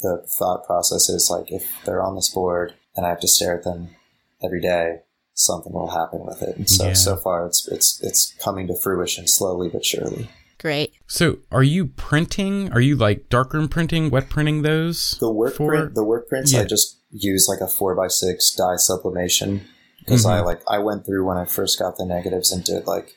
the 0.00 0.26
thought 0.38 0.64
process 0.66 1.08
is 1.08 1.30
like, 1.30 1.50
if 1.52 1.70
they're 1.84 2.02
on 2.02 2.14
this 2.14 2.28
board 2.28 2.74
and 2.96 3.06
I 3.06 3.10
have 3.10 3.20
to 3.20 3.28
stare 3.28 3.56
at 3.56 3.64
them 3.64 3.90
every 4.42 4.60
day, 4.60 5.00
something 5.34 5.72
will 5.72 5.90
happen 5.90 6.20
with 6.26 6.42
it. 6.42 6.56
And 6.56 6.68
so 6.68 6.88
Yeah. 6.88 6.92
so 6.94 7.16
far, 7.16 7.46
it's 7.46 7.66
it's 7.68 8.00
it's 8.02 8.34
coming 8.42 8.66
to 8.66 8.74
fruition 8.76 9.26
slowly 9.26 9.68
but 9.68 9.84
surely. 9.84 10.28
Great. 10.58 10.92
So, 11.06 11.38
are 11.50 11.62
you 11.62 11.86
printing? 11.86 12.70
Are 12.72 12.80
you 12.82 12.94
like 12.96 13.30
darkroom 13.30 13.68
printing, 13.68 14.10
wet 14.10 14.28
printing 14.28 14.60
those? 14.60 15.16
The 15.18 15.30
work 15.32 15.54
for- 15.54 15.68
print, 15.68 15.94
the 15.94 16.04
work 16.04 16.28
prints, 16.28 16.52
Yeah. 16.52 16.60
I 16.60 16.64
just 16.64 16.98
use 17.10 17.46
like 17.48 17.60
a 17.60 17.66
four 17.68 17.94
by 17.94 18.08
six 18.08 18.54
dye 18.54 18.76
sublimation 18.76 19.62
because 20.00 20.26
I 20.26 20.40
Mhm. 20.40 20.46
like 20.46 20.62
I 20.68 20.78
went 20.78 21.04
through 21.06 21.26
when 21.26 21.36
I 21.36 21.44
first 21.44 21.78
got 21.78 21.96
the 21.96 22.04
negatives 22.06 22.50
and 22.52 22.64
did 22.64 22.86
like 22.86 23.14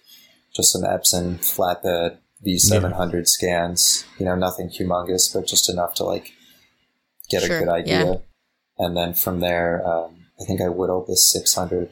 just 0.56 0.72
some 0.72 0.84
Epson 0.84 1.40
flatbed 1.40 2.18
V700 2.46 3.28
scans. 3.28 4.06
You 4.20 4.26
know, 4.26 4.36
nothing 4.36 4.70
humongous, 4.70 5.34
but 5.34 5.48
just 5.48 5.70
enough 5.70 5.96
to 5.96 6.04
like 6.04 6.32
get 7.30 7.44
Sure, 7.44 7.58
a 7.58 7.60
good 7.62 7.70
idea. 7.70 8.06
yeah. 8.06 8.14
And 8.78 8.98
then 8.98 9.14
from 9.14 9.40
there, 9.40 9.86
um, 9.88 10.26
I 10.42 10.46
think 10.46 10.62
I 10.62 10.68
whittled 10.70 11.08
this 11.08 11.32
600 11.32 11.90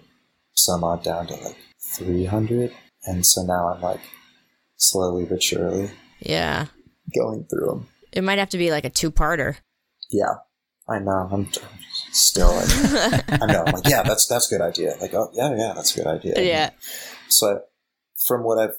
some 0.53 0.83
odd 0.83 1.03
down 1.03 1.27
to 1.27 1.35
like 1.35 1.55
300, 1.95 2.71
and 3.05 3.25
so 3.25 3.41
now 3.43 3.69
I'm 3.73 3.81
like 3.81 4.01
slowly 4.77 5.25
but 5.25 5.41
surely 5.41 5.91
Yeah. 6.19 6.67
going 7.15 7.45
through 7.45 7.67
them. 7.67 7.87
It 8.11 8.23
might 8.23 8.39
have 8.39 8.49
to 8.49 8.57
be 8.57 8.71
like 8.71 8.83
a 8.85 8.89
two 8.89 9.11
parter. 9.11 9.57
Yeah, 10.09 10.33
I 10.89 10.99
know. 10.99 11.29
I'm 11.31 11.49
still 12.11 12.53
like, 12.55 12.69
I 13.41 13.45
know. 13.45 13.63
I'm 13.65 13.73
like, 13.73 13.87
yeah, 13.87 14.03
that's 14.03 14.27
that's 14.27 14.51
a 14.51 14.55
good 14.57 14.63
idea. 14.63 14.95
Like, 15.01 15.13
oh 15.13 15.29
yeah, 15.33 15.55
yeah, 15.55 15.73
that's 15.75 15.93
a 15.95 15.97
good 16.03 16.07
idea. 16.07 16.33
Yeah. 16.41 16.69
So 17.29 17.47
I, 17.47 17.59
from 18.25 18.43
what 18.43 18.59
I've 18.59 18.77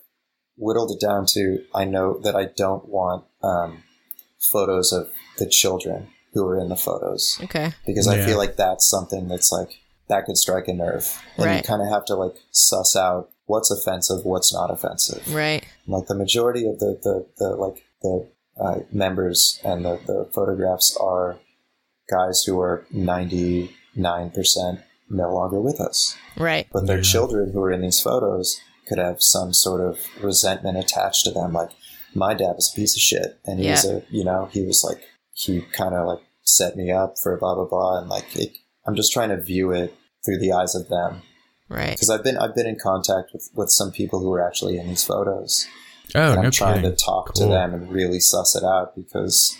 whittled 0.56 0.90
it 0.92 1.00
down 1.04 1.26
to, 1.34 1.64
I 1.74 1.84
know 1.84 2.18
that 2.20 2.36
I 2.36 2.44
don't 2.56 2.88
want 2.88 3.24
um, 3.42 3.82
photos 4.38 4.92
of 4.92 5.10
the 5.38 5.46
children 5.46 6.08
who 6.34 6.46
are 6.46 6.58
in 6.58 6.68
the 6.68 6.76
photos 6.76 7.38
Okay. 7.42 7.72
because 7.86 8.08
I 8.08 8.24
feel 8.24 8.38
like 8.38 8.56
that's 8.56 8.88
something 8.88 9.28
that's 9.28 9.52
like 9.52 9.68
that 10.08 10.24
could 10.24 10.36
strike 10.38 10.66
a 10.68 10.72
nerve, 10.72 11.20
and 11.36 11.56
you 11.56 11.62
kind 11.62 11.82
of 11.82 11.88
have 11.88 12.04
to 12.06 12.14
like 12.14 12.34
suss 12.50 12.96
out 12.96 13.30
what's 13.46 13.70
offensive, 13.70 14.24
what's 14.24 14.52
not 14.52 14.70
offensive 14.70 15.22
Right. 15.34 15.64
like 15.86 16.06
the 16.06 16.14
majority 16.14 16.66
of 16.66 16.78
the 16.78 16.98
the, 17.02 17.26
the 17.38 17.48
like 17.56 17.84
the 18.02 18.28
uh, 18.60 18.78
members 18.90 19.60
and 19.64 19.84
the, 19.84 19.98
the 20.06 20.28
photographs 20.32 20.96
are 20.98 21.38
guys 22.10 22.42
who 22.46 22.60
are 22.60 22.84
99% 22.94 23.68
no 25.10 25.32
longer 25.34 25.60
with 25.60 25.80
us 25.80 26.16
Right. 26.36 26.66
but 26.72 26.86
their 26.86 26.98
Yeah. 26.98 27.02
children 27.02 27.52
who 27.52 27.60
are 27.62 27.70
in 27.72 27.82
these 27.82 28.00
photos 28.00 28.56
could 28.88 28.98
have 28.98 29.22
some 29.22 29.52
sort 29.52 29.80
of 29.80 29.98
resentment 30.22 30.78
attached 30.78 31.24
to 31.24 31.30
them 31.30 31.52
like 31.52 31.70
my 32.14 32.34
dad 32.34 32.52
was 32.56 32.70
a 32.72 32.76
piece 32.76 32.94
of 32.96 33.00
shit 33.00 33.38
and 33.46 33.60
he 33.60 33.70
was 33.70 33.84
a 33.84 34.02
you 34.10 34.24
know 34.24 34.48
he 34.52 34.62
was 34.62 34.82
like 34.84 35.02
he 35.34 35.60
kind 35.72 35.94
of 35.94 36.06
like 36.06 36.20
set 36.42 36.76
me 36.76 36.90
up 36.90 37.14
for 37.22 37.36
blah 37.38 37.54
blah 37.54 37.64
blah 37.66 37.98
and 37.98 38.08
like 38.08 38.34
it, 38.36 38.52
i'm 38.86 38.94
just 38.96 39.12
trying 39.12 39.28
to 39.28 39.40
view 39.40 39.70
it 39.70 39.94
through 40.24 40.38
the 40.38 40.52
eyes 40.52 40.74
of 40.74 40.88
them 40.88 41.22
Right. 41.68 41.90
because 41.92 42.10
i've 42.10 42.24
been 42.24 42.36
i've 42.38 42.54
been 42.54 42.66
in 42.66 42.78
contact 42.78 43.30
with 43.32 43.48
with 43.54 43.70
some 43.70 43.92
people 43.92 44.20
who 44.20 44.32
are 44.32 44.46
actually 44.46 44.78
in 44.78 44.88
these 44.88 45.04
photos 45.04 45.66
Oh, 46.14 46.30
and 46.32 46.38
I'm 46.40 46.44
no 46.46 46.50
trying 46.50 46.82
kidding. 46.82 46.90
to 46.90 47.04
talk 47.04 47.32
to 47.34 47.46
them 47.46 47.72
and 47.72 47.90
really 47.90 48.20
suss 48.20 48.54
it 48.54 48.64
out 48.64 48.94
because 48.94 49.56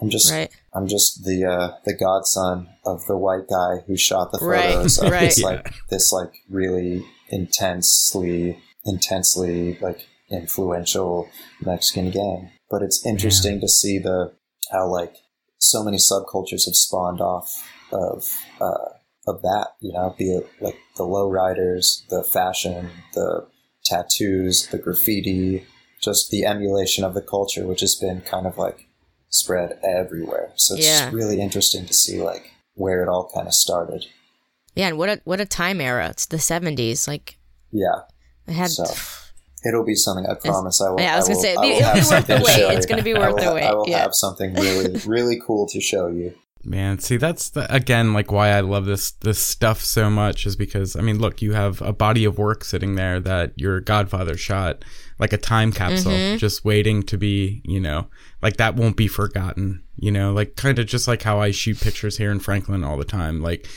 I'm 0.00 0.10
just 0.10 0.30
Right. 0.30 0.50
I'm 0.74 0.86
just 0.88 1.24
the 1.24 1.44
uh, 1.44 1.76
the 1.84 1.94
godson 1.94 2.68
of 2.84 3.04
the 3.06 3.16
white 3.16 3.48
guy 3.48 3.84
who 3.86 3.96
shot 3.96 4.32
the 4.32 4.38
Right, 4.44 4.74
photos 4.74 4.98
of 4.98 5.10
right. 5.10 5.20
this 5.20 5.42
like 5.42 5.72
this 5.88 6.12
like 6.12 6.32
really 6.50 7.04
intensely 7.30 8.58
intensely 8.84 9.78
like 9.80 10.06
influential 10.30 11.28
Mexican 11.64 12.10
gang. 12.10 12.50
But 12.70 12.82
it's 12.82 13.04
interesting 13.06 13.60
to 13.60 13.68
see 13.68 13.98
the 13.98 14.32
how 14.72 14.88
like 14.90 15.14
so 15.58 15.82
many 15.82 15.96
subcultures 15.96 16.66
have 16.66 16.74
spawned 16.76 17.20
off 17.20 17.48
of 17.92 18.28
uh, 18.60 18.88
of 19.26 19.42
that. 19.42 19.68
You 19.80 19.92
know, 19.92 20.14
be 20.18 20.32
it 20.32 20.48
like 20.60 20.76
the 20.96 21.04
lowriders, 21.04 22.06
the 22.08 22.24
fashion, 22.24 22.90
the 23.14 23.46
tattoos, 23.84 24.66
the 24.68 24.78
graffiti, 24.78 25.66
just 26.00 26.30
the 26.30 26.44
emulation 26.44 27.04
of 27.04 27.14
the 27.14 27.22
culture, 27.22 27.66
which 27.66 27.80
has 27.80 27.94
been 27.94 28.20
kind 28.22 28.46
of 28.46 28.58
like 28.58 28.88
spread 29.34 29.78
everywhere. 29.82 30.52
So 30.54 30.74
it's 30.76 30.86
Yeah. 30.86 31.10
really 31.12 31.40
interesting 31.40 31.86
to 31.86 31.92
see 31.94 32.22
like 32.22 32.52
where 32.74 33.02
it 33.02 33.08
all 33.08 33.30
kind 33.34 33.46
of 33.48 33.54
started. 33.54 34.06
Yeah, 34.74 34.88
and 34.88 34.98
what 34.98 35.08
a 35.08 35.20
what 35.24 35.40
a 35.40 35.44
time 35.44 35.80
era. 35.80 36.08
It's 36.10 36.26
the 36.26 36.38
seventies. 36.38 37.08
Like 37.08 37.38
Yeah. 37.72 38.02
I 38.46 38.52
had 38.52 38.70
So 38.70 38.84
it'll 39.66 39.84
be 39.84 39.94
something. 39.94 40.26
I 40.26 40.34
promise. 40.34 40.80
I 40.80 40.90
will. 40.90 41.00
Yeah, 41.00 41.14
I 41.14 41.16
was 41.16 41.28
gonna 41.28 41.40
say, 41.40 41.54
I 41.54 41.60
will 41.60 41.70
it'll 41.70 41.94
be 41.94 42.00
worth 42.10 42.26
the 42.26 42.42
wait. 42.44 42.76
It's 42.76 42.86
gonna 42.86 43.02
be 43.02 43.14
worth 43.14 43.36
the 43.36 43.52
wait, 43.52 43.64
I 43.64 43.74
will 43.74 43.88
yeah. 43.88 43.98
have 43.98 44.14
something 44.14 44.54
really, 44.54 45.00
really 45.06 45.40
cool 45.44 45.66
to 45.68 45.80
show 45.80 46.08
you. 46.08 46.34
Man, 46.64 46.98
see 46.98 47.16
that's 47.16 47.50
the, 47.50 47.72
again 47.74 48.12
like 48.12 48.32
why 48.32 48.50
I 48.50 48.60
love 48.60 48.86
this 48.86 49.12
this 49.12 49.38
stuff 49.38 49.80
so 49.80 50.08
much 50.08 50.46
is 50.46 50.56
because 50.56 50.96
I 50.96 51.00
mean, 51.00 51.18
look, 51.18 51.42
you 51.42 51.52
have 51.52 51.82
a 51.82 51.92
body 51.92 52.24
of 52.24 52.38
work 52.38 52.64
sitting 52.64 52.94
there 52.94 53.20
that 53.20 53.52
your 53.56 53.80
godfather 53.80 54.36
shot 54.36 54.84
like 55.18 55.32
a 55.32 55.38
time 55.38 55.72
capsule 55.72 56.12
Mm-hmm. 56.12 56.38
just 56.38 56.64
waiting 56.64 57.02
to 57.04 57.16
be, 57.16 57.62
you 57.64 57.80
know, 57.80 58.08
like 58.42 58.56
that 58.56 58.76
won't 58.76 58.96
be 58.96 59.08
forgotten, 59.08 59.82
you 59.96 60.10
know, 60.10 60.32
like 60.32 60.56
kind 60.56 60.78
of 60.78 60.86
just 60.86 61.06
like 61.06 61.22
how 61.22 61.40
I 61.40 61.50
shoot 61.50 61.80
pictures 61.80 62.16
here 62.18 62.30
in 62.30 62.40
Franklin 62.40 62.84
all 62.84 62.96
the 62.96 63.04
time. 63.04 63.40
Like 63.40 63.68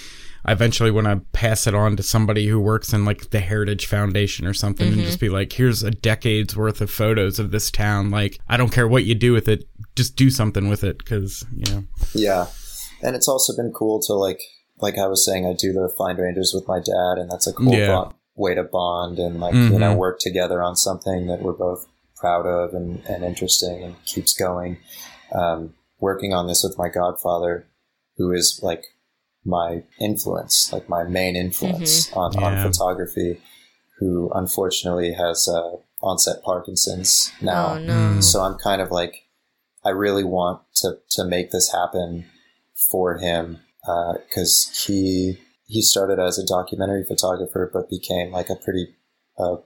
I 0.45 0.53
eventually 0.53 0.91
want 0.91 1.07
to 1.07 1.17
pass 1.33 1.67
it 1.67 1.75
on 1.75 1.97
to 1.97 2.03
somebody 2.03 2.47
who 2.47 2.59
works 2.59 2.93
in 2.93 3.03
like 3.03 3.31
the 3.31 3.41
Heritage 3.41 3.85
Foundation 3.85 4.47
or 4.47 4.53
something 4.53 4.93
and 4.93 5.01
just 5.01 5.19
be 5.19 5.27
like, 5.29 5.51
here's 5.51 5.83
a 5.83 5.91
decade's 5.91 6.55
worth 6.55 6.79
of 6.79 6.89
photos 6.89 7.37
of 7.37 7.51
this 7.51 7.69
town. 7.69 8.11
Like, 8.11 8.39
I 8.47 8.55
don't 8.55 8.71
care 8.71 8.87
what 8.87 9.03
you 9.03 9.13
do 9.13 9.33
with 9.33 9.49
it, 9.49 9.67
just 9.97 10.15
do 10.15 10.29
something 10.29 10.69
with 10.69 10.85
it 10.85 10.99
because, 10.99 11.45
you 11.53 11.73
know. 11.73 11.83
Yeah, 12.13 12.47
and 13.03 13.15
it's 13.15 13.27
also 13.27 13.55
been 13.55 13.71
cool 13.71 14.01
to 14.03 14.13
like, 14.13 14.41
like 14.79 14.97
I 14.97 15.07
was 15.07 15.25
saying, 15.25 15.45
I 15.45 15.53
do 15.53 15.73
the 15.73 15.89
Find 15.97 16.17
Rangers 16.19 16.51
with 16.53 16.67
my 16.67 16.79
dad, 16.79 17.17
and 17.17 17.29
that's 17.31 17.47
a 17.47 17.53
cool 17.53 17.73
Yeah. 17.73 17.87
bond, 17.87 18.13
way 18.35 18.53
to 18.55 18.63
bond 18.63 19.17
and 19.19 19.39
like 19.39 19.53
you 19.55 19.79
know 19.79 19.93
Mhm. 19.93 19.97
work 19.97 20.19
together 20.19 20.61
on 20.61 20.75
something 20.75 21.27
that 21.27 21.41
we're 21.41 21.53
both 21.53 21.87
proud 22.15 22.45
of 22.45 22.73
and, 22.73 23.01
and 23.07 23.23
interesting 23.23 23.83
and 23.83 23.95
keeps 24.05 24.33
going. 24.33 24.77
Um, 25.33 25.73
working 25.99 26.33
on 26.33 26.47
this 26.47 26.63
with 26.63 26.77
my 26.77 26.89
godfather, 26.89 27.67
who 28.17 28.31
is 28.31 28.59
like 28.63 28.83
my 29.43 29.83
influence, 29.99 30.71
like 30.73 30.87
my 30.89 31.03
main 31.03 31.35
influence 31.35 32.11
on, 32.13 32.33
Yeah. 32.33 32.41
on 32.41 32.61
photography, 32.71 33.41
who 33.99 34.29
unfortunately 34.35 35.13
has 35.13 35.47
uh, 35.47 35.77
onset 36.01 36.43
Parkinson's 36.43 37.31
now. 37.41 37.75
Oh 37.75 37.79
no. 37.79 38.21
So 38.21 38.41
I'm 38.41 38.57
kind 38.59 38.81
of 38.81 38.91
like, 38.91 39.23
I 39.83 39.89
really 39.89 40.23
want 40.23 40.61
to 40.75 40.99
to 41.11 41.23
make 41.23 41.51
this 41.51 41.71
happen 41.71 42.25
for 42.89 43.17
him 43.17 43.59
because 43.83 44.83
he 44.85 45.37
he 45.65 45.81
started 45.81 46.19
as 46.19 46.37
a 46.37 46.45
documentary 46.45 47.03
photographer, 47.03 47.69
but 47.73 47.89
became 47.89 48.31
like 48.31 48.49
a 48.49 48.55
pretty 48.55 48.95
uh, 49.37 49.57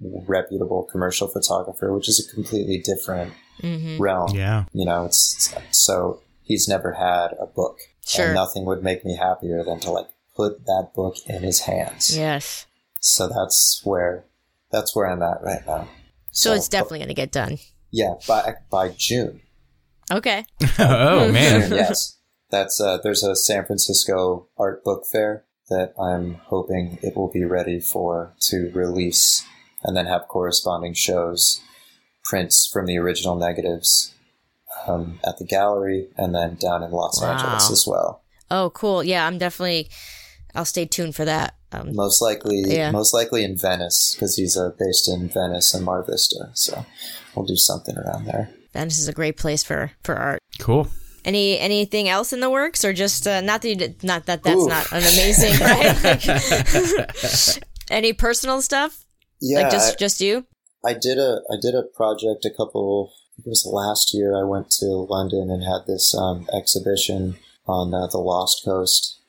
reputable 0.00 0.84
commercial 0.90 1.28
photographer, 1.28 1.92
which 1.92 2.08
is 2.08 2.24
a 2.28 2.34
completely 2.34 2.78
different 2.84 3.32
Mm-hmm. 3.62 4.00
realm. 4.00 4.30
Yeah. 4.36 4.66
You 4.72 4.84
know, 4.84 5.06
it's 5.06 5.52
so 5.72 6.22
he's 6.44 6.68
never 6.68 6.92
had 6.92 7.32
a 7.40 7.46
book, 7.46 7.78
Sure. 8.06 8.26
and 8.26 8.34
nothing 8.34 8.64
would 8.66 8.84
make 8.84 9.04
me 9.04 9.16
happier 9.16 9.64
than 9.64 9.80
to 9.80 9.90
like 9.90 10.06
put 10.36 10.64
that 10.66 10.90
book 10.94 11.16
in 11.26 11.42
his 11.42 11.62
hands. 11.62 12.16
Yes. 12.16 12.66
So 13.00 13.26
that's 13.28 13.80
where 13.82 14.26
that's 14.70 14.94
where 14.94 15.10
I'm 15.10 15.22
at 15.22 15.42
right 15.42 15.66
now. 15.66 15.88
So, 16.30 16.52
it's 16.52 16.68
definitely 16.68 17.00
going 17.00 17.08
to 17.08 17.14
get 17.14 17.32
done. 17.32 17.58
yeah 17.90 18.14
by 18.28 18.54
by 18.70 18.90
June. 18.96 19.40
Okay. 20.12 20.44
oh, 20.78 21.32
man. 21.32 21.62
June, 21.62 21.72
yes, 21.78 22.16
that's 22.50 22.80
uh, 22.80 22.98
there's 23.02 23.22
a 23.22 23.36
San 23.36 23.64
Francisco 23.64 24.48
art 24.56 24.84
book 24.84 25.04
fair 25.10 25.44
that 25.68 25.92
I'm 26.00 26.34
hoping 26.46 26.98
it 27.02 27.16
will 27.16 27.30
be 27.30 27.44
ready 27.44 27.78
for 27.80 28.34
to 28.48 28.70
release, 28.74 29.44
and 29.82 29.96
then 29.96 30.06
have 30.06 30.28
corresponding 30.28 30.94
shows, 30.94 31.60
prints 32.24 32.68
from 32.72 32.86
the 32.86 32.98
original 32.98 33.36
negatives. 33.36 34.14
Um, 34.86 35.18
at 35.26 35.38
the 35.38 35.44
gallery 35.44 36.08
and 36.16 36.34
then 36.34 36.54
down 36.54 36.82
in 36.82 36.92
Los 36.92 37.20
Wow. 37.20 37.32
Angeles 37.32 37.70
as 37.70 37.84
well. 37.86 38.22
Oh, 38.50 38.70
cool. 38.70 39.02
Yeah, 39.02 39.26
I'm 39.26 39.36
definitely. 39.36 39.90
I'll 40.54 40.64
stay 40.64 40.84
tuned 40.86 41.14
for 41.16 41.24
that. 41.24 41.56
Um, 41.72 41.94
Most 41.94 42.22
likely, 42.22 42.62
Yeah. 42.66 42.90
most 42.90 43.12
likely 43.12 43.44
in 43.44 43.56
Venice 43.58 44.14
because 44.14 44.36
he's 44.36 44.56
uh, 44.56 44.70
based 44.78 45.08
in 45.08 45.28
Venice 45.28 45.74
and 45.74 45.84
Mar 45.84 46.02
Vista. 46.04 46.50
So 46.54 46.86
we'll 47.34 47.44
do 47.46 47.56
something 47.56 47.96
around 47.98 48.26
there. 48.26 48.50
Venice 48.72 48.98
is 48.98 49.08
a 49.08 49.12
great 49.12 49.36
place 49.36 49.64
for 49.64 49.90
for 50.04 50.14
art. 50.16 50.38
Cool. 50.60 50.88
Any 51.28 51.58
anything 51.58 52.08
else 52.08 52.32
in 52.32 52.40
the 52.40 52.48
works, 52.50 52.84
or 52.86 52.92
just 52.94 53.26
uh, 53.26 53.40
not 53.42 53.60
that 53.62 53.68
you 53.68 53.76
did, 53.76 54.02
not 54.02 54.24
that 54.26 54.42
that's 54.42 54.56
Oof. 54.62 54.68
not 54.68 54.90
an 54.92 54.98
amazing 55.12 55.54
right? 55.60 55.92
Like, 56.02 56.24
any 57.90 58.12
personal 58.12 58.62
stuff? 58.62 59.04
Yeah, 59.40 59.60
like 59.62 59.70
just 59.70 59.94
I- 59.94 59.96
just 59.98 60.20
you? 60.20 60.46
I 60.84 60.94
did 60.94 61.18
a 61.18 61.40
I 61.52 61.56
did 61.60 61.74
a 61.74 61.82
project 61.82 62.44
a 62.46 62.50
couple. 62.50 63.12
It 63.38 63.44
was 63.46 63.68
last 63.70 64.14
year. 64.14 64.34
I 64.36 64.44
went 64.44 64.70
to 64.80 64.86
London 64.86 65.50
and 65.50 65.62
had 65.62 65.86
this 65.86 66.14
um, 66.14 66.46
exhibition 66.52 67.36
on 67.66 67.92
uh, 67.92 68.06
the 68.06 68.18
Lost 68.18 68.62
Coast, 68.64 69.20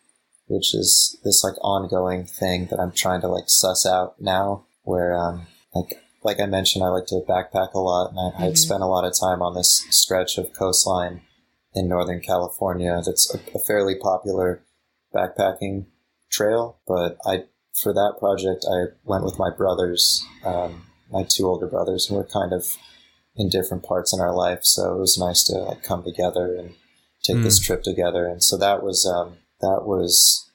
which 0.47 0.73
is 0.73 1.17
this 1.23 1.43
like 1.43 1.55
ongoing 1.61 2.25
thing 2.25 2.67
that 2.71 2.79
I'm 2.79 2.91
trying 2.93 3.21
to 3.21 3.27
like 3.27 3.45
suss 3.49 3.85
out 3.85 4.15
now. 4.21 4.65
Where 4.83 5.17
um, 5.17 5.47
like 5.75 5.99
like 6.23 6.39
I 6.39 6.45
mentioned, 6.45 6.83
I 6.85 6.89
like 6.89 7.07
to 7.07 7.21
backpack 7.27 7.73
a 7.73 7.79
lot, 7.79 8.11
and 8.11 8.19
I, 8.19 8.37
I 8.37 8.45
had 8.45 8.53
Mhm. 8.53 8.57
spent 8.57 8.83
a 8.83 8.87
lot 8.87 9.05
of 9.05 9.13
time 9.19 9.41
on 9.41 9.53
this 9.55 9.85
stretch 9.89 10.37
of 10.37 10.53
coastline 10.53 11.21
in 11.73 11.87
Northern 11.87 12.21
California. 12.21 13.01
That's 13.05 13.33
a, 13.33 13.39
a 13.55 13.59
fairly 13.67 13.95
popular 13.95 14.63
backpacking 15.13 15.85
trail, 16.29 16.79
but 16.87 17.17
I 17.25 17.45
for 17.81 17.93
that 17.93 18.15
project 18.19 18.65
I 18.69 18.93
went 19.03 19.23
with 19.23 19.39
my 19.39 19.49
brothers, 19.55 20.23
um, 20.43 20.83
my 21.11 21.23
two 21.27 21.47
older 21.47 21.67
brothers, 21.67 22.09
and 22.09 22.17
we're 22.17 22.25
kind 22.25 22.53
of 22.53 22.65
in 23.35 23.49
different 23.49 23.83
parts 23.83 24.13
in 24.13 24.19
our 24.19 24.35
life. 24.35 24.59
So 24.63 24.95
it 24.95 24.99
was 24.99 25.17
nice 25.17 25.43
to 25.45 25.53
like 25.53 25.83
come 25.83 26.03
together 26.03 26.55
and 26.55 26.75
take 27.23 27.41
this 27.43 27.59
trip 27.59 27.83
together. 27.83 28.27
And 28.27 28.43
so 28.43 28.57
that 28.57 28.83
was 28.83 29.05
um, 29.05 29.37
that 29.61 29.83
was 29.85 30.49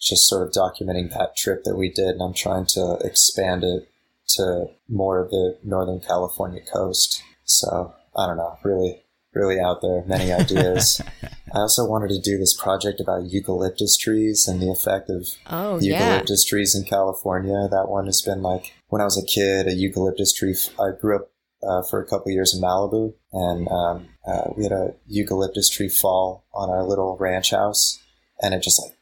just 0.00 0.28
sort 0.28 0.46
of 0.46 0.52
documenting 0.52 1.10
that 1.10 1.36
trip 1.36 1.64
that 1.64 1.76
we 1.76 1.90
did, 1.90 2.10
and 2.10 2.22
I'm 2.22 2.34
trying 2.34 2.66
to 2.66 2.98
expand 3.02 3.64
it 3.64 3.88
to 4.28 4.66
more 4.88 5.20
of 5.20 5.30
the 5.30 5.58
Northern 5.64 6.00
California 6.00 6.60
coast. 6.60 7.22
So 7.44 7.94
I 8.16 8.26
don't 8.26 8.36
know, 8.36 8.58
really, 8.62 9.04
really 9.36 9.60
out 9.60 9.82
there, 9.82 10.02
many 10.06 10.32
ideas. 10.32 11.00
I 11.54 11.58
also 11.58 11.86
wanted 11.86 12.08
to 12.08 12.20
do 12.20 12.38
this 12.38 12.54
project 12.54 13.00
about 13.00 13.30
eucalyptus 13.30 13.96
trees 13.96 14.48
and 14.48 14.60
the 14.60 14.70
effect 14.70 15.08
of 15.10 15.28
Oh 15.46 15.78
the 15.78 15.86
yeah. 15.86 16.00
eucalyptus 16.00 16.44
trees 16.44 16.74
in 16.74 16.84
California. 16.84 17.68
That 17.70 17.88
one 17.88 18.06
has 18.06 18.22
been 18.22 18.42
like 18.42 18.72
when 18.88 19.00
I 19.00 19.04
was 19.04 19.22
a 19.22 19.24
kid, 19.24 19.68
a 19.68 19.74
eucalyptus 19.74 20.32
tree. 20.32 20.56
I 20.80 20.90
grew 21.00 21.16
up 21.16 21.30
uh, 21.62 21.82
for 21.88 22.00
a 22.00 22.06
couple 22.06 22.32
years 22.32 22.54
in 22.54 22.60
Malibu, 22.60 23.14
and 23.32 23.68
um, 23.68 24.08
uh, 24.26 24.50
we 24.56 24.64
had 24.64 24.72
a 24.72 24.94
eucalyptus 25.06 25.68
tree 25.68 25.88
fall 25.88 26.46
on 26.54 26.70
our 26.70 26.82
little 26.82 27.16
ranch 27.18 27.50
house, 27.50 28.02
and 28.42 28.54
it 28.54 28.62
just 28.62 28.82
like 28.82 28.95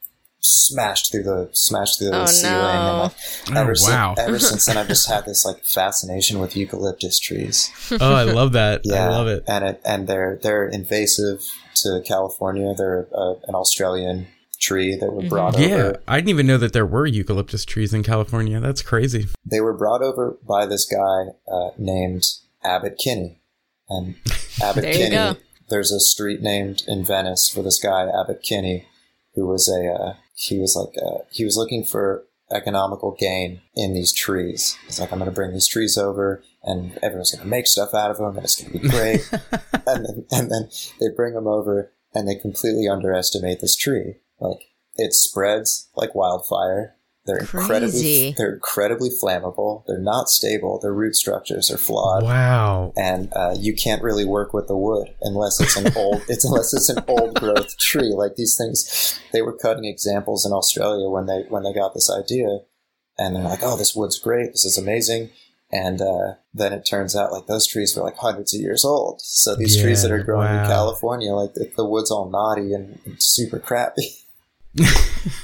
smashed 0.46 1.10
through 1.10 1.22
the 1.22 1.48
smashed 1.52 1.98
through 1.98 2.10
the 2.10 2.22
Oh, 2.22 2.26
ceiling. 2.26 2.54
And 2.54 2.84
no. 2.86 3.02
like, 3.04 3.12
Oh, 3.56 3.60
ever, 3.60 3.74
wow. 3.80 4.14
since, 4.14 4.28
ever 4.28 4.38
since 4.38 4.66
then, 4.66 4.76
I've 4.76 4.88
just 4.88 5.08
had 5.14 5.24
this 5.24 5.44
like 5.44 5.64
fascination 5.64 6.38
with 6.38 6.54
eucalyptus 6.56 7.18
trees. 7.18 7.70
Oh, 8.00 8.14
I 8.14 8.24
love 8.24 8.52
that. 8.52 8.82
Yeah, 8.84 9.06
I 9.06 9.08
love 9.10 9.26
it. 9.28 9.44
and 9.48 9.64
it 9.64 9.80
and 9.84 10.06
they're 10.06 10.38
they're 10.42 10.66
invasive 10.68 11.40
to 11.76 12.02
California. 12.06 12.74
They're 12.76 13.08
uh, 13.14 13.34
an 13.48 13.54
Australian 13.54 14.26
tree 14.60 14.96
that 14.96 15.10
were 15.12 15.20
Mm-hmm. 15.22 15.28
brought 15.28 15.58
Yeah, 15.58 15.66
over. 15.76 16.02
I 16.06 16.16
didn't 16.16 16.28
even 16.30 16.46
know 16.46 16.58
that 16.58 16.72
there 16.72 16.86
were 16.86 17.06
eucalyptus 17.06 17.64
trees 17.64 17.92
in 17.94 18.02
California. 18.02 18.60
That's 18.60 18.82
crazy. 18.82 19.26
They 19.44 19.60
were 19.60 19.72
brought 19.76 20.02
over 20.02 20.36
by 20.46 20.66
this 20.66 20.84
guy 20.86 21.32
uh, 21.50 21.70
named 21.78 22.24
Abbott 22.62 22.98
Kinney, 23.02 23.40
and 23.88 24.14
Abbott 24.62 24.82
There 24.82 24.92
you 24.92 24.98
Kinney. 24.98 25.10
go. 25.16 25.36
There's 25.70 25.90
a 25.90 26.00
street 26.00 26.42
named 26.42 26.82
in 26.86 27.04
Venice 27.04 27.48
for 27.48 27.62
this 27.62 27.80
guy 27.80 28.02
Abbott 28.08 28.42
Kinney, 28.42 28.86
who 29.34 29.46
was 29.46 29.68
a 29.68 29.88
uh, 29.92 30.14
he 30.34 30.58
was 30.58 30.76
like 30.76 30.94
uh 31.02 31.24
he 31.30 31.44
was 31.44 31.56
looking 31.56 31.84
for 31.84 32.26
economical 32.52 33.16
gain 33.18 33.60
in 33.74 33.94
these 33.94 34.12
trees. 34.12 34.76
He's 34.86 35.00
like, 35.00 35.12
I'm 35.12 35.18
going 35.18 35.30
to 35.30 35.34
bring 35.34 35.52
these 35.52 35.66
trees 35.66 35.96
over, 35.96 36.42
and 36.62 36.98
everyone's 37.02 37.32
going 37.32 37.42
to 37.42 37.48
make 37.48 37.66
stuff 37.66 37.94
out 37.94 38.10
of 38.10 38.18
them, 38.18 38.36
and 38.36 38.44
it's 38.44 38.60
going 38.60 38.72
to 38.72 38.78
be 38.78 38.88
great. 38.88 39.28
and 39.86 40.04
then 40.06 40.26
and 40.30 40.50
then 40.50 40.68
they 41.00 41.08
bring 41.14 41.34
them 41.34 41.46
over, 41.46 41.92
and 42.12 42.28
they 42.28 42.34
completely 42.34 42.88
underestimate 42.88 43.60
this 43.60 43.76
tree. 43.76 44.16
Like 44.40 44.68
it 44.96 45.12
spreads 45.14 45.88
like 45.96 46.14
wildfire. 46.14 46.96
They're 47.26 47.38
incredibly 47.38 48.34
they're 48.36 48.54
incredibly 48.54 49.08
flammable. 49.08 49.84
They're 49.86 49.98
not 49.98 50.28
stable. 50.28 50.78
Their 50.80 50.92
root 50.92 51.16
structures 51.16 51.70
are 51.70 51.78
flawed 51.78 52.24
Wow. 52.24 52.92
and 52.96 53.32
uh, 53.34 53.54
you 53.58 53.74
can't 53.74 54.02
really 54.02 54.24
work 54.26 54.52
with 54.52 54.68
the 54.68 54.76
wood 54.76 55.08
unless 55.22 55.60
it's 55.60 55.76
an 55.76 55.92
old 55.96 56.22
it's 56.28 56.44
unless 56.44 56.74
it's 56.74 56.88
an 56.90 57.02
old 57.08 57.34
growth 57.34 57.76
tree 57.78 58.12
like 58.14 58.36
these 58.36 58.56
things 58.56 59.18
they 59.32 59.42
were 59.42 59.56
cutting 59.56 59.84
examples 59.84 60.44
in 60.44 60.52
australia 60.52 61.08
when 61.08 61.26
they 61.26 61.44
when 61.48 61.62
they 61.62 61.72
got 61.72 61.94
this 61.94 62.10
idea 62.10 62.58
and 63.18 63.34
they're 63.34 63.42
like 63.42 63.60
oh 63.62 63.76
this 63.76 63.94
wood's 63.94 64.18
great 64.18 64.52
this 64.52 64.64
is 64.64 64.78
amazing 64.78 65.30
and 65.72 66.00
uh, 66.00 66.34
then 66.52 66.72
it 66.72 66.86
turns 66.88 67.16
out 67.16 67.32
like 67.32 67.46
those 67.46 67.66
trees 67.66 67.96
were 67.96 68.02
like 68.02 68.16
hundreds 68.16 68.54
of 68.54 68.60
years 68.60 68.84
old 68.84 69.20
so 69.22 69.54
these 69.56 69.80
trees 69.80 70.02
that 70.02 70.12
are 70.12 70.22
growing 70.22 70.46
wow. 70.46 70.62
in 70.62 70.68
california 70.68 71.32
like 71.32 71.54
the, 71.54 71.70
the 71.76 71.84
wood's 71.84 72.10
all 72.10 72.30
knotty 72.30 72.72
and, 72.72 72.98
and 73.04 73.16
super 73.18 73.58
crappy 73.58 74.10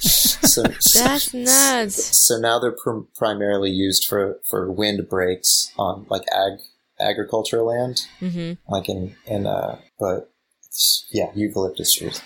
so, 0.00 0.62
That's 0.94 1.32
nuts. 1.34 2.16
so 2.26 2.38
now 2.38 2.58
they're 2.58 2.72
pr- 2.72 3.00
primarily 3.16 3.70
used 3.70 4.06
for, 4.06 4.40
for 4.48 4.70
wind 4.70 5.08
breaks 5.08 5.72
on 5.78 6.06
like 6.08 6.22
ag 6.32 6.58
agricultural 7.00 7.66
land, 7.66 8.00
hmm 8.18 8.52
like 8.68 8.88
in 8.88 9.14
in 9.26 9.46
uh, 9.46 9.78
but 9.98 10.30
it's, 10.66 11.06
yeah, 11.12 11.30
eucalyptus 11.34 11.94
trees. 11.94 12.20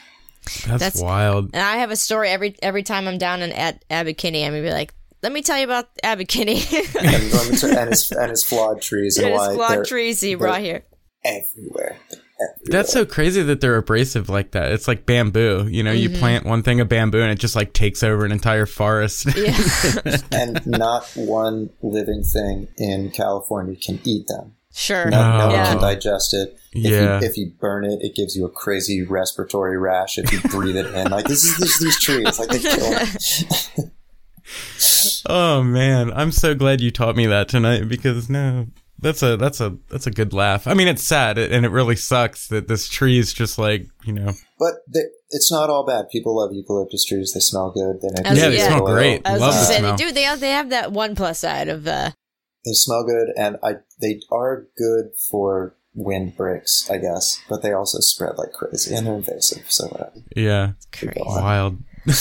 That's, 0.66 0.66
That's- 0.82 1.02
wild. 1.02 1.50
And 1.54 1.62
I 1.62 1.76
have 1.76 1.90
a 1.90 1.96
story 1.96 2.28
every 2.30 2.56
every 2.62 2.82
time 2.82 3.06
I'm 3.08 3.18
down 3.18 3.42
in 3.42 3.52
at 3.52 3.84
Abbott 3.90 4.18
Kinney. 4.18 4.44
I'm 4.44 4.52
gonna 4.52 4.62
be 4.62 4.70
like, 4.72 4.92
let 5.22 5.32
me 5.32 5.42
tell 5.42 5.58
you 5.58 5.64
about 5.64 5.88
Abbott 6.02 6.28
Kinney 6.28 6.62
And, 7.00 7.32
let 7.32 7.62
and 7.64 7.90
his 7.90 8.10
and 8.12 8.30
his 8.30 8.44
flawed 8.44 8.82
trees 8.82 9.16
and 9.16 9.26
and 9.26 9.34
his 9.34 9.40
why 9.48 9.54
flawed 9.54 9.70
they're 9.70 9.84
trees 9.84 10.20
he 10.20 10.34
brought 10.34 10.60
here. 10.60 10.84
everywhere. 11.24 11.96
They're 12.38 12.48
everywhere. 12.48 12.82
That's 12.82 12.92
so 12.92 13.04
crazy 13.04 13.42
that 13.42 13.60
they're 13.60 13.76
abrasive 13.76 14.28
like 14.28 14.52
that. 14.52 14.72
It's 14.72 14.88
like 14.88 15.06
bamboo. 15.06 15.68
You 15.70 15.82
know, 15.82 15.92
you 15.92 16.10
mm-hmm. 16.10 16.18
plant 16.18 16.46
one 16.46 16.62
thing 16.62 16.80
of 16.80 16.88
bamboo 16.88 17.20
and 17.20 17.30
it 17.30 17.38
just 17.38 17.56
like 17.56 17.72
takes 17.72 18.02
over 18.02 18.24
an 18.24 18.32
entire 18.32 18.66
forest. 18.66 19.26
Yeah. 19.36 20.16
and 20.32 20.66
not 20.66 21.04
one 21.14 21.70
living 21.82 22.22
thing 22.22 22.68
in 22.76 23.10
California 23.10 23.76
can 23.76 24.00
eat 24.04 24.26
them. 24.26 24.54
Sure. 24.72 25.08
No, 25.08 25.38
no 25.38 25.46
one 25.46 25.54
Yeah. 25.54 25.72
can 25.72 25.80
digest 25.80 26.34
it. 26.34 26.58
If, 26.72 26.90
Yeah. 26.90 27.20
you, 27.20 27.26
if 27.26 27.36
you 27.36 27.52
burn 27.60 27.84
it, 27.84 28.00
it 28.02 28.16
gives 28.16 28.36
you 28.36 28.44
a 28.44 28.50
crazy 28.50 29.02
respiratory 29.02 29.78
rash. 29.78 30.18
If 30.18 30.32
you 30.32 30.40
breathe 30.50 30.76
it 30.76 30.86
in, 30.86 31.10
like 31.10 31.26
this 31.26 31.44
is 31.44 31.56
this, 31.58 31.78
these 31.78 32.00
trees, 32.00 32.38
like 32.38 32.48
they 32.48 32.58
kill. 32.58 33.90
Oh 35.26 35.62
man, 35.62 36.12
I'm 36.12 36.30
so 36.30 36.54
glad 36.54 36.80
you 36.80 36.90
taught 36.90 37.16
me 37.16 37.26
that 37.26 37.48
tonight 37.48 37.88
because 37.88 38.28
no, 38.28 38.66
that's 39.04 39.22
a 39.22 39.36
that's 39.36 39.60
a 39.60 39.76
that's 39.88 40.08
a 40.08 40.10
good 40.10 40.32
laugh. 40.32 40.66
I 40.66 40.74
mean, 40.74 40.88
it's 40.88 41.02
sad 41.04 41.38
and 41.38 41.64
it 41.64 41.68
really 41.70 41.94
sucks 41.94 42.48
that 42.48 42.66
this 42.66 42.88
tree 42.88 43.18
is 43.18 43.32
just 43.32 43.56
like 43.58 43.86
you 44.04 44.12
know. 44.12 44.32
But 44.58 44.74
they- 44.92 45.10
it's 45.30 45.50
not 45.50 45.68
all 45.70 45.84
bad. 45.84 46.04
People 46.12 46.36
love 46.36 46.52
eucalyptus 46.52 47.04
trees. 47.04 47.32
They 47.34 47.40
smell 47.40 47.70
good. 47.72 48.00
They 48.00 48.08
make 48.14 48.24
Yeah, 48.24 48.32
Yeah, 48.34 48.50
good 48.50 48.52
they 48.52 48.58
smell 48.66 48.86
oil. 48.88 48.94
great. 48.94 49.22
I 49.24 49.32
was 49.32 49.40
Love 49.40 49.54
the 49.54 49.64
say, 49.64 49.78
smell. 49.78 49.96
they 49.96 50.04
do. 50.04 50.12
They 50.12 50.22
have, 50.22 50.38
they 50.40 50.50
have 50.50 50.70
that 50.70 50.92
one 50.92 51.16
plus 51.16 51.40
side 51.40 51.68
of 51.68 51.86
uh, 51.88 52.10
They 52.64 52.72
smell 52.72 53.04
good, 53.04 53.28
and 53.36 53.56
I 53.62 53.76
they 54.00 54.20
are 54.30 54.66
good 54.76 55.06
for 55.30 55.76
windbreaks, 55.94 56.88
I 56.88 56.98
guess. 56.98 57.40
But 57.48 57.62
they 57.62 57.72
also 57.72 57.98
spread 58.00 58.38
like 58.38 58.52
crazy, 58.52 58.94
and 58.94 59.06
they're 59.06 59.14
invasive. 59.16 59.70
So 59.70 59.88
uh, 59.88 60.10
Yeah, 60.36 60.72
crazy. 60.92 61.14
wild. 61.24 61.78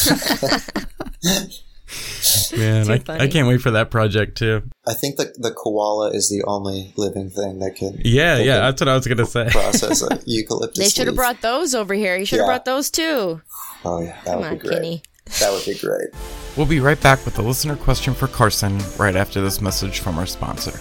Man, 2.58 2.90
I. 2.90 3.02
I 3.24 3.28
can't 3.28 3.48
wait 3.48 3.62
for 3.62 3.72
that 3.72 3.92
project 3.92 4.38
too. 4.38 4.64
I 4.88 4.94
think 4.94 5.18
the 5.18 5.34
the 5.38 5.52
koala 5.52 6.12
is 6.12 6.30
the 6.30 6.44
only 6.48 6.94
living 6.98 7.30
thing 7.30 7.60
that 7.60 7.76
can 7.76 8.00
Yeah, 8.04 8.38
yeah, 8.38 8.60
that's 8.60 8.82
what 8.82 8.88
I 8.88 8.96
was 8.96 9.08
gonna 9.08 9.26
say. 9.26 9.48
process 9.50 10.02
a 10.04 10.20
eucalyptus. 10.26 10.78
They 10.78 10.90
should 10.90 11.08
have 11.08 11.16
brought 11.16 11.42
those 11.42 11.74
over 11.76 11.94
here. 11.94 12.16
You 12.18 12.26
should 12.26 12.40
have 12.40 12.46
Yeah. 12.46 12.52
brought 12.52 12.66
those 12.66 12.90
too. 12.90 13.42
Oh 13.86 14.02
yeah, 14.02 14.16
that 14.24 14.26
Come 14.26 14.38
would 14.40 14.46
on, 14.48 14.54
be 14.56 14.60
great. 14.60 14.74
Kenny. 14.74 15.04
That 15.40 15.52
would 15.52 15.66
be 15.66 15.78
great. 15.78 16.10
We'll 16.58 16.66
be 16.66 16.80
right 16.80 17.02
back 17.02 17.26
with 17.26 17.38
a 17.40 17.42
listener 17.42 17.76
question 17.76 18.14
for 18.14 18.28
Carson 18.28 18.80
right 18.98 19.16
after 19.16 19.42
this 19.42 19.62
message 19.62 20.00
from 20.00 20.18
our 20.20 20.26
sponsor. 20.26 20.80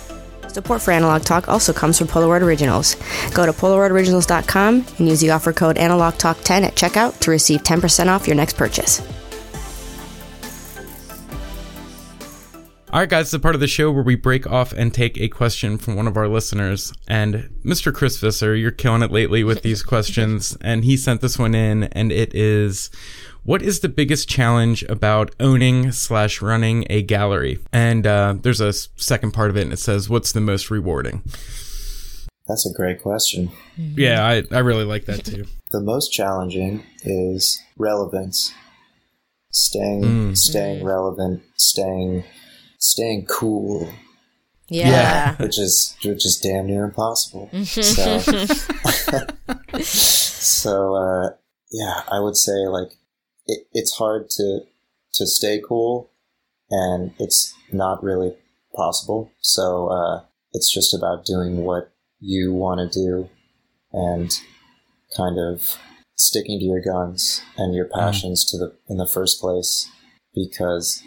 Support 0.49 0.83
for 0.83 0.91
Analog 0.91 1.23
Talk 1.23 1.49
also 1.49 1.73
comes 1.73 1.97
from 1.97 2.09
Polaroid 2.09 2.43
Originals. 2.43 2.97
Go 3.33 3.47
to 3.47 3.53
PolaroidOriginals.com 3.53 4.85
and 4.99 5.09
use 5.09 5.21
the 5.21 5.31
offer 5.31 5.53
code 5.53 5.77
AnalogTalk10 5.77 6.63
at 6.65 6.75
checkout 6.75 7.19
to 7.21 7.31
receive 7.31 7.63
10% 7.63 8.09
off 8.09 8.27
your 8.27 8.37
next 8.37 8.57
purchase. 8.59 9.01
All 12.93 13.01
right, 13.01 13.09
guys, 13.09 13.31
the 13.31 13.39
part 13.39 13.55
of 13.55 13.63
the 13.63 13.67
show 13.69 13.91
where 13.91 14.03
we 14.03 14.17
break 14.17 14.47
off 14.47 14.73
and 14.75 14.93
take 14.93 15.17
a 15.19 15.29
question 15.29 15.79
from 15.79 15.97
one 15.97 16.07
of 16.07 16.19
our 16.19 16.29
listeners. 16.29 16.93
And 17.09 17.49
Mr. 17.65 17.93
Chris 17.93 18.19
Visser, 18.21 18.55
you're 18.55 18.71
killing 18.71 19.01
it 19.01 19.11
lately 19.11 19.43
with 19.45 19.63
these 19.63 19.83
questions. 19.93 20.59
And 20.61 20.85
he 20.85 20.99
sent 20.99 21.23
this 21.23 21.39
one 21.39 21.55
in, 21.55 21.85
and 21.85 22.13
it 22.13 22.35
is 22.35 22.91
What 23.45 23.63
is 23.63 23.81
the 23.81 23.89
biggest 23.89 24.29
challenge 24.29 24.83
about 24.91 25.35
owning 25.41 25.91
slash 25.91 26.43
running 26.43 26.85
a 26.91 27.01
gallery? 27.01 27.61
And 27.73 28.07
uh, 28.07 28.35
there's 28.43 28.61
a 28.61 28.75
second 28.75 29.33
part 29.33 29.49
of 29.49 29.57
it, 29.57 29.63
and 29.63 29.73
it 29.73 29.79
says, 29.79 30.11
What's 30.11 30.33
the 30.33 30.43
most 30.43 30.71
rewarding? 30.71 31.23
That's 32.47 32.67
a 32.71 32.77
great 32.77 33.01
question. 33.01 33.53
Yeah, 33.79 34.23
I, 34.27 34.43
I 34.55 34.59
really 34.59 34.85
like 34.85 35.07
that 35.07 35.25
too. 35.25 35.47
The 35.71 35.81
most 35.81 36.13
challenging 36.13 36.83
is 37.03 37.59
relevance. 37.79 38.53
Staying 39.51 40.03
Mm. 40.03 40.37
staying 40.37 40.85
relevant, 40.85 41.43
staying 41.57 42.25
staying 42.83 43.27
cool, 43.27 43.89
Yeah. 44.69 44.91
Yeah. 44.91 45.37
which 45.37 45.59
is 45.59 45.97
which 46.05 46.27
is 46.27 46.37
damn 46.39 46.67
near 46.67 46.85
impossible. 46.85 47.49
so 47.65 48.19
so 49.83 50.95
uh, 50.95 51.31
yeah, 51.71 52.03
I 52.11 52.21
would 52.21 52.37
say 52.37 52.67
like 52.69 52.99
it, 53.47 53.67
it's 53.73 53.95
hard 53.97 54.29
to 54.31 54.61
to 55.15 55.27
stay 55.27 55.61
cool, 55.67 56.11
and 56.71 57.13
it's 57.19 57.55
not 57.73 58.03
really 58.03 58.35
possible. 58.75 59.31
So 59.41 59.89
uh, 59.89 60.25
it's 60.53 60.73
just 60.73 60.95
about 60.95 61.25
doing 61.25 61.59
what 61.59 61.93
you 62.19 62.53
want 62.53 62.81
to 62.81 62.99
do, 62.99 63.29
and 63.93 64.31
kind 65.17 65.39
of 65.39 65.79
sticking 66.17 66.59
to 66.59 66.65
your 66.65 66.81
guns 66.81 67.43
and 67.57 67.75
your 67.75 67.87
passions 67.87 68.45
to 68.51 68.59
the 68.59 68.75
in 68.89 68.97
the 68.97 69.07
first 69.07 69.41
place, 69.41 69.89
because 70.35 71.03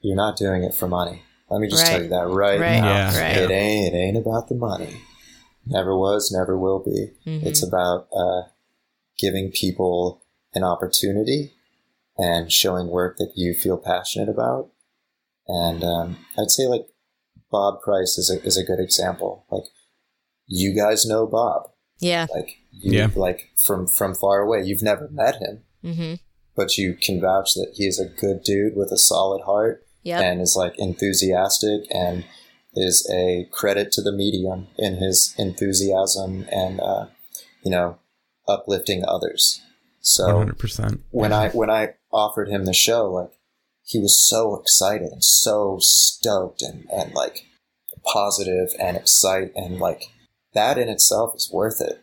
you're 0.00 0.16
not 0.16 0.36
doing 0.36 0.62
it 0.64 0.74
for 0.74 0.88
money. 0.88 1.22
Let 1.48 1.60
me 1.60 1.68
just 1.68 1.84
tell 1.86 2.02
you 2.02 2.08
that 2.08 2.26
right, 2.28 2.60
Right. 2.60 2.80
now. 2.80 2.86
Yeah. 2.86 3.18
Right. 3.20 3.36
It 3.38 3.50
ain't 3.50 3.94
it 3.94 3.96
ain't 3.98 4.16
about 4.16 4.48
the 4.48 4.54
money. 4.54 5.00
Never 5.66 5.96
was, 5.96 6.30
never 6.32 6.56
will 6.58 6.78
be. 6.78 7.10
Mm-hmm. 7.26 7.46
It's 7.46 7.62
about 7.62 8.08
uh, 8.14 8.42
giving 9.18 9.50
people 9.50 10.22
an 10.54 10.64
opportunity 10.64 11.52
and 12.16 12.50
showing 12.52 12.88
work 12.88 13.16
that 13.18 13.32
you 13.36 13.54
feel 13.54 13.76
passionate 13.78 14.28
about. 14.28 14.70
And 15.48 15.82
um, 15.84 16.16
I'd 16.38 16.50
say 16.50 16.66
like 16.66 16.86
Bob 17.50 17.80
Price 17.82 18.16
is 18.16 18.30
a 18.30 18.40
is 18.44 18.56
a 18.56 18.64
good 18.64 18.78
example. 18.80 19.44
Like 19.50 19.64
you 20.46 20.74
guys 20.74 21.04
know 21.06 21.26
Bob, 21.26 21.70
Yeah. 21.98 22.26
like 22.34 22.58
you, 22.70 22.92
Yeah. 22.92 23.08
like 23.16 23.50
from 23.64 23.86
from 23.88 24.14
far 24.14 24.40
away. 24.40 24.62
You've 24.64 24.82
never 24.82 25.08
met 25.10 25.36
him, 25.36 25.62
Mm-hmm. 25.84 26.14
but 26.54 26.78
you 26.78 26.94
can 26.94 27.20
vouch 27.20 27.54
that 27.54 27.72
he 27.74 27.86
is 27.86 27.98
a 27.98 28.06
good 28.20 28.42
dude 28.44 28.76
with 28.76 28.92
a 28.92 28.98
solid 28.98 29.42
heart 29.42 29.84
Yep. 30.02 30.22
and 30.22 30.40
is 30.40 30.56
like 30.56 30.78
enthusiastic 30.78 31.82
and 31.90 32.24
is 32.74 33.08
a 33.12 33.46
credit 33.50 33.92
to 33.92 34.02
the 34.02 34.12
medium 34.12 34.68
in 34.78 34.96
his 34.96 35.34
enthusiasm 35.38 36.46
and 36.50 36.80
uh, 36.80 37.06
you 37.62 37.70
know 37.70 37.98
uplifting 38.48 39.04
others. 39.06 39.60
So 40.00 40.44
100%. 40.44 41.00
when 41.10 41.32
I 41.32 41.50
when 41.50 41.70
I 41.70 41.94
offered 42.12 42.48
him 42.48 42.64
the 42.64 42.72
show, 42.72 43.10
like 43.10 43.32
he 43.84 43.98
was 43.98 44.18
so 44.26 44.56
excited 44.56 45.10
and 45.12 45.22
so 45.22 45.78
stoked 45.80 46.62
and 46.62 46.86
and 46.90 47.12
like 47.12 47.46
positive 48.04 48.70
and 48.80 48.96
excite 48.96 49.52
and 49.54 49.78
like 49.78 50.04
that 50.54 50.78
in 50.78 50.88
itself 50.88 51.34
is 51.34 51.50
worth 51.52 51.80
it. 51.80 52.00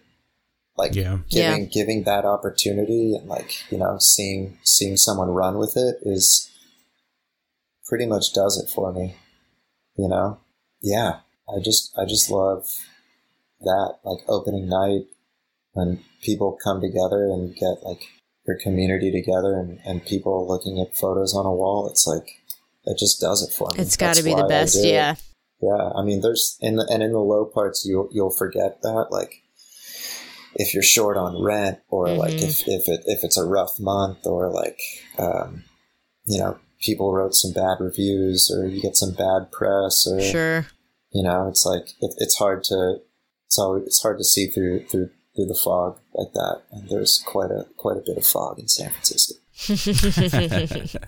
Like 0.77 0.93
Yeah. 0.93 1.19
giving 1.29 1.69
giving 1.73 2.03
that 2.03 2.23
opportunity 2.25 3.15
and 3.15 3.27
like 3.27 3.71
you 3.71 3.79
know 3.79 3.97
seeing 3.99 4.59
seeing 4.63 4.95
someone 4.97 5.29
run 5.29 5.57
with 5.57 5.75
it 5.75 5.97
is 6.03 6.51
pretty 7.87 8.05
much 8.05 8.33
does 8.33 8.57
it 8.61 8.69
for 8.73 8.91
me 8.93 9.15
you 9.95 10.07
know 10.07 10.39
yeah 10.81 11.19
i 11.49 11.59
just 11.63 11.91
i 11.97 12.05
just 12.05 12.29
love 12.29 12.65
that 13.61 13.95
like 14.03 14.19
opening 14.27 14.67
night 14.69 15.05
when 15.73 16.03
people 16.21 16.57
come 16.63 16.81
together 16.81 17.25
and 17.25 17.55
get 17.55 17.83
like 17.83 18.01
their 18.45 18.57
community 18.57 19.11
together 19.11 19.53
and, 19.59 19.79
and 19.85 20.05
people 20.05 20.47
looking 20.47 20.79
at 20.79 20.95
photos 20.97 21.33
on 21.35 21.45
a 21.45 21.51
wall 21.53 21.87
it's 21.89 22.05
like 22.07 22.27
it 22.85 22.97
just 22.97 23.19
does 23.19 23.41
it 23.43 23.53
for 23.53 23.69
me 23.75 23.81
It's 23.81 23.97
got 23.97 24.15
to 24.15 24.23
be 24.23 24.33
the 24.33 24.45
best. 24.47 24.75
do 24.75 24.87
it. 24.87 24.91
Yeah. 24.93 25.15
Yeah, 25.61 25.89
I 25.95 26.03
mean, 26.03 26.21
there's 26.21 26.57
in 26.61 26.75
the 26.77 26.87
and 26.89 27.01
in 27.03 27.11
the 27.11 27.19
low 27.19 27.43
parts, 27.43 27.83
you'll 27.83 28.07
you'll 28.13 28.29
forget 28.29 28.81
that. 28.83 29.07
Like, 29.09 29.41
if 30.55 30.73
you're 30.73 30.83
short 30.83 31.17
on 31.17 31.43
rent, 31.43 31.79
or 31.89 32.09
like 32.15 32.35
Mhm. 32.35 32.43
if 32.43 32.67
if 32.67 32.87
it 32.87 33.01
if 33.07 33.23
it's 33.23 33.37
a 33.37 33.43
rough 33.43 33.79
month, 33.79 34.25
or 34.25 34.49
like, 34.53 34.79
um, 35.17 35.63
you 36.25 36.39
know, 36.39 36.57
people 36.79 37.13
wrote 37.13 37.33
some 37.35 37.51
bad 37.53 37.77
reviews, 37.79 38.51
or 38.53 38.65
you 38.67 38.81
get 38.81 38.95
some 38.95 39.11
bad 39.13 39.51
press, 39.51 40.07
or 40.07 40.21
Sure. 40.21 40.67
you 41.11 41.23
know, 41.23 41.47
it's 41.47 41.65
like 41.65 41.89
it, 42.01 42.13
it's 42.17 42.35
hard 42.35 42.63
to 42.65 42.97
it's 43.45 43.57
always 43.59 43.83
it's 43.87 44.01
hard 44.01 44.17
to 44.17 44.23
see 44.23 44.47
through 44.47 44.85
through 44.87 45.09
through 45.35 45.45
the 45.45 45.59
fog 45.63 45.99
like 46.13 46.33
that. 46.33 46.61
And 46.71 46.89
there's 46.89 47.23
quite 47.25 47.51
a 47.51 47.65
quite 47.77 47.97
a 47.97 48.03
bit 48.05 48.17
of 48.17 48.25
fog 48.25 48.59
in 48.59 48.67
San 48.67 48.91
Francisco. 48.91 49.35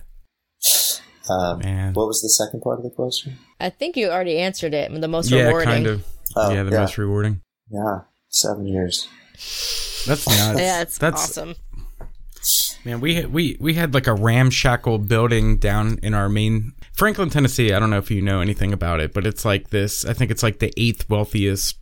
Um, 1.28 1.60
Man. 1.60 1.92
what 1.92 2.08
was 2.08 2.22
the 2.22 2.28
second 2.28 2.60
part 2.60 2.78
of 2.78 2.82
the 2.82 2.90
question? 2.90 3.38
I 3.60 3.70
think 3.70 3.96
you 3.96 4.08
already 4.10 4.38
answered 4.38 4.74
it. 4.74 4.90
The 5.00 5.06
most 5.06 5.30
Yeah, 5.30 5.42
rewarding. 5.44 5.68
kind 5.68 5.86
of. 5.86 6.04
Oh, 6.34 6.50
yeah, 6.50 6.64
the 6.64 6.72
yeah. 6.72 6.80
most 6.80 6.98
rewarding. 6.98 7.40
Yeah, 7.70 8.00
seven 8.30 8.66
years. 8.66 9.06
That's 10.06 10.26
nuts. 10.26 10.58
Yeah, 10.58 10.80
it's 10.82 10.98
That's 10.98 11.22
awesome. 11.22 11.54
Man, 12.84 13.00
we 13.00 13.26
we 13.26 13.56
we 13.60 13.74
had 13.74 13.92
like 13.92 14.06
a 14.06 14.14
ramshackle 14.14 14.98
building 15.00 15.58
down 15.58 15.98
in 16.02 16.14
our 16.14 16.28
main 16.28 16.72
Franklin, 16.92 17.28
Tennessee. 17.28 17.72
I 17.72 17.78
don't 17.78 17.90
know 17.90 17.98
if 17.98 18.10
you 18.10 18.22
know 18.22 18.40
anything 18.40 18.72
about 18.72 19.00
it, 19.00 19.12
but 19.12 19.26
it's 19.26 19.44
like 19.44 19.70
this. 19.70 20.04
I 20.04 20.14
think 20.14 20.30
it's 20.30 20.42
like 20.42 20.60
the 20.60 20.72
eighth 20.76 21.08
wealthiest 21.10 21.79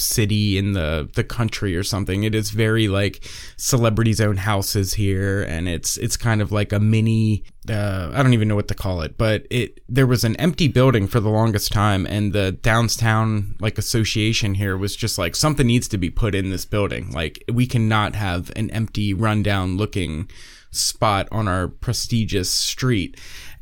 city 0.00 0.58
in 0.58 0.72
the 0.72 1.08
the 1.14 1.24
country 1.24 1.76
or 1.76 1.82
something. 1.82 2.22
It 2.22 2.34
is 2.34 2.50
very 2.50 2.88
like 2.88 3.24
celebrities 3.56 4.20
own 4.20 4.38
houses 4.38 4.94
here, 4.94 5.42
and 5.42 5.68
it's 5.68 5.96
it's 5.96 6.16
kind 6.16 6.42
of 6.42 6.52
like 6.52 6.72
a 6.72 6.80
mini. 6.80 7.44
Uh, 7.68 8.10
I 8.14 8.22
don't 8.22 8.32
even 8.32 8.48
know 8.48 8.56
what 8.56 8.68
to 8.68 8.74
call 8.74 9.02
it, 9.02 9.18
but 9.18 9.46
it 9.50 9.80
there 9.88 10.06
was 10.06 10.24
an 10.24 10.36
empty 10.36 10.68
building 10.68 11.06
for 11.06 11.20
the 11.20 11.28
longest 11.30 11.72
time, 11.72 12.06
and 12.06 12.32
the 12.32 12.52
downtown 12.52 13.56
like 13.60 13.78
association 13.78 14.54
here 14.54 14.76
was 14.76 14.96
just 14.96 15.18
like 15.18 15.36
something 15.36 15.66
needs 15.66 15.88
to 15.88 15.98
be 15.98 16.10
put 16.10 16.34
in 16.34 16.50
this 16.50 16.64
building. 16.64 17.10
Like 17.12 17.44
we 17.52 17.66
cannot 17.66 18.14
have 18.14 18.50
an 18.56 18.70
empty, 18.70 19.12
rundown 19.14 19.76
looking 19.76 20.30
spot 20.70 21.28
on 21.32 21.48
our 21.48 21.68
prestigious 21.68 22.50
street. 22.50 23.18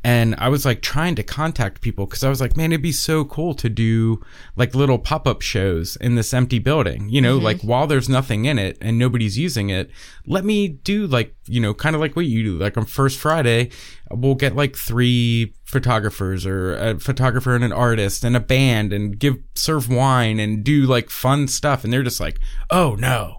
And 0.07 0.35
I 0.37 0.47
was 0.47 0.63
like 0.63 0.81
trying 0.81 1.15
to 1.15 1.23
contact 1.23 1.81
people 1.81 2.05
because 2.05 2.23
I 2.23 2.29
was 2.29 2.39
like, 2.39 2.55
man, 2.55 2.71
it'd 2.71 2.81
be 2.81 2.93
so 2.93 3.25
cool 3.25 3.53
to 3.55 3.67
do 3.67 4.23
like 4.55 4.73
little 4.73 4.97
pop 4.97 5.27
up 5.27 5.41
shows 5.41 5.97
in 5.97 6.15
this 6.15 6.33
empty 6.33 6.59
building, 6.59 7.09
you 7.09 7.19
know, 7.19 7.35
mm-hmm. 7.35 7.43
like 7.43 7.61
while 7.61 7.87
there's 7.87 8.07
nothing 8.07 8.45
in 8.45 8.57
it 8.57 8.77
and 8.79 8.97
nobody's 8.97 9.37
using 9.37 9.69
it, 9.69 9.91
let 10.25 10.45
me 10.45 10.69
do 10.69 11.07
like, 11.07 11.35
you 11.45 11.59
know, 11.59 11.73
kind 11.73 11.93
of 11.93 11.99
like 11.99 12.15
what 12.15 12.25
you 12.25 12.41
do. 12.41 12.57
Like 12.57 12.77
on 12.77 12.85
First 12.85 13.19
Friday, 13.19 13.69
we'll 14.09 14.35
get 14.35 14.55
like 14.55 14.77
three 14.77 15.53
photographers 15.65 16.45
or 16.45 16.77
a 16.77 16.97
photographer 16.97 17.53
and 17.53 17.65
an 17.65 17.73
artist 17.73 18.23
and 18.23 18.37
a 18.37 18.39
band 18.39 18.93
and 18.93 19.19
give, 19.19 19.35
serve 19.55 19.89
wine 19.89 20.39
and 20.39 20.63
do 20.63 20.85
like 20.85 21.09
fun 21.09 21.49
stuff. 21.49 21.83
And 21.83 21.91
they're 21.91 22.01
just 22.01 22.21
like, 22.21 22.39
oh 22.71 22.95
no 22.95 23.36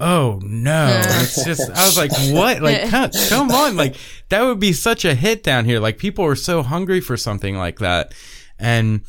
oh 0.00 0.40
no. 0.42 1.00
It's 1.04 1.44
just 1.44 1.70
i 1.70 1.84
was 1.86 1.96
like 1.96 2.12
what? 2.30 2.62
Like 2.62 2.88
come, 2.90 3.10
come 3.28 3.50
on. 3.50 3.76
Like 3.76 3.96
that 4.28 4.42
would 4.42 4.60
be 4.60 4.72
such 4.72 5.04
a 5.04 5.14
hit 5.14 5.42
down 5.42 5.64
here. 5.64 5.80
Like 5.80 5.98
people 5.98 6.24
are 6.24 6.36
so 6.36 6.62
hungry 6.62 7.00
for 7.00 7.16
something 7.16 7.56
like 7.56 7.78
that. 7.80 8.14
And 8.58 9.02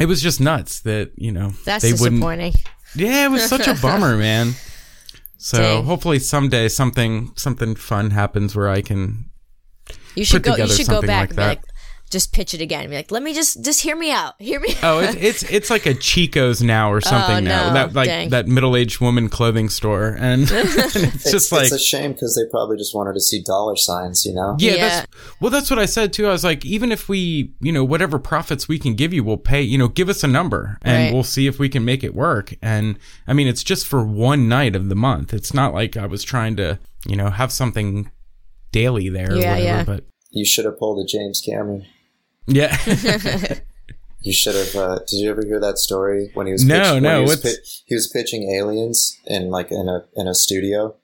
it 0.00 0.06
was 0.06 0.22
just 0.22 0.40
nuts 0.40 0.80
that 0.80 1.12
you 1.16 1.32
know 1.32 1.50
That's 1.64 1.82
they 1.82 1.92
wouldn't 1.92 2.20
disappointing. 2.20 2.52
yeah 2.94 3.26
it 3.26 3.30
was 3.30 3.44
such 3.44 3.66
a 3.66 3.74
bummer 3.74 4.16
man. 4.26 4.52
So 5.36 5.58
Dang. 5.58 5.84
hopefully 5.84 6.18
someday 6.18 6.68
something 6.68 7.32
something 7.36 7.74
fun 7.76 8.10
happens 8.10 8.56
where 8.56 8.68
i 8.68 8.80
can 8.82 9.30
You 10.14 10.24
should 10.24 10.42
go. 10.42 10.56
You 10.56 10.66
should 10.68 10.88
go 10.88 11.00
back 11.02 11.36
like 11.36 11.62
and 12.08 12.16
be 12.16 12.22
that. 12.24 12.28
like, 12.28 12.28
just 12.28 12.32
pitch 12.32 12.54
it 12.54 12.60
again. 12.60 12.88
Be 12.90 12.96
like, 12.96 13.10
let 13.10 13.22
me 13.22 13.34
just 13.34 13.64
just 13.64 13.80
hear 13.80 13.96
me 13.96 14.10
out. 14.10 14.34
Hear 14.40 14.60
me. 14.60 14.74
oh 14.82 14.98
it's 15.00 15.14
it's, 15.42 15.42
it's 15.50 15.70
like 15.70 15.86
a 15.86 15.94
chico's 15.94 16.62
now 16.62 16.90
or 16.92 16.96
oh, 16.98 17.00
something 17.00 17.44
now 17.44 17.64
Oh, 17.64 17.68
no. 17.68 17.74
that 17.74 17.92
like 17.94 18.06
Dang. 18.08 18.30
that 18.30 18.46
middle-aged 18.46 19.00
woman 19.00 19.28
clothing 19.28 19.68
store 19.68 20.16
and 20.18 20.42
it's, 20.50 20.96
It's, 20.96 21.30
just 21.30 21.52
like 21.52 21.64
it's 21.64 21.72
a 21.72 21.78
shame 21.78 22.12
because 22.12 22.34
they 22.34 22.48
probably 22.50 22.76
just 22.76 22.94
wanted 22.94 23.14
to 23.14 23.20
see 23.20 23.42
dollar 23.42 23.76
signs, 23.76 24.24
you 24.24 24.34
know? 24.34 24.56
Yeah, 24.58 24.72
Yeah. 24.74 24.88
that's 24.88 25.06
well. 25.40 25.50
That's 25.50 25.70
what 25.70 25.78
I 25.78 25.86
said 25.86 26.12
too. 26.12 26.26
I 26.26 26.30
was 26.32 26.44
like, 26.44 26.64
even 26.64 26.92
if 26.92 27.08
we, 27.08 27.52
you 27.60 27.72
know, 27.72 27.84
whatever 27.84 28.18
profits 28.18 28.68
we 28.68 28.78
can 28.78 28.94
give 28.94 29.12
you, 29.12 29.22
we'll 29.24 29.36
pay. 29.36 29.62
You 29.62 29.78
know, 29.78 29.88
give 29.88 30.08
us 30.08 30.22
a 30.24 30.28
number, 30.28 30.78
and 30.82 31.04
Right. 31.06 31.12
we'll 31.14 31.22
see 31.24 31.46
if 31.46 31.58
we 31.58 31.68
can 31.68 31.84
make 31.84 32.02
it 32.04 32.14
work. 32.14 32.54
And 32.62 32.98
I 33.26 33.32
mean, 33.32 33.46
it's 33.48 33.62
just 33.62 33.86
for 33.86 34.04
one 34.04 34.48
night 34.48 34.74
of 34.76 34.88
the 34.88 34.94
month. 34.96 35.32
It's 35.34 35.52
not 35.54 35.74
like 35.74 35.96
I 35.96 36.06
was 36.06 36.22
trying 36.24 36.56
to, 36.56 36.78
you 37.06 37.16
know, 37.16 37.30
have 37.30 37.52
something 37.52 38.10
daily 38.72 39.08
there. 39.08 39.32
or 39.32 39.36
Yeah, 39.36 39.50
whatever, 39.52 39.62
yeah. 39.64 39.84
But 39.84 40.04
You 40.30 40.44
should 40.44 40.64
have 40.64 40.78
pulled 40.78 41.02
a 41.02 41.06
James 41.06 41.40
Cameron. 41.44 41.86
Yeah, 42.48 42.76
You 44.20 44.32
should 44.32 44.56
have. 44.56 44.74
Uh, 44.74 44.98
did 45.06 45.18
you 45.18 45.30
ever 45.30 45.44
hear 45.44 45.60
that 45.60 45.78
story 45.78 46.30
when 46.34 46.46
he 46.46 46.52
was? 46.52 46.64
No, 46.64 46.94
pitch- 46.94 47.02
no, 47.02 47.14
He 47.18 47.20
was, 47.22 47.44
what's- 47.44 47.82
he 47.86 47.94
was 47.94 48.08
pitching 48.08 48.50
aliens 48.52 49.16
in 49.26 49.48
like 49.50 49.70
in 49.70 49.88
a 49.88 50.06
in 50.16 50.26
a 50.26 50.34
studio, 50.34 50.96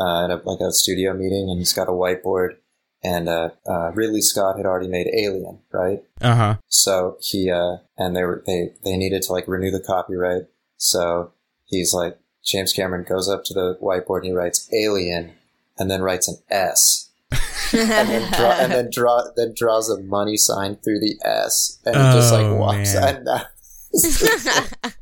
uh, 0.00 0.24
in 0.24 0.30
a, 0.30 0.36
like 0.36 0.60
a 0.60 0.72
studio 0.72 1.12
meeting, 1.12 1.48
and 1.50 1.58
he's 1.58 1.74
got 1.74 1.88
a 1.88 1.92
whiteboard. 1.92 2.56
And 3.04 3.28
uh, 3.28 3.50
uh, 3.68 3.92
Ridley 3.92 4.22
Scott 4.22 4.56
had 4.56 4.64
already 4.66 4.88
made 4.88 5.06
Alien, 5.08 5.60
right? 5.70 6.02
uh 6.22 6.34
huh. 6.34 6.56
So 6.66 7.18
he 7.20 7.50
uh, 7.50 7.76
and 7.98 8.16
they 8.16 8.24
were 8.24 8.42
they 8.46 8.70
they 8.84 8.96
needed 8.96 9.22
to 9.22 9.32
like 9.32 9.46
renew 9.46 9.70
the 9.70 9.78
copyright. 9.86 10.44
So 10.78 11.32
he's 11.66 11.92
like 11.92 12.18
James 12.44 12.72
Cameron 12.72 13.04
goes 13.08 13.28
up 13.28 13.44
to 13.44 13.54
the 13.54 13.76
whiteboard 13.82 14.18
and 14.20 14.26
he 14.26 14.32
writes 14.32 14.66
Alien, 14.72 15.32
and 15.78 15.90
then 15.90 16.00
writes 16.00 16.26
an 16.26 16.38
S, 16.48 17.05
and 17.32 18.08
then 18.08 18.32
draw 18.32 18.52
and 18.60 18.72
then 18.72 18.88
draw 18.92 19.22
then 19.36 19.52
draws 19.56 19.90
a 19.90 20.00
money 20.02 20.36
sign 20.36 20.76
through 20.76 21.00
the 21.00 21.16
S, 21.24 21.80
and 21.84 21.96
he 21.96 22.02
just 22.02 22.32
like 22.32 22.46
Oh, 22.46 22.56
walks. 22.56 22.94
man. 22.94 23.16
And 23.16 23.26
that, 23.26 23.46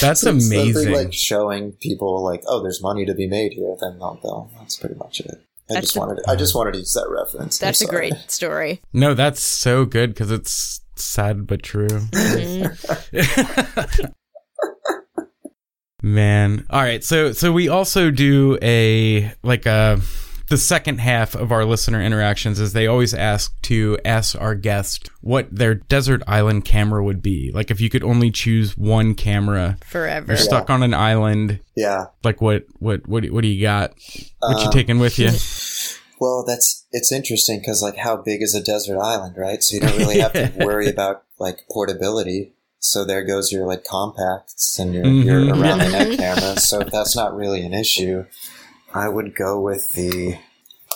That's 0.00 0.20
So 0.22 0.30
amazing. 0.30 0.92
Like 0.92 1.12
showing 1.12 1.72
people 1.72 2.22
like, 2.24 2.42
oh, 2.46 2.62
there's 2.62 2.82
money 2.82 3.04
to 3.06 3.14
be 3.14 3.26
made 3.26 3.52
here. 3.52 3.76
Then 3.80 3.98
they'll, 3.98 4.18
they'll 4.22 4.50
that's 4.58 4.76
pretty 4.76 4.94
much 4.96 5.20
it. 5.20 5.40
I 5.70 5.74
That's 5.74 5.86
just 5.86 5.96
a- 5.96 6.00
wanted 6.00 6.18
I 6.28 6.36
just 6.36 6.54
wanted 6.54 6.72
to 6.72 6.78
use 6.78 6.92
that 6.94 7.08
reference. 7.08 7.58
That's 7.58 7.80
a 7.80 7.86
great 7.86 8.14
story. 8.30 8.82
no, 8.92 9.14
that's 9.14 9.42
so 9.42 9.84
good 9.84 10.10
because 10.10 10.30
it's 10.30 10.80
sad 10.96 11.46
but 11.46 11.62
true. 11.62 11.88
Mhm. 11.88 14.12
Man. 16.02 16.66
All 16.68 16.82
right. 16.82 17.02
So 17.02 17.32
so 17.32 17.50
we 17.50 17.68
also 17.68 18.10
do 18.10 18.58
a 18.60 19.32
like 19.42 19.64
a 19.64 20.00
the 20.48 20.58
second 20.58 20.98
half 21.00 21.34
of 21.34 21.50
our 21.52 21.64
listener 21.64 22.02
interactions 22.02 22.60
is 22.60 22.72
they 22.72 22.86
always 22.86 23.14
ask 23.14 23.54
to 23.62 23.98
ask 24.04 24.38
our 24.40 24.54
guest 24.54 25.08
what 25.22 25.48
their 25.54 25.74
desert 25.74 26.22
island 26.26 26.64
camera 26.64 27.02
would 27.02 27.22
be. 27.22 27.50
Like 27.52 27.70
if 27.70 27.80
you 27.80 27.88
could 27.90 28.04
only 28.04 28.30
choose 28.30 28.76
one 28.76 29.14
camera, 29.14 29.78
Forever. 29.86 30.26
you're 30.28 30.36
stuck 30.36 30.68
on 30.70 30.82
an 30.82 30.94
island. 30.94 31.60
Yeah. 31.76 32.06
Like 32.22 32.40
what 32.40 32.64
what 32.78 33.06
what 33.08 33.22
do- 33.22 33.32
what 33.32 33.42
do 33.42 33.48
you 33.48 33.62
got? 33.62 33.94
What 34.40 34.58
you 34.60 34.66
Um, 34.66 34.72
taking 34.72 34.98
with 34.98 35.18
you? 35.18 35.30
Well, 36.20 36.44
that's 36.46 36.86
it's 36.92 37.10
interesting 37.10 37.58
because 37.58 37.82
like 37.82 37.96
how 37.96 38.16
big 38.16 38.40
is 38.40 38.54
a 38.54 38.62
desert 38.62 38.98
island, 39.00 39.36
right? 39.36 39.62
So 39.62 39.74
you 39.74 39.80
don't 39.80 39.98
really 39.98 40.20
have 40.20 40.32
to 40.32 40.52
worry 40.64 40.88
about 40.88 41.24
like 41.40 41.58
portability. 41.70 42.52
So 42.78 43.04
there 43.04 43.24
goes 43.24 43.50
your 43.50 43.66
like 43.66 43.84
compacts 43.84 44.78
and 44.78 44.94
your, 44.94 45.04
your 45.06 45.40
Mhm. 45.40 45.60
around 45.60 45.78
the 45.80 45.88
neck 45.88 46.18
camera. 46.18 46.60
So 46.60 46.78
that's 46.80 47.16
not 47.16 47.34
really 47.34 47.66
an 47.66 47.74
issue. 47.74 48.24
I 48.94 49.08
would 49.08 49.34
go 49.34 49.60
with 49.60 49.92
the 49.92 50.38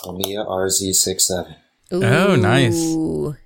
Mamiya 0.05 0.47
RZ67. 0.47 1.55
Oh, 1.91 2.35
nice. 2.35 3.37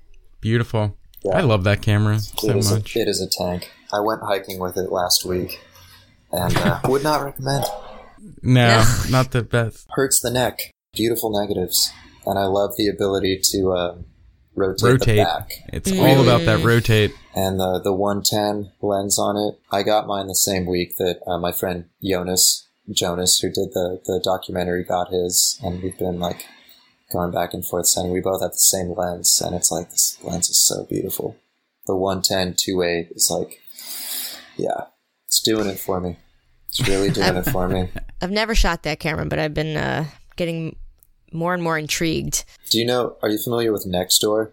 Beautiful. 0.42 0.96
Yeah. 1.24 1.38
I 1.38 1.42
love 1.42 1.64
that 1.64 1.82
camera 1.82 2.20
so 2.20 2.50
it 2.50 2.56
is 2.58 2.72
much. 2.72 2.96
A, 2.96 3.00
it 3.00 3.08
is 3.08 3.22
a 3.22 3.30
tank. 3.30 3.72
I 3.94 4.02
went 4.02 4.22
hiking 4.24 4.60
with 4.60 4.78
it 4.78 4.92
last 4.92 5.26
week, 5.26 5.60
and 6.32 6.56
uh, 6.58 6.82
would 6.88 7.04
not 7.04 7.24
recommend. 7.24 7.64
No, 8.42 8.84
not 9.10 9.32
the 9.32 9.42
best. 9.42 9.88
Hurts 9.92 10.20
the 10.20 10.32
neck. 10.32 10.60
Beautiful 10.94 11.32
negatives, 11.32 11.92
and 12.26 12.38
I 12.38 12.46
love 12.46 12.72
the 12.78 12.88
ability 12.90 13.40
to 13.52 13.72
uh, 13.72 13.96
rotate, 14.56 14.82
the 14.82 14.92
Rotate. 14.92 15.18
back. 15.26 15.50
It's 15.72 15.92
all 15.92 16.22
about 16.22 16.42
that 16.46 16.64
rotate. 16.64 17.14
and 17.34 17.60
the 17.60 17.80
the 17.84 17.94
110 17.94 18.74
lens 18.82 19.18
on 19.18 19.38
it. 19.38 19.60
I 19.72 19.82
got 19.84 20.06
mine 20.06 20.28
the 20.28 20.36
same 20.36 20.66
week 20.66 20.98
that 20.98 21.22
uh, 21.26 21.38
my 21.40 21.52
friend 21.54 21.86
Jonas 22.04 22.63
Jonas, 22.92 23.40
who 23.40 23.50
did 23.50 23.74
the 23.74 24.02
the 24.06 24.22
documentary, 24.24 24.84
got 24.84 25.10
his, 25.10 25.60
and 25.64 25.82
we've 25.82 25.98
been 25.98 26.20
like 26.20 26.46
going 27.12 27.32
back 27.32 27.54
and 27.54 27.66
forth 27.66 27.88
saying 27.88 28.12
we 28.12 28.20
both 28.20 28.42
have 28.42 28.52
the 28.52 28.58
same 28.58 28.94
lens, 28.94 29.42
and 29.44 29.56
it's 29.56 29.72
like 29.72 29.90
this 29.90 30.18
lens 30.24 30.50
is 30.50 30.66
so 30.66 30.86
beautiful. 30.86 31.38
The 31.86 31.96
110 31.96 32.54
2.8 32.54 33.16
is 33.16 33.30
like, 33.30 33.60
yeah, 34.56 34.86
it's 35.28 35.42
doing 35.42 35.68
it 35.68 35.80
for 35.80 36.00
me. 36.00 36.18
It's 36.68 36.88
really 36.88 37.10
doing 37.12 37.36
it 37.36 37.44
for 37.44 37.68
me. 37.68 37.90
I've 38.22 38.32
never 38.32 38.56
shot 38.56 38.84
that 38.84 39.00
camera, 39.00 39.26
but 39.26 39.40
I've 39.40 39.54
been 39.54 39.78
uh, 39.78 40.06
getting 40.36 40.78
more 41.32 41.54
and 41.54 41.64
more 41.64 41.78
intrigued. 41.78 42.46
Do 42.70 42.80
you 42.80 42.86
know? 42.86 43.18
Are 43.22 43.30
you 43.30 43.38
familiar 43.38 43.72
with 43.72 43.86
Nextdoor? 43.86 44.52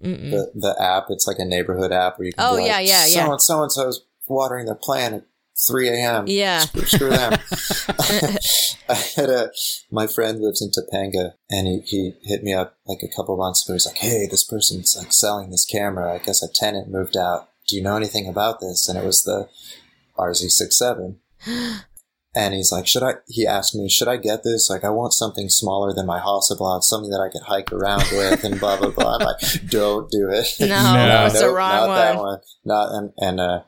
The 0.00 0.50
the 0.54 0.76
app. 0.80 1.06
It's 1.10 1.28
like 1.28 1.38
a 1.38 1.44
neighborhood 1.44 1.92
app 1.92 2.18
where 2.18 2.26
you 2.26 2.32
can. 2.32 2.44
Oh, 2.44 2.56
be 2.56 2.62
like, 2.62 2.68
yeah, 2.68 2.80
yeah, 2.80 3.06
yeah. 3.06 3.24
So 3.24 3.32
and 3.32 3.42
so 3.42 3.62
and 3.62 3.72
so's 3.72 4.04
watering 4.26 4.66
their 4.66 4.74
plant 4.74 5.24
3 5.66 5.88
a.m. 5.88 6.24
Yeah. 6.26 6.60
Screw, 6.60 6.84
screw 6.84 7.10
them. 7.10 7.32
I 8.88 8.94
had 9.16 9.30
a 9.30 9.50
my 9.90 10.06
friend 10.06 10.40
lives 10.40 10.60
in 10.62 10.70
Topanga, 10.70 11.34
and 11.50 11.66
he, 11.66 11.80
he 11.86 12.12
hit 12.22 12.42
me 12.42 12.52
up 12.52 12.76
like 12.86 13.02
a 13.02 13.14
couple 13.14 13.36
months 13.36 13.64
ago. 13.64 13.74
He's 13.74 13.86
like, 13.86 13.98
"Hey, 13.98 14.26
this 14.30 14.44
person's 14.44 14.96
like 14.96 15.12
selling 15.12 15.50
this 15.50 15.64
camera. 15.64 16.14
I 16.14 16.18
guess 16.18 16.42
a 16.42 16.52
tenant 16.52 16.90
moved 16.90 17.16
out. 17.16 17.48
Do 17.68 17.76
you 17.76 17.82
know 17.82 17.96
anything 17.96 18.26
about 18.26 18.60
this?" 18.60 18.88
And 18.88 18.98
it 18.98 19.04
was 19.04 19.22
the 19.24 19.48
RZ67. 20.18 21.16
And 22.34 22.54
he's 22.54 22.72
like, 22.72 22.86
should 22.86 23.02
I, 23.02 23.16
he 23.28 23.46
asked 23.46 23.74
me, 23.74 23.90
should 23.90 24.08
I 24.08 24.16
get 24.16 24.42
this? 24.42 24.70
Like, 24.70 24.84
I 24.84 24.88
want 24.88 25.12
something 25.12 25.50
smaller 25.50 25.92
than 25.92 26.06
my 26.06 26.18
Hasselblad, 26.18 26.82
something 26.82 27.10
that 27.10 27.20
I 27.20 27.28
could 27.30 27.42
hike 27.42 27.70
around 27.70 28.04
with 28.10 28.42
and 28.42 28.58
blah, 28.58 28.78
blah, 28.78 28.88
blah. 28.88 29.16
I'm 29.16 29.26
like, 29.26 29.68
don't 29.68 30.10
do 30.10 30.30
it. 30.30 30.46
No, 30.58 30.66
No. 30.68 31.26
it's 31.26 31.38
the 31.38 31.50
wrong 31.50 31.88
not 31.88 31.94
that 31.94 32.16
one. 32.16 32.24
one. 32.24 32.38
Not, 32.64 32.88
and, 32.94 33.12
and, 33.18 33.38
uh, 33.40 33.60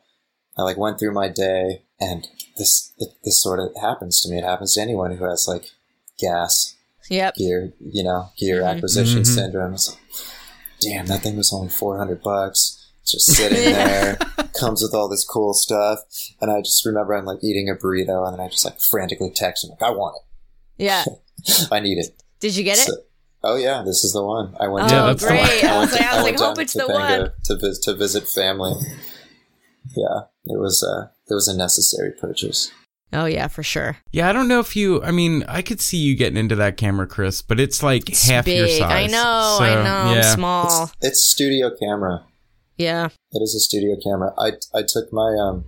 I 0.57 0.63
like 0.63 0.77
went 0.77 0.99
through 0.99 1.13
my 1.15 1.29
day 1.29 1.83
and 2.01 2.27
this, 2.57 2.93
this 3.25 3.43
sort 3.43 3.59
of 3.61 3.71
happens 3.81 4.21
to 4.23 4.31
me. 4.31 4.39
It 4.39 4.45
happens 4.45 4.75
to 4.75 4.81
anyone 4.81 5.17
who 5.17 5.25
has 5.25 5.47
like 5.49 5.71
gas 6.19 6.77
Yep. 7.11 7.35
gear, 7.35 7.73
you 7.81 8.03
know, 8.05 8.31
gear 8.39 8.61
Mm-hmm. 8.63 8.77
acquisition 8.77 9.23
Mhm. 9.23 9.27
syndrome. 9.35 9.75
It's 9.75 9.91
like, 9.91 9.99
damn, 10.81 11.07
that 11.07 11.23
thing 11.23 11.37
was 11.37 11.53
only 11.53 11.69
400 11.69 12.23
bucks. 12.23 12.81
It's 13.03 13.13
Just 13.13 13.27
sitting 13.37 13.73
there, 13.73 14.17
comes 14.59 14.81
with 14.83 14.95
all 14.95 15.09
this 15.09 15.25
cool 15.25 15.53
stuff. 15.55 15.99
And 16.41 16.51
I 16.51 16.61
just 16.63 16.85
remember 16.87 17.15
I'm 17.15 17.27
like 17.27 17.43
eating 17.43 17.69
a 17.69 17.75
burrito 17.75 18.27
and 18.27 18.39
then 18.39 18.47
I 18.47 18.49
just 18.49 18.65
like 18.65 18.81
frantically 18.81 19.31
text 19.35 19.65
him, 19.65 19.71
like, 19.71 19.83
I 19.83 19.91
want 19.91 20.17
it. 20.17 20.85
Yeah. 20.85 21.05
I 21.71 21.81
need 21.81 21.99
it. 21.99 22.23
Did 22.41 22.57
you 22.57 22.65
get 22.65 22.79
it? 22.79 22.91
Oh 23.43 23.57
yeah, 23.57 23.83
this 23.85 24.03
is 24.05 24.13
the 24.15 24.25
one. 24.25 24.57
I 24.59 24.69
went 24.69 24.87
Oh, 24.87 24.89
down 24.89 25.07
that's 25.09 25.23
the 25.23 25.29
great. 25.29 25.65
I 25.65 25.79
was 25.79 25.93
like, 25.93 26.01
I 26.01 26.15
was 26.17 26.25
like, 26.25 26.39
hope 26.39 26.55
to 26.55 26.61
it's 26.63 26.73
the 26.73 26.87
one. 26.89 27.31
To, 27.45 27.75
to 27.83 27.95
visit 27.95 28.27
family. 28.27 28.73
Yeah, 29.95 30.21
it 30.47 30.59
was, 30.59 30.83
a 30.83 31.11
it 31.31 31.35
was 31.35 31.49
a 31.49 31.57
necessary 31.57 32.13
purchase. 32.13 32.71
Oh, 33.13 33.27
yeah, 33.27 33.47
for 33.47 33.63
sure. 33.63 33.99
Yeah, 34.11 34.29
I 34.29 34.33
don't 34.33 34.49
know 34.49 34.59
if 34.59 34.75
you. 34.75 35.01
I 35.03 35.13
mean, 35.13 35.45
I 35.47 35.63
could 35.63 35.81
see 35.81 35.99
you 35.99 36.17
getting 36.17 36.37
into 36.37 36.57
that 36.57 36.77
camera, 36.77 37.07
Chris, 37.07 37.43
but 37.43 37.61
it's 37.61 37.81
like 37.81 38.09
half 38.09 38.45
Big. 38.45 38.59
your 38.59 38.69
size. 38.69 38.91
I 38.91 39.07
know. 39.07 39.57
So, 39.59 39.65
I 39.65 39.75
know. 39.85 40.15
Yeah. 40.15 40.31
I'm 40.31 40.35
small. 40.35 40.91
It's 41.01 41.25
studio 41.25 41.71
camera. 41.79 42.25
Yeah. 42.77 43.07
It 43.31 43.41
is 43.41 43.55
a 43.55 43.61
studio 43.61 43.97
camera. 44.03 44.33
I 44.37 44.55
I 44.77 44.83
took 44.83 45.13
my 45.13 45.37
um 45.41 45.65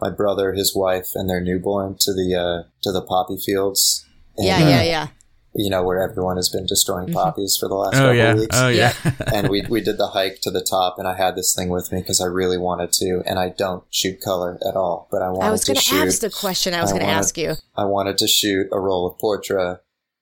my 0.00 0.10
brother, 0.10 0.54
his 0.54 0.74
wife, 0.74 1.10
and 1.14 1.30
their 1.30 1.40
newborn 1.40 1.96
to 2.00 2.12
the 2.12 2.34
uh 2.34 2.68
to 2.82 2.90
the 2.90 3.02
poppy 3.02 3.36
fields. 3.36 4.04
And, 4.36 4.46
Yeah, 4.48 4.56
uh, 4.56 4.68
yeah, 4.68 4.82
yeah. 4.82 5.06
You 5.54 5.70
know, 5.70 5.82
where 5.82 6.00
everyone 6.00 6.36
has 6.36 6.48
been 6.48 6.66
destroying 6.66 7.06
mm-hmm. 7.06 7.14
poppies 7.14 7.56
for 7.58 7.68
the 7.68 7.74
last 7.74 7.94
Oh 7.94 7.98
couple 7.98 8.14
yeah. 8.14 8.34
weeks. 8.34 8.56
Oh 8.58 8.68
yeah. 8.68 8.92
and 9.32 9.48
we 9.48 9.62
we 9.68 9.80
did 9.80 9.98
the 9.98 10.08
hike 10.08 10.40
to 10.42 10.50
the 10.50 10.62
top, 10.62 10.98
and 10.98 11.06
I 11.06 11.16
had 11.16 11.36
this 11.36 11.54
thing 11.54 11.68
with 11.68 11.92
me 11.92 12.00
because 12.00 12.20
I 12.20 12.26
really 12.26 12.58
wanted 12.58 12.92
to, 12.94 13.22
and 13.26 13.38
I 13.38 13.50
don't 13.50 13.84
shoot 13.90 14.20
color 14.20 14.58
at 14.66 14.76
all, 14.76 15.08
but 15.10 15.22
I 15.22 15.28
wanted 15.30 15.48
I 15.48 15.50
was 15.50 15.64
to 15.64 15.72
going 15.72 15.82
to 15.82 15.94
ask 15.94 16.20
the 16.20 16.30
question 16.30 16.74
I 16.74 16.82
was 16.82 16.92
going 16.92 17.04
to 17.04 17.08
ask 17.08 17.36
you. 17.36 17.54
I 17.76 17.84
wanted 17.84 18.18
to 18.18 18.28
shoot 18.28 18.68
a 18.72 18.80
roll 18.80 19.06
of 19.06 19.18
portrait 19.18 19.80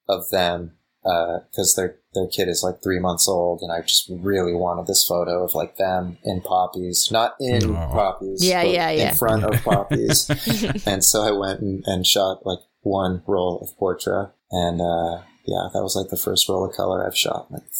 of 0.08 0.28
them 0.30 0.72
uh, 1.04 1.38
because 1.50 1.74
their 1.74 1.96
their 2.14 2.26
kid 2.26 2.48
is 2.48 2.62
like 2.64 2.82
three 2.82 2.98
months 2.98 3.28
old, 3.28 3.60
and 3.62 3.70
I 3.70 3.82
just 3.82 4.10
really 4.10 4.52
wanted 4.52 4.86
this 4.86 5.06
photo 5.06 5.44
of 5.44 5.54
like 5.54 5.76
them 5.76 6.18
in 6.24 6.40
poppies, 6.40 7.08
not 7.12 7.36
in 7.38 7.74
Aw. 7.74 7.92
poppies, 7.92 8.44
Yeah, 8.44 8.62
but 8.64 8.72
yeah, 8.72 8.90
yeah. 8.90 9.10
in 9.10 9.16
front 9.16 9.44
of 9.44 9.62
poppies. 9.64 10.28
and 10.86 11.04
so 11.04 11.22
I 11.22 11.30
went 11.30 11.60
and, 11.60 11.84
and 11.86 12.04
shot 12.04 12.44
like 12.44 12.58
one 12.82 13.22
roll 13.26 13.60
of 13.60 13.76
portrait, 13.78 14.32
and 14.50 14.80
uh, 14.80 15.22
yeah, 15.46 15.68
that 15.72 15.82
was 15.82 15.96
like 15.96 16.10
the 16.10 16.16
first 16.16 16.48
roll 16.48 16.64
of 16.68 16.74
color 16.74 17.06
I've 17.06 17.16
shot 17.16 17.46
in 17.50 17.54
like 17.56 17.70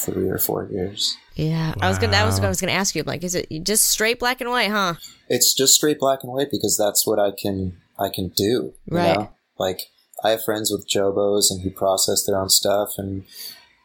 three 0.00 0.28
or 0.28 0.38
four 0.38 0.68
years. 0.70 1.16
Yeah, 1.34 1.74
I 1.80 1.88
was 1.88 1.98
gonna. 1.98 2.12
That 2.12 2.26
was 2.26 2.36
what 2.40 2.46
I 2.46 2.48
was 2.48 2.60
gonna 2.60 2.72
ask 2.72 2.94
you. 2.94 3.02
Like, 3.02 3.22
is 3.24 3.34
it 3.34 3.48
just 3.62 3.84
straight 3.88 4.18
black 4.18 4.40
and 4.40 4.50
white, 4.50 4.70
huh? 4.70 4.94
it's 5.30 5.52
just 5.54 5.74
straight 5.74 5.98
black 5.98 6.20
and 6.22 6.32
white 6.32 6.50
because 6.50 6.76
that's 6.78 7.06
what 7.06 7.18
I 7.18 7.30
can 7.30 7.76
I 7.98 8.08
can 8.08 8.28
do. 8.28 8.72
You 8.86 8.96
Right. 8.96 9.14
Know? 9.14 9.30
Like 9.58 9.82
I 10.24 10.30
have 10.30 10.42
friends 10.42 10.70
with 10.70 10.88
Jobos 10.88 11.50
and 11.50 11.60
who 11.62 11.70
process 11.70 12.24
their 12.24 12.40
own 12.40 12.48
stuff 12.48 12.90
and 12.96 13.24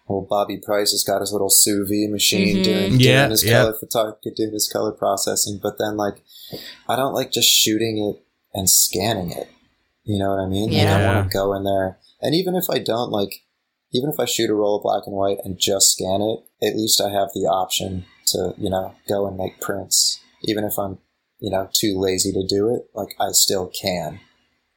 well 0.07 0.25
Bobby 0.29 0.57
Price 0.57 0.91
has 0.91 1.03
got 1.03 1.19
his 1.21 1.31
little 1.33 1.49
sous 1.49 1.87
vide 1.89 2.09
machine 2.11 2.57
Mhm. 2.59 2.63
doing, 2.63 2.99
Yeah, 2.99 3.27
his 3.29 3.43
yeah. 3.43 3.59
color 3.59 3.73
photography, 3.79 4.31
doing 4.35 4.53
his 4.53 4.69
color 4.71 4.91
processing, 4.93 5.59
but 5.61 5.77
then 5.77 5.97
like 5.97 6.23
I 6.87 6.95
don't 6.95 7.13
like 7.13 7.31
just 7.31 7.49
shooting 7.49 7.97
it 7.97 8.23
and 8.53 8.69
scanning 8.69 9.31
it. 9.31 9.49
You 10.05 10.19
know 10.19 10.29
what 10.29 10.39
I 10.43 10.47
mean? 10.47 10.69
Like 10.71 10.87
I 10.87 10.99
Yeah. 11.01 11.13
want 11.13 11.29
to 11.29 11.37
go 11.37 11.53
in 11.55 11.63
there 11.65 11.97
and 12.23 12.33
even 12.33 12.55
if 12.55 12.69
I 12.71 12.79
don't 12.79 13.11
like 13.11 13.43
even 13.93 14.09
if 14.09 14.19
I 14.19 14.25
shoot 14.25 14.49
a 14.49 14.55
roll 14.55 14.77
of 14.77 14.83
black 14.83 15.03
and 15.05 15.15
white 15.15 15.37
and 15.43 15.59
just 15.59 15.91
scan 15.91 16.21
it, 16.23 16.39
at 16.67 16.75
least 16.75 16.99
I 16.99 17.09
have 17.11 17.29
the 17.35 17.41
option 17.41 18.05
to, 18.29 18.55
you 18.57 18.71
know, 18.71 18.95
go 19.07 19.27
and 19.27 19.37
make 19.37 19.61
prints. 19.61 20.19
Even 20.45 20.63
if 20.63 20.79
I'm, 20.79 20.97
you 21.39 21.51
know, 21.51 21.69
too 21.79 21.93
lazy 21.99 22.31
to 22.31 22.43
do 22.47 22.73
it, 22.73 22.85
like 22.95 23.09
I 23.19 23.33
still 23.33 23.69
can. 23.79 24.19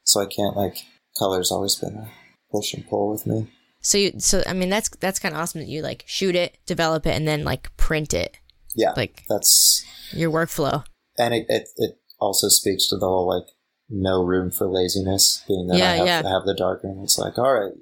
So 0.03 0.21
I 0.21 0.27
can't 0.27 0.55
like 0.55 0.77
color's 1.17 1.51
always 1.51 1.73
been 1.75 1.95
a 1.95 2.11
push 2.51 2.75
and 2.75 2.87
pull 2.87 3.09
with 3.09 3.25
me. 3.25 3.47
So 3.81 3.97
you, 3.97 4.19
so 4.19 4.43
I 4.45 4.53
mean, 4.53 4.69
that's 4.69 4.89
that's 4.99 5.17
kind 5.17 5.33
of 5.33 5.41
awesome 5.41 5.61
that 5.61 5.67
you 5.67 5.81
like 5.81 6.03
shoot 6.05 6.35
it, 6.35 6.57
develop 6.67 7.07
it, 7.07 7.15
and 7.15 7.27
then 7.27 7.43
like 7.43 7.75
print 7.75 8.13
it, 8.13 8.37
Yeah. 8.75 8.91
like 8.95 9.23
that's 9.29 9.83
your 10.11 10.29
workflow. 10.31 10.83
and 11.17 11.33
it, 11.33 11.45
it, 11.49 11.69
it 11.77 11.97
also 12.19 12.49
speaks 12.49 12.87
to 12.89 12.97
the 12.97 13.07
whole 13.07 13.27
like 13.27 13.47
no 13.89 14.23
room 14.23 14.51
for 14.51 14.67
laziness, 14.67 15.43
being 15.47 15.67
that 15.67 15.77
Yeah, 15.77 15.91
I 15.91 15.95
have 15.97 16.05
yeah. 16.07 16.21
to 16.23 16.29
have 16.29 16.45
the 16.45 16.53
dark 16.55 16.83
room. 16.83 17.03
It's 17.03 17.17
like, 17.17 17.37
all 17.37 17.53
right, 17.53 17.73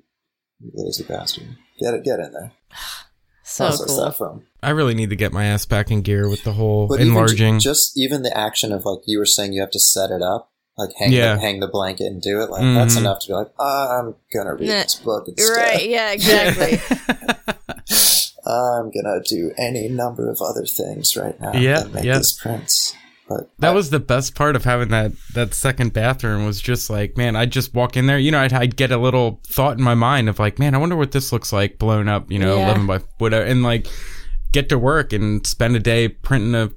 you 0.59 0.71
lazy 0.73 1.03
bastard. 1.03 1.57
Get 1.79 1.93
it 1.93 2.03
get 2.03 2.19
in 2.19 2.31
there. 2.31 2.51
So 3.47 3.67
Process 3.67 3.85
cool. 3.87 4.05
that 4.05 4.17
phone. 4.17 4.43
I 4.63 4.71
really 4.71 4.95
need 4.95 5.11
to 5.11 5.15
get 5.15 5.31
my 5.31 5.45
ass 5.45 5.67
back 5.67 5.91
in 5.91 6.01
gear 6.01 6.27
with 6.27 6.43
the 6.43 6.53
whole 6.53 6.87
But 6.87 6.95
even 6.95 7.09
enlarging. 7.09 7.59
just 7.59 7.95
even 7.95 8.23
the 8.23 8.35
action 8.35 8.71
of 8.71 8.85
like 8.85 9.01
you 9.05 9.19
were 9.19 9.25
saying, 9.27 9.53
you 9.53 9.61
have 9.61 9.69
to 9.69 9.79
set 9.79 10.09
it 10.09 10.23
up, 10.23 10.51
like 10.79 10.89
hang 10.97 11.11
Yeah. 11.11 11.35
the, 11.35 11.41
hang 11.41 11.59
the 11.59 11.67
blanket 11.67 12.05
and 12.07 12.19
do 12.19 12.41
it. 12.41 12.49
Like 12.49 12.63
that's 12.63 12.95
Mhm. 12.95 13.01
enough 13.01 13.19
to 13.19 13.27
be 13.27 13.33
like, 13.33 13.51
I'm 13.59 14.15
gonna 14.33 14.55
read 14.55 14.67
Nah, 14.67 14.81
this 14.81 14.95
book 14.95 15.27
instead. 15.27 15.57
right. 15.57 15.87
Yeah. 15.87 16.11
Exactly. 16.11 16.79
I'm 18.47 18.91
gonna 18.91 19.21
do 19.23 19.51
any 19.57 19.89
number 19.89 20.29
of 20.29 20.39
other 20.41 20.65
things 20.65 21.15
right 21.15 21.39
now. 21.39 21.53
Yeah, 21.53 21.81
and 21.83 21.93
make 21.93 22.03
yeah. 22.03 22.17
these 22.17 22.37
prints. 22.41 22.84
But 23.27 23.49
That 23.59 23.71
I- 23.71 23.73
was 23.73 23.89
the 23.89 23.99
best 23.99 24.35
part 24.35 24.55
of 24.55 24.63
having 24.65 24.89
that 24.89 25.11
that 25.33 25.53
second 25.53 25.93
bathroom 25.93 26.45
was 26.45 26.61
just 26.61 26.89
like, 26.89 27.17
man, 27.17 27.35
I'd 27.35 27.51
just 27.51 27.73
walk 27.73 27.97
in 27.97 28.05
there, 28.05 28.19
you 28.19 28.31
know, 28.31 28.39
I'd, 28.39 28.53
I'd 28.53 28.75
get 28.75 28.91
a 28.91 28.97
little 28.97 29.41
thought 29.47 29.77
in 29.77 29.83
my 29.83 29.95
mind 29.95 30.29
of 30.29 30.37
like, 30.39 30.59
man, 30.59 30.75
I 30.75 30.77
wonder 30.77 30.95
what 30.95 31.11
this 31.11 31.31
looks 31.31 31.51
like 31.51 31.79
blown 31.79 32.07
up, 32.07 32.31
you 32.31 32.37
know, 32.39 32.55
Yeah. 32.57 32.65
11 32.65 32.85
by 32.87 32.99
whatever, 33.17 33.45
and 33.45 33.63
like 33.63 33.87
get 34.51 34.69
to 34.69 34.77
work 34.77 35.11
and 35.13 35.45
spend 35.45 35.75
a 35.75 35.79
day 35.79 36.07
printing 36.07 36.53
a 36.55 36.69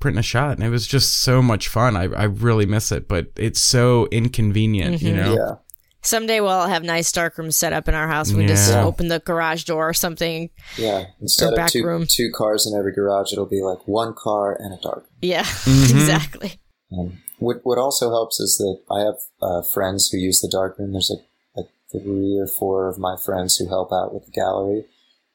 printing 0.00 0.20
a 0.20 0.22
shot, 0.22 0.56
and 0.56 0.64
it 0.64 0.70
was 0.70 0.86
just 0.86 1.18
so 1.18 1.42
much 1.42 1.68
fun. 1.68 1.94
I 1.96 2.04
I 2.04 2.24
really 2.24 2.64
miss 2.66 2.90
it, 2.92 3.06
but 3.06 3.26
it's 3.36 3.60
so 3.60 4.06
inconvenient, 4.10 5.02
you 5.02 5.12
Mhm. 5.12 5.16
know. 5.16 5.34
yeah. 5.34 5.54
Someday 6.02 6.40
we'll 6.40 6.66
have 6.66 6.82
nice 6.82 7.12
dark 7.12 7.36
rooms 7.36 7.56
set 7.56 7.72
up 7.72 7.88
in 7.88 7.94
our 7.94 8.08
house. 8.08 8.32
We 8.32 8.46
just 8.46 8.72
open 8.72 9.08
the 9.08 9.18
garage 9.18 9.64
door 9.64 9.88
or 9.90 9.92
something. 9.94 10.48
Yeah, 10.78 11.06
instead 11.20 11.52
of 11.58 11.68
two 11.70 11.84
room. 11.84 12.06
two 12.08 12.30
cars 12.34 12.66
in 12.66 12.78
every 12.78 12.92
garage, 12.92 13.32
it'll 13.32 13.44
be 13.46 13.60
like 13.62 13.86
one 13.86 14.14
car 14.16 14.56
and 14.58 14.72
a 14.72 14.78
dark. 14.82 15.06
Yeah. 15.20 15.42
Mhm. 15.44 15.90
exactly. 15.90 16.60
Um, 16.92 17.18
what 17.38 17.60
what 17.64 17.78
also 17.78 18.10
helps 18.10 18.40
is 18.40 18.56
that 18.58 18.78
I 18.90 19.00
have 19.00 19.16
uh, 19.42 19.62
friends 19.62 20.08
who 20.10 20.18
use 20.18 20.40
the 20.40 20.48
dark 20.48 20.78
room. 20.78 20.92
There's 20.92 21.10
like 21.10 21.26
like 21.54 22.02
three 22.02 22.38
or 22.38 22.46
four 22.46 22.88
of 22.88 22.98
my 22.98 23.16
friends 23.16 23.56
who 23.56 23.68
help 23.68 23.92
out 23.92 24.12
with 24.14 24.24
the 24.26 24.32
gallery, 24.32 24.86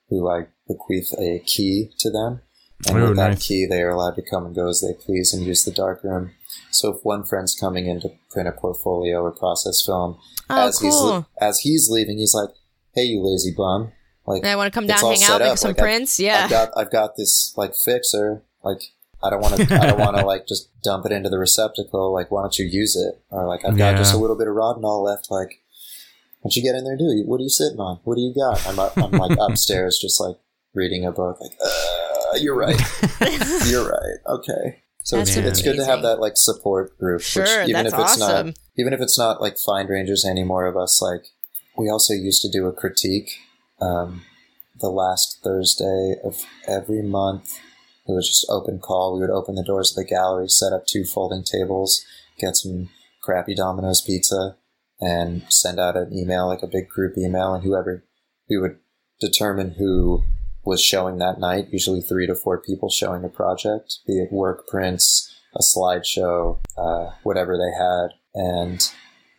who 0.09 0.29
I 0.29 0.47
bequeath 0.67 1.13
a 1.19 1.39
key 1.45 1.91
to 1.99 2.09
them, 2.11 2.41
and 2.87 2.97
Oh, 2.97 3.07
with 3.09 3.17
that 3.17 3.39
key, 3.39 3.65
they 3.65 3.81
are 3.81 3.89
allowed 3.91 4.15
to 4.15 4.21
come 4.21 4.45
and 4.45 4.55
go 4.55 4.67
as 4.69 4.81
they 4.81 4.93
please 4.93 5.33
and 5.33 5.45
use 5.45 5.63
the 5.63 5.71
dark 5.71 6.03
room. 6.03 6.31
So 6.75 6.91
if 6.95 7.03
one 7.03 7.23
friend's 7.23 7.55
coming 7.55 7.87
in 7.87 7.99
to 8.01 8.09
print 8.29 8.47
a 8.47 8.51
portfolio 8.51 9.21
or 9.21 9.31
process 9.31 9.83
film, 9.85 10.17
Oh, 10.49 10.67
as 10.67 10.79
he's 10.79 10.93
cool. 10.93 11.05
le- 11.07 11.27
as 11.41 11.59
he's 11.59 11.89
leaving, 11.89 12.17
he's 12.17 12.33
like, 12.33 12.49
"Hey, 12.93 13.03
you 13.03 13.21
lazy 13.23 13.53
bum! 13.55 13.91
Like, 14.27 14.41
And 14.43 14.49
I 14.49 14.55
want 14.55 14.71
to 14.71 14.77
come 14.77 14.87
down, 14.87 15.03
all 15.03 15.11
hang 15.11 15.23
out, 15.23 15.39
make 15.41 15.51
up. 15.51 15.57
some 15.57 15.69
Like, 15.69 15.79
I- 15.79 15.81
prints. 15.81 16.19
Yeah. 16.19 16.43
I've 16.45 16.49
got 16.49 16.69
I've 16.77 16.91
got 16.91 17.15
this 17.17 17.53
like 17.57 17.73
fixer. 17.75 18.43
Like 18.63 18.81
I 19.23 19.29
don't 19.29 19.41
want 19.41 19.55
to 19.57 19.73
I 19.75 19.85
don't 19.87 19.99
want 19.99 20.17
to 20.17 20.25
like 20.33 20.47
just 20.47 20.69
dump 20.83 21.05
it 21.05 21.11
into 21.11 21.29
the 21.29 21.37
receptacle. 21.39 22.13
Like 22.13 22.29
why 22.31 22.41
don't 22.43 22.57
you 22.59 22.65
use 22.65 22.95
it? 22.95 23.21
Or 23.31 23.47
like 23.47 23.65
I've 23.65 23.77
got 23.77 23.91
Yeah. 23.93 23.97
just 23.97 24.13
a 24.13 24.17
little 24.17 24.35
bit 24.37 24.47
of 24.47 24.53
Rodinal 24.55 25.03
left. 25.03 25.29
Like 25.31 25.61
why 26.41 26.49
don't 26.49 26.55
you 26.55 26.63
get 26.63 26.75
in 26.75 26.83
there? 26.83 26.93
and 26.93 26.99
Do? 26.99 27.23
What 27.27 27.39
are 27.39 27.43
you 27.43 27.49
sitting 27.49 27.79
on? 27.79 27.99
What 28.03 28.15
do 28.15 28.21
you 28.21 28.33
got? 28.33 28.65
I'm 28.67 28.79
I'm 29.03 29.11
like 29.11 29.37
upstairs, 29.49 29.97
just 30.01 30.19
like 30.19 30.35
reading 30.73 31.05
a 31.05 31.11
book. 31.11 31.39
Like 31.41 31.51
uh, 31.63 32.37
you're 32.37 32.55
right. 32.55 32.79
You're 33.67 33.87
right. 33.89 34.17
Okay. 34.27 34.81
So 35.05 35.19
it's, 35.19 35.35
it's 35.35 35.61
good 35.61 35.75
to 35.75 35.85
have 35.85 36.01
that 36.01 36.19
like 36.19 36.33
support 36.35 36.97
group. 36.97 37.21
Sure, 37.21 37.43
which, 37.43 37.69
even 37.69 37.83
that's 37.83 37.93
if 37.93 37.99
it's 37.99 38.21
awesome. 38.21 38.47
not 38.47 38.55
even 38.77 38.91
if 38.91 39.01
it's 39.01 39.19
not 39.19 39.39
like 39.39 39.57
find 39.57 39.87
rangers 39.87 40.25
anymore 40.25 40.65
of 40.65 40.75
us 40.75 41.01
like 41.01 41.27
we 41.77 41.89
also 41.89 42.13
used 42.13 42.41
to 42.41 42.49
do 42.49 42.65
a 42.67 42.73
critique 42.73 43.29
um, 43.81 44.23
the 44.79 44.89
last 44.89 45.39
thursday 45.43 46.15
of 46.23 46.43
every 46.67 47.03
month 47.03 47.59
it 48.07 48.11
was 48.11 48.27
just 48.27 48.47
open 48.49 48.79
call 48.79 49.13
we 49.13 49.21
would 49.21 49.29
open 49.29 49.55
the 49.55 49.63
doors 49.63 49.91
of 49.91 49.95
the 49.95 50.09
gallery 50.09 50.49
set 50.49 50.73
up 50.73 50.85
two 50.87 51.05
folding 51.05 51.43
tables 51.43 52.03
get 52.39 52.55
some 52.55 52.89
crappy 53.21 53.55
domino's 53.55 54.01
pizza 54.01 54.57
and 54.99 55.43
send 55.49 55.79
out 55.79 55.95
an 55.95 56.11
email 56.13 56.47
like 56.47 56.63
a 56.63 56.67
big 56.67 56.87
group 56.89 57.17
email 57.17 57.53
and 57.53 57.63
whoever 57.63 58.03
we 58.49 58.57
would 58.57 58.77
determine 59.19 59.75
who 59.77 60.23
was 60.65 60.81
showing 60.81 61.17
that 61.19 61.39
night 61.39 61.67
usually 61.71 62.01
three 62.01 62.25
to 62.27 62.35
four 62.35 62.59
people 62.59 62.89
showing 62.89 63.23
a 63.23 63.29
project 63.29 63.99
be 64.07 64.19
it 64.19 64.31
work 64.31 64.67
prints 64.67 65.31
a 65.55 65.61
slideshow, 65.61 66.57
uh, 66.77 67.11
whatever 67.23 67.57
they 67.57 67.71
had, 67.81 68.09
and 68.33 68.91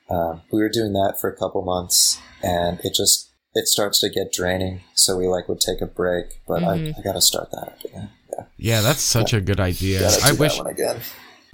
um, 0.08 0.42
we 0.50 0.60
were 0.60 0.68
doing 0.70 0.92
that 0.94 1.18
for 1.20 1.30
a 1.30 1.36
couple 1.36 1.62
months, 1.62 2.18
and 2.42 2.80
it 2.82 2.94
just 2.94 3.30
it 3.54 3.66
starts 3.66 4.00
to 4.00 4.08
get 4.08 4.32
draining. 4.32 4.80
So 4.94 5.16
we 5.16 5.26
like 5.26 5.48
would 5.48 5.60
take 5.60 5.80
a 5.80 5.86
break, 5.86 6.40
but 6.48 6.62
I, 6.62 6.94
I 6.98 7.02
got 7.02 7.12
to 7.14 7.20
start 7.20 7.50
that 7.50 7.68
up 7.68 7.84
again. 7.84 8.10
Yeah, 8.30 8.44
Yeah, 8.56 8.80
that's 8.80 9.02
such 9.02 9.32
a 9.32 9.40
good 9.40 9.60
idea. 9.60 10.00
got 10.00 10.12
to 10.14 10.20
do 10.20 10.26
I 10.26 10.32
that 10.32 10.40
wish 10.40 10.58
one 10.58 10.66
again. 10.68 11.00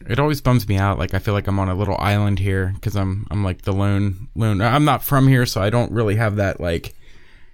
it 0.06 0.18
always 0.20 0.40
bums 0.40 0.68
me 0.68 0.76
out. 0.76 0.98
Like 0.98 1.14
I 1.14 1.18
feel 1.18 1.34
like 1.34 1.48
I'm 1.48 1.58
on 1.58 1.68
a 1.68 1.74
little 1.74 1.96
island 1.98 2.38
here 2.38 2.72
because 2.74 2.94
I'm 2.94 3.26
I'm 3.30 3.42
like 3.42 3.62
the 3.62 3.72
lone 3.72 4.28
lone. 4.36 4.60
I'm 4.60 4.84
not 4.84 5.02
from 5.02 5.26
here, 5.26 5.44
so 5.46 5.60
I 5.60 5.70
don't 5.70 5.90
really 5.90 6.16
have 6.16 6.36
that 6.36 6.60
like 6.60 6.94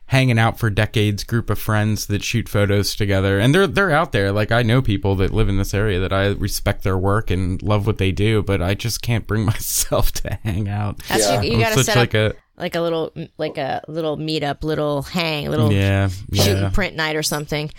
hanging 0.08 0.38
out 0.38 0.58
for 0.58 0.70
decades 0.70 1.22
group 1.22 1.50
of 1.50 1.58
friends 1.58 2.06
that 2.06 2.24
shoot 2.24 2.48
photos 2.48 2.94
together. 2.94 3.38
And 3.38 3.54
they're 3.54 3.66
they're 3.66 3.90
out 3.90 4.12
there. 4.12 4.32
Like 4.32 4.50
I 4.50 4.62
know 4.62 4.82
people 4.82 5.14
that 5.16 5.32
live 5.32 5.48
in 5.48 5.58
this 5.58 5.74
area 5.74 6.00
that 6.00 6.12
I 6.12 6.28
respect 6.28 6.82
their 6.82 6.98
work 6.98 7.30
and 7.30 7.62
love 7.62 7.86
what 7.86 7.98
they 7.98 8.10
do, 8.10 8.42
but 8.42 8.60
I 8.60 8.74
just 8.74 9.02
can't 9.02 9.26
bring 9.26 9.44
myself 9.46 10.12
to 10.12 10.38
hang 10.42 10.68
out. 10.68 10.98
That's 11.08 11.28
Yeah. 11.28 11.42
you, 11.42 11.52
you 11.52 11.58
got 11.60 11.74
to 11.74 11.84
set 11.84 11.96
like 11.96 12.14
up 12.14 12.32
a 12.32 12.60
like 12.60 12.74
a 12.74 12.80
little 12.80 13.12
like 13.36 13.58
a 13.58 13.82
little 13.86 14.16
meetup, 14.16 14.64
little 14.64 15.02
hang, 15.02 15.48
little 15.48 15.72
yeah 15.72 16.08
shoot 16.08 16.24
yeah. 16.32 16.64
and 16.64 16.74
print 16.74 16.96
night 16.96 17.14
or 17.14 17.22
something. 17.22 17.70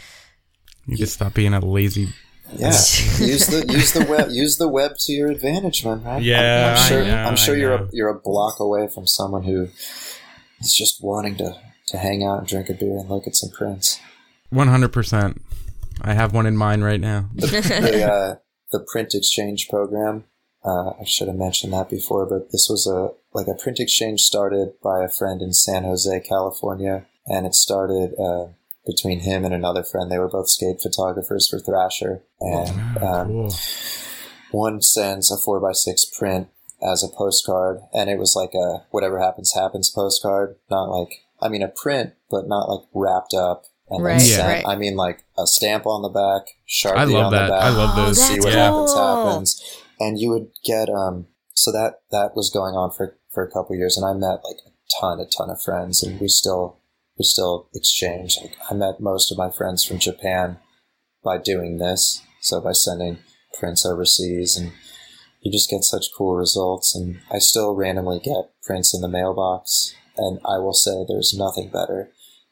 You 0.86 0.98
just 0.98 1.16
stop 1.16 1.34
being 1.34 1.54
a 1.54 1.60
lazy. 1.60 2.10
Yeah, 2.54 2.68
use 2.68 3.48
the 3.48 3.66
use 3.70 3.94
the 3.94 4.06
web 4.06 4.30
use 4.32 4.58
the 4.58 4.68
web 4.68 4.98
to 5.00 5.14
your 5.14 5.30
advantage, 5.30 5.84
man. 5.84 6.04
Right? 6.04 6.22
Yeah, 6.22 6.76
I'm, 6.76 6.78
I'm 6.78 6.90
sure. 6.90 7.04
I 7.04 7.08
know, 7.08 7.16
I'm 7.16 7.36
sure 7.36 7.56
I 7.56 7.58
you're 7.60 7.74
a, 7.74 7.90
you're 7.92 8.10
a 8.10 8.20
block 8.20 8.60
away 8.60 8.88
from 8.88 9.06
someone 9.06 9.44
who 9.44 9.68
is 10.60 10.74
just 10.74 11.04
wanting 11.04 11.38
to 11.38 11.60
to 11.90 11.98
hang 11.98 12.24
out 12.24 12.40
and 12.40 12.48
drink 12.48 12.70
a 12.70 12.74
beer 12.74 12.98
and 12.98 13.10
look 13.10 13.28
at 13.28 13.36
some 13.36 13.50
prints. 13.52 14.00
One 14.50 14.68
hundred 14.68 14.94
percent. 14.94 15.42
I 16.02 16.14
have 16.14 16.34
one 16.34 16.46
in 16.46 16.56
mind 16.58 16.84
right 16.84 17.00
now. 17.00 17.30
the 17.36 17.48
the, 17.48 18.12
uh, 18.12 18.36
the 18.72 18.86
print 18.92 19.14
exchange 19.14 19.68
program. 19.70 20.24
Uh, 20.64 20.90
I 21.00 21.04
should 21.06 21.28
have 21.28 21.38
mentioned 21.38 21.72
that 21.74 21.90
before, 21.90 22.26
but 22.26 22.52
this 22.52 22.68
was 22.70 22.86
a 22.88 23.12
like 23.38 23.48
a 23.48 23.62
print 23.62 23.80
exchange 23.80 24.22
started 24.22 24.74
by 24.84 25.04
a 25.04 25.10
friend 25.10 25.42
in 25.42 25.54
San 25.54 25.84
Jose, 25.84 26.20
California, 26.22 27.06
and 27.28 27.46
it 27.46 27.54
started 27.56 28.14
uh, 28.20 28.48
between 28.86 29.20
him 29.22 29.46
and 29.46 29.54
another 29.54 29.84
friend. 29.84 30.12
They 30.12 30.18
were 30.20 30.28
both 30.30 30.50
skate 30.50 30.82
photographers 30.82 31.48
for 31.48 31.60
Thrasher, 31.60 32.24
and 32.40 32.98
um, 32.98 33.28
Cool. 33.28 33.54
one 34.52 34.82
sends 34.82 35.32
a 35.32 35.38
four 35.38 35.60
by 35.60 35.72
six 35.74 36.06
print 36.06 36.50
as 36.82 37.04
a 37.04 37.08
postcard, 37.16 37.80
and 37.94 38.10
it 38.10 38.18
was 38.20 38.36
like 38.36 38.54
a 38.54 38.86
whatever 38.92 39.20
happens 39.20 39.54
happens 39.54 39.90
postcard, 39.90 40.56
not 40.70 40.90
like 40.90 41.10
I 41.42 41.50
mean 41.50 41.62
a 41.64 41.70
print, 41.70 42.14
but 42.30 42.48
not 42.48 42.70
like 42.70 42.88
wrapped 42.94 43.34
up 43.34 43.64
and 43.90 44.04
Right, 44.04 44.20
then 44.20 44.28
sent. 44.28 44.48
right. 44.48 44.66
I 44.68 44.76
mean 44.76 44.96
like 44.96 45.24
a 45.38 45.46
stamp 45.48 45.86
on 45.86 46.02
the 46.02 46.10
back, 46.10 46.54
sharpie 46.68 46.98
I 46.98 47.04
love 47.06 47.26
on 47.26 47.32
that. 47.34 47.46
the 47.48 47.52
back. 47.54 47.64
I 47.64 47.70
love 47.70 47.96
those. 47.96 48.18
that's 48.18 48.30
see 48.30 48.40
what 48.40 48.54
yeah. 48.54 48.66
happens 48.66 48.94
happens 48.94 49.78
and 50.00 50.20
you 50.20 50.30
would 50.30 50.48
get 50.64 50.90
um 50.90 51.28
so 51.54 51.72
that 51.72 52.02
that 52.12 52.36
was 52.36 52.50
going 52.50 52.74
on 52.76 52.92
for 52.92 53.18
for 53.34 53.44
a 53.44 53.52
couple 53.52 53.76
years 53.76 53.98
and 53.98 54.06
i 54.06 54.14
met 54.14 54.40
like 54.46 54.60
a 54.66 54.72
ton 55.00 55.20
a 55.20 55.26
ton 55.26 55.50
of 55.50 55.62
friends 55.62 56.02
and 56.02 56.20
we 56.22 56.28
still 56.28 56.80
we 57.18 57.26
still 57.26 57.68
exchange 57.76 58.38
like 58.42 58.56
i 58.72 58.74
met 58.74 59.00
most 59.02 59.30
of 59.32 59.38
my 59.38 59.50
friends 59.52 59.84
from 59.84 60.00
japan 60.00 60.58
by 61.24 61.38
doing 61.38 61.78
this 61.80 62.22
so 62.42 62.62
by 62.62 62.72
sending 62.72 63.18
prints 63.60 63.86
overseas 63.86 64.56
and 64.56 64.72
you 65.42 65.52
just 65.52 65.70
get 65.70 65.84
such 65.84 66.06
cool 66.18 66.36
results 66.36 66.96
and 66.96 67.20
i 67.30 67.38
still 67.40 67.76
randomly 67.76 68.20
get 68.20 68.52
prints 68.64 68.94
in 68.96 69.02
the 69.02 69.10
mailbox 69.10 69.94
and 70.20 70.40
i 70.46 70.58
will 70.58 70.74
say 70.86 71.06
there's 71.08 71.34
nothing 71.38 71.70
better 71.70 72.12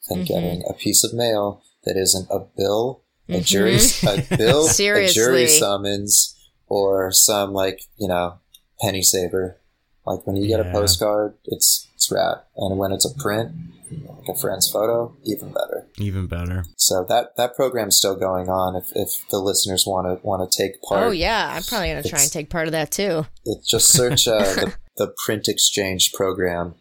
than 0.09 0.20
Mhm. 0.24 0.28
getting 0.28 0.63
a 0.70 0.74
piece 0.74 1.03
of 1.03 1.13
mail 1.13 1.61
that 1.86 1.97
isn't 1.97 2.28
a 2.32 2.39
bill 2.57 3.01
a 3.30 3.34
Mhm. 3.39 3.45
jury 3.45 3.78
a 4.11 4.38
bill 4.38 4.68
a 4.68 5.07
jury 5.20 5.47
summons 5.47 6.36
or 6.68 7.11
some 7.11 7.53
like 7.53 7.82
you 7.97 8.07
know 8.07 8.39
penny 8.82 9.01
saver 9.03 9.57
like 10.05 10.26
when 10.26 10.36
you 10.38 10.47
get 10.47 10.59
Yeah. 10.63 10.70
a 10.70 10.72
postcard 10.72 11.36
it's 11.45 11.88
it's 11.95 12.09
rad 12.11 12.38
and 12.55 12.78
when 12.78 12.91
it's 12.91 13.05
a 13.05 13.13
print 13.24 13.51
like 13.89 14.28
a 14.36 14.39
friend's 14.39 14.70
photo 14.70 15.15
even 15.24 15.49
better 15.53 15.88
Even 15.97 16.28
better. 16.28 16.65
so 16.76 17.05
that 17.09 17.36
that 17.38 17.55
program's 17.55 17.97
still 17.97 18.15
going 18.15 18.49
on 18.49 18.76
if, 18.76 18.91
if 18.95 19.09
the 19.32 19.39
listeners 19.39 19.86
want 19.88 20.05
to 20.07 20.26
want 20.28 20.39
to 20.49 20.57
take 20.63 20.82
part 20.82 21.03
Oh 21.07 21.11
yeah, 21.11 21.53
I'm 21.55 21.63
probably 21.63 21.89
gonna 21.89 22.03
try 22.03 22.22
and 22.22 22.32
take 22.32 22.49
part 22.49 22.68
of 22.68 22.74
that 22.74 22.91
too. 22.91 23.26
it, 23.45 23.59
just 23.65 23.88
search 23.89 24.28
uh, 24.28 24.39
the, 24.59 24.74
the 24.97 25.13
print 25.26 25.47
exchange 25.47 26.11
program 26.13 26.76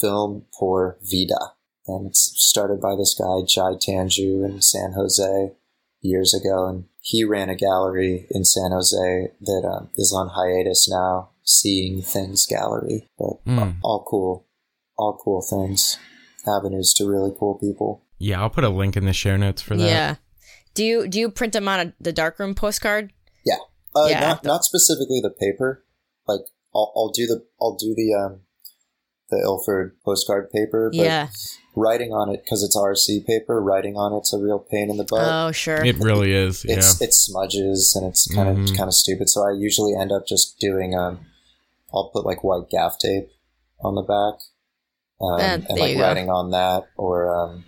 film 0.00 0.44
por 0.58 0.98
vida 1.02 1.54
and 1.86 2.06
it's 2.08 2.32
started 2.36 2.80
by 2.80 2.94
this 2.96 3.14
guy 3.18 3.42
jai 3.46 3.72
tanju 3.74 4.44
in 4.44 4.60
san 4.60 4.92
jose 4.92 5.52
years 6.00 6.34
ago 6.34 6.66
and 6.68 6.84
he 7.00 7.24
ran 7.24 7.48
a 7.50 7.54
gallery 7.56 8.26
in 8.30 8.44
san 8.44 8.70
jose 8.72 9.28
that 9.40 9.62
um, 9.72 9.88
is 9.96 10.12
on 10.16 10.28
hiatus 10.36 10.88
now 10.88 11.30
seeing 11.42 12.02
things 12.02 12.46
gallery 12.46 13.08
but 13.18 13.34
Hmm. 13.44 13.70
all 13.82 14.04
cool 14.08 14.46
all 14.98 15.18
cool 15.22 15.42
things 15.48 15.98
avenues 16.46 16.92
to 16.94 17.06
really 17.08 17.32
cool 17.38 17.58
people 17.58 18.02
Yeah, 18.18 18.40
I'll 18.40 18.50
put 18.50 18.64
a 18.64 18.68
link 18.70 18.96
in 18.96 19.04
the 19.04 19.12
show 19.12 19.36
notes 19.36 19.60
for 19.60 19.76
that. 19.76 19.84
Yeah. 19.84 20.14
Do 20.74 20.84
you 20.84 21.06
do 21.08 21.18
you 21.20 21.28
print 21.30 21.52
them 21.52 21.68
on 21.68 21.78
a, 21.80 21.92
the 22.00 22.12
darkroom 22.12 22.54
postcard? 22.54 23.12
Uh, 23.94 24.08
Yeah. 24.08 24.20
not 24.20 24.44
not 24.44 24.64
specifically 24.64 25.20
the 25.22 25.30
paper. 25.30 25.84
Like 26.28 26.40
I'll, 26.74 26.92
I'll 26.96 27.10
do 27.10 27.26
the 27.26 27.44
I'll 27.60 27.76
do 27.76 27.94
the 27.94 28.12
um 28.14 28.40
the 29.30 29.38
Ilford 29.38 29.96
postcard 30.04 30.50
paper. 30.50 30.90
But 30.92 31.04
yeah. 31.04 31.28
Writing 31.74 32.10
on 32.12 32.30
it 32.32 32.42
because 32.44 32.62
it's 32.62 32.76
RC 32.76 33.26
paper. 33.26 33.60
Writing 33.62 33.96
on 33.96 34.14
it's 34.14 34.32
a 34.32 34.38
real 34.38 34.58
pain 34.58 34.88
in 34.90 34.96
the 34.96 35.04
butt. 35.04 35.20
Oh 35.22 35.52
sure. 35.52 35.84
It 35.84 35.98
really 35.98 36.32
is. 36.32 36.64
Yeah. 36.64 36.76
it's 36.76 37.00
it 37.02 37.12
smudges 37.12 37.94
and 37.94 38.06
it's 38.06 38.26
kind 38.34 38.48
of 38.48 38.56
Mhm. 38.56 38.76
kind 38.76 38.88
of 38.88 38.94
stupid. 38.94 39.28
So 39.28 39.46
I 39.46 39.52
usually 39.52 39.94
end 39.94 40.10
up 40.12 40.26
just 40.26 40.58
doing 40.58 40.94
um 40.94 41.26
I'll 41.92 42.10
put 42.12 42.24
like 42.24 42.42
white 42.42 42.70
gaff 42.70 42.98
tape 42.98 43.28
on 43.80 43.94
the 43.94 44.02
back. 44.02 44.40
Um, 45.20 45.40
Uh, 45.40 45.66
and 45.68 45.78
like 45.78 45.90
you 45.92 45.96
go. 45.96 46.02
writing 46.02 46.30
on 46.30 46.50
that 46.52 46.84
or 46.96 47.34
um 47.34 47.64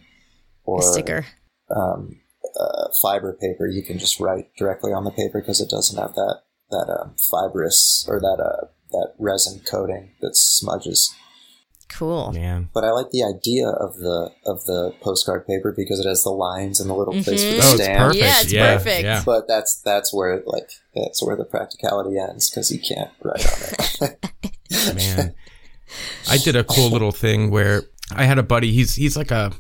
or 0.64 0.80
a 0.80 0.82
sticker. 0.82 1.26
um, 1.70 2.20
uh, 2.59 2.88
fiber 3.02 3.32
paper, 3.40 3.66
you 3.66 3.82
can 3.82 3.98
just 3.98 4.18
write 4.20 4.48
directly 4.56 4.92
on 4.92 5.04
the 5.04 5.11
paper 5.11 5.40
because 5.40 5.61
it 5.61 5.68
doesn't 5.70 5.98
have 5.98 6.14
that 6.14 6.42
that 6.70 6.88
um, 7.00 7.14
fibrous 7.30 8.04
or 8.09 8.20
that 8.20 8.38
uh, 8.42 8.66
that 8.90 9.12
resin 9.18 9.61
coating 9.61 10.12
that 10.20 10.34
smudges. 10.34 11.14
Cool. 11.89 12.32
Man. 12.32 12.68
But 12.74 12.84
I 12.84 12.91
like 12.91 13.11
the 13.11 13.24
idea 13.24 13.68
of 13.68 13.97
the 13.97 14.30
of 14.45 14.64
the 14.64 14.95
postcard 15.01 15.47
paper 15.47 15.72
because 15.76 15.99
it 16.01 16.09
has 16.09 16.22
the 16.22 16.30
lines 16.30 16.80
and 16.80 16.89
the 16.89 16.95
little 16.95 17.14
place 17.14 17.43
for 17.43 17.51
the 17.51 17.59
mm-hmm. 17.59 17.61
Oh, 17.62 17.76
stamp. 17.76 17.99
perfect. 17.99 18.22
Yeah, 18.22 18.41
it's 18.41 18.53
yeah, 18.53 18.76
perfect. 18.76 19.03
Yeah. 19.03 19.22
But 19.24 19.49
that's 19.49 19.80
that's 19.80 20.12
where 20.12 20.43
like 20.47 20.70
that's 20.95 21.22
where 21.22 21.36
the 21.36 21.45
practicality 21.45 22.18
ends 22.18 22.51
because 22.51 22.70
you 22.70 22.78
can't 22.78 23.11
write 23.22 23.47
on 23.47 24.09
it. 24.09 24.95
man. 24.95 25.34
I 26.28 26.36
did 26.36 26.57
a 26.57 26.64
cool 26.64 26.91
little 26.91 27.12
thing 27.12 27.51
where 27.51 27.84
I 28.12 28.24
had 28.24 28.39
a 28.39 28.43
buddy. 28.43 28.72
He's 28.72 28.95
he's 28.95 29.16
like 29.16 29.30
a 29.30 29.53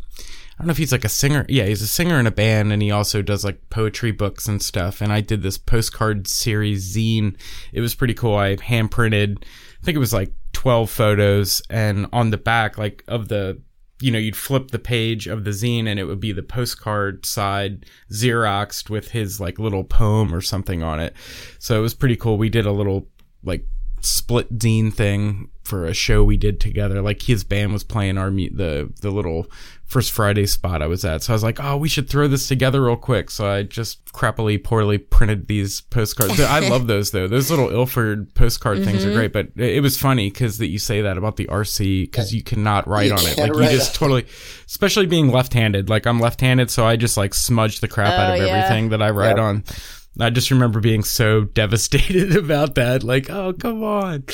I 0.58 0.62
don't 0.62 0.66
know 0.66 0.72
if 0.72 0.78
he's 0.78 0.92
like 0.92 1.04
a 1.04 1.08
singer. 1.08 1.46
Yeah, 1.48 1.66
he's 1.66 1.82
a 1.82 1.86
singer 1.86 2.18
in 2.18 2.26
a 2.26 2.32
band, 2.32 2.72
and 2.72 2.82
he 2.82 2.90
also 2.90 3.22
does 3.22 3.44
like 3.44 3.70
poetry 3.70 4.10
books 4.10 4.48
and 4.48 4.60
stuff. 4.60 5.00
And 5.00 5.12
I 5.12 5.20
did 5.20 5.42
this 5.42 5.56
postcard 5.56 6.26
series 6.26 6.96
zine. 6.96 7.38
It 7.72 7.80
was 7.80 7.94
pretty 7.94 8.14
cool. 8.14 8.34
I 8.34 8.60
hand 8.60 8.90
printed. 8.90 9.46
I 9.80 9.84
think 9.84 9.94
it 9.94 10.00
was 10.00 10.12
like 10.12 10.32
twelve 10.58 10.90
photos, 10.90 11.62
and 11.70 12.08
on 12.12 12.30
the 12.30 12.36
back, 12.36 12.76
like 12.76 13.04
of 13.06 13.28
the 13.28 13.62
you 14.00 14.10
know, 14.10 14.18
you'd 14.18 14.34
flip 14.34 14.72
the 14.72 14.78
page 14.80 15.28
of 15.28 15.44
the 15.44 15.50
zine 15.50 15.86
and 15.86 16.00
it 16.00 16.04
would 16.04 16.18
be 16.18 16.32
the 16.32 16.42
postcard 16.42 17.24
side 17.24 17.86
Xeroxed 18.10 18.90
with 18.90 19.12
his 19.12 19.40
like 19.40 19.60
little 19.60 19.84
poem 19.84 20.34
or 20.34 20.40
something 20.40 20.82
on 20.82 20.98
it. 20.98 21.14
So 21.60 21.78
it 21.78 21.82
was 21.82 21.94
pretty 21.94 22.16
cool. 22.16 22.38
We 22.38 22.48
did 22.48 22.66
a 22.66 22.72
little 22.72 23.06
like 23.44 23.66
split 24.00 24.58
zine 24.58 24.92
thing 24.92 25.48
for 25.62 25.84
a 25.84 25.94
show 25.94 26.24
we 26.24 26.36
did 26.36 26.58
together. 26.58 27.02
Like 27.02 27.22
his 27.22 27.44
band 27.44 27.72
was 27.72 27.84
playing 27.84 28.18
our 28.18 28.30
the 28.30 28.92
the 29.00 29.10
little 29.12 29.46
first 29.88 30.12
Friday 30.12 30.44
spot 30.46 30.82
I 30.82 30.86
was 30.86 31.02
at. 31.04 31.22
So 31.22 31.32
I 31.32 31.34
was 31.34 31.42
like, 31.42 31.58
oh, 31.64 31.76
we 31.76 31.88
should 31.88 32.08
throw 32.10 32.28
this 32.28 32.46
together 32.46 32.84
real 32.84 32.94
quick. 32.96 33.30
So 33.30 33.50
I 33.50 33.62
just 33.64 34.04
crappily 34.12 34.62
poorly 34.62 34.98
printed 34.98 35.48
these 35.48 35.80
postcards. 35.80 36.38
I 36.38 36.68
love 36.68 36.86
those 36.86 37.10
though. 37.10 37.26
Those 37.26 37.50
little 37.50 37.70
Ilford 37.70 38.34
postcard 38.34 38.84
things 38.84 39.00
Mm-hmm. 39.00 39.10
are 39.10 39.14
great. 39.14 39.32
But 39.32 39.48
it 39.56 39.76
it 39.78 39.80
was 39.80 39.96
funny 39.98 40.30
because 40.30 40.58
that 40.58 40.68
you 40.68 40.78
say 40.78 41.00
that 41.00 41.16
about 41.16 41.36
the 41.36 41.46
RC 41.46 42.02
because 42.02 42.34
you 42.34 42.42
cannot 42.42 42.86
write 42.86 43.06
You 43.06 43.12
on 43.14 43.20
it. 43.26 43.38
Like 43.38 43.54
you 43.54 43.62
just 43.76 43.94
totally, 43.94 44.26
especially 44.66 45.06
being 45.06 45.30
left-handed. 45.30 45.88
Like 45.88 46.06
I'm 46.06 46.20
left-handed, 46.20 46.70
so 46.70 46.84
I 46.86 46.96
just 46.96 47.16
like 47.16 47.32
smudge 47.32 47.80
the 47.80 47.88
crap 47.88 48.12
out 48.12 48.30
Oh, 48.30 48.34
of 48.34 48.46
yeah. 48.46 48.48
everything 48.56 48.90
that 48.90 49.00
I 49.02 49.10
write 49.10 49.36
Yep. 49.36 49.38
on. 49.38 49.64
I 50.20 50.30
just 50.30 50.50
remember 50.50 50.80
being 50.80 51.04
so 51.04 51.44
devastated 51.54 52.36
about 52.36 52.74
that. 52.74 53.04
Like, 53.04 53.30
oh, 53.30 53.52
come 53.52 53.82
on. 53.84 54.24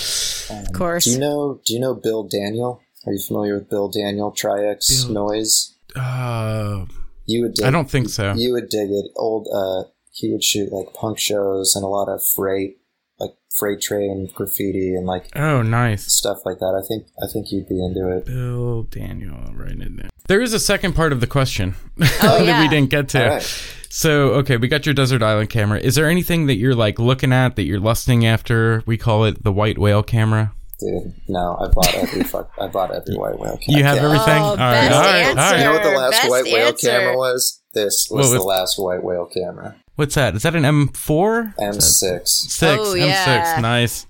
Of 0.51 0.73
course. 0.73 1.05
do 1.05 1.11
you 1.13 1.19
know 1.19 1.61
Do 1.65 1.75
you 1.75 1.81
know 1.81 1.95
Bill 1.95 2.25
Daniel? 2.27 2.81
Are 3.07 3.13
you 3.13 3.19
familiar 3.27 3.55
with 3.59 3.69
Bill 3.71 3.89
Daniel? 3.89 4.31
Tri-X 4.31 5.05
Bill- 5.05 5.15
Noise. 5.15 5.75
Uh, 5.97 6.87
You 7.27 7.43
would. 7.43 7.55
Dig, 7.55 7.67
I 7.67 7.71
don't 7.71 7.91
think 7.91 8.09
so. 8.09 8.35
You 8.37 8.53
would 8.53 8.69
dig 8.69 8.91
it. 8.91 9.07
Old. 9.17 9.49
Uh, 9.55 9.89
he 10.11 10.31
would 10.33 10.45
shoot 10.45 10.73
like 10.73 10.93
punk 10.95 11.19
shows 11.19 11.75
and 11.75 11.85
a 11.85 11.89
lot 11.89 12.09
of 12.09 12.21
freight, 12.25 12.79
like 13.19 13.31
freight 13.55 13.81
train 13.81 14.31
graffiti 14.35 14.95
and 14.95 15.07
like 15.07 15.27
Oh, 15.37 15.63
nice. 15.63 16.05
stuff 16.13 16.39
like 16.45 16.59
that. 16.59 16.81
I 16.81 16.87
think. 16.87 17.07
I 17.23 17.27
think 17.33 17.51
you'd 17.51 17.69
be 17.69 17.83
into 17.85 18.09
it. 18.17 18.27
Bill 18.27 18.85
Daniel, 18.85 19.53
right 19.55 19.71
in 19.73 19.97
there. 19.97 20.11
There 20.27 20.41
is 20.41 20.53
a 20.55 20.61
second 20.61 20.95
part 20.95 21.13
of 21.13 21.21
the 21.21 21.27
question 21.27 21.75
Oh, 22.01 22.05
that 22.39 22.45
yeah. 22.47 22.63
we 22.63 22.69
didn't 22.69 22.91
get 22.91 23.09
to. 23.11 23.23
All 23.23 23.31
right. 23.37 23.65
So, 23.91 24.31
okay, 24.41 24.57
we 24.57 24.67
got 24.67 24.87
your 24.87 24.95
desert 24.95 25.23
island 25.23 25.51
camera. 25.51 25.79
Is 25.79 25.95
there 25.95 26.09
anything 26.09 26.47
that 26.47 26.57
you're 26.57 26.75
like 26.75 26.99
looking 26.99 27.33
at 27.33 27.55
that 27.57 27.63
you're 27.63 27.79
lusting 27.79 28.27
after? 28.27 28.83
We 28.87 28.97
call 28.99 29.25
it 29.25 29.45
the 29.45 29.53
white 29.53 29.79
whale 29.79 30.03
camera. 30.03 30.53
Dude, 30.81 31.15
no, 31.29 31.57
I 31.61 31.69
bought 31.69 31.95
every 31.95 32.23
fuck. 32.33 32.51
I 32.61 32.67
bought 32.67 32.91
every 32.95 33.17
white 33.17 33.39
whale 33.39 33.57
camera. 33.59 33.79
You 33.79 33.85
have 33.85 33.99
everything. 33.99 34.43
Oh, 34.43 34.45
all 34.45 34.57
right, 34.57 34.89
best 34.89 34.95
all 34.95 35.03
right, 35.03 35.39
all 35.39 35.59
You 35.59 35.65
know 35.65 35.73
what 35.73 35.83
the 35.85 35.91
last 35.99 36.11
Best 36.13 36.31
white 36.31 36.45
whale 36.45 36.67
answer. 36.69 36.89
camera 36.89 37.17
was? 37.17 37.61
This 37.75 38.09
was 38.11 38.31
What 38.31 38.37
the 38.39 38.43
last 38.45 38.79
white 38.79 39.03
whale 39.05 39.27
camera. 39.27 39.77
What's 39.97 40.15
that? 40.17 40.35
Is 40.35 40.43
that 40.43 40.57
an 40.57 40.65
M4? 40.65 41.55
M6. 41.57 42.29
Six. 42.29 42.63
Oh, 42.63 42.95
M6. 42.95 42.97
yeah. 42.99 43.59
Nice. 43.61 44.07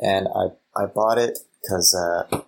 and 0.00 0.26
I 0.34 0.48
I 0.82 0.86
bought 0.86 1.18
it 1.18 1.38
because 1.62 1.94
uh, 1.94 2.40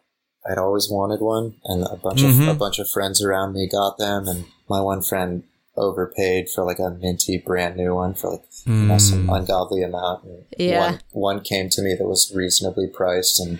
I'd 0.50 0.58
always 0.58 0.88
wanted 0.90 1.20
one, 1.20 1.54
and 1.64 1.84
a 1.84 1.96
bunch 1.96 2.20
Mhm. 2.22 2.42
of 2.42 2.48
a 2.48 2.54
bunch 2.54 2.78
of 2.80 2.88
friends 2.90 3.22
around 3.22 3.52
me 3.52 3.68
got 3.70 3.98
them, 3.98 4.26
and 4.26 4.46
my 4.68 4.80
one 4.80 5.02
friend 5.02 5.44
overpaid 5.76 6.48
for 6.50 6.64
like 6.64 6.78
a 6.78 6.90
minty 6.90 7.38
brand 7.38 7.76
new 7.76 7.94
one 7.94 8.14
for 8.14 8.30
like 8.32 8.44
you 8.66 8.86
know, 8.86 8.98
some 8.98 9.26
Mm. 9.26 9.36
ungodly 9.38 9.82
amount. 9.82 10.24
And 10.24 10.44
Yeah. 10.58 10.78
One, 10.78 11.00
one 11.12 11.40
came 11.40 11.68
to 11.70 11.82
me 11.82 11.94
that 11.94 12.06
was 12.06 12.32
reasonably 12.34 12.86
priced, 12.86 13.40
and 13.40 13.58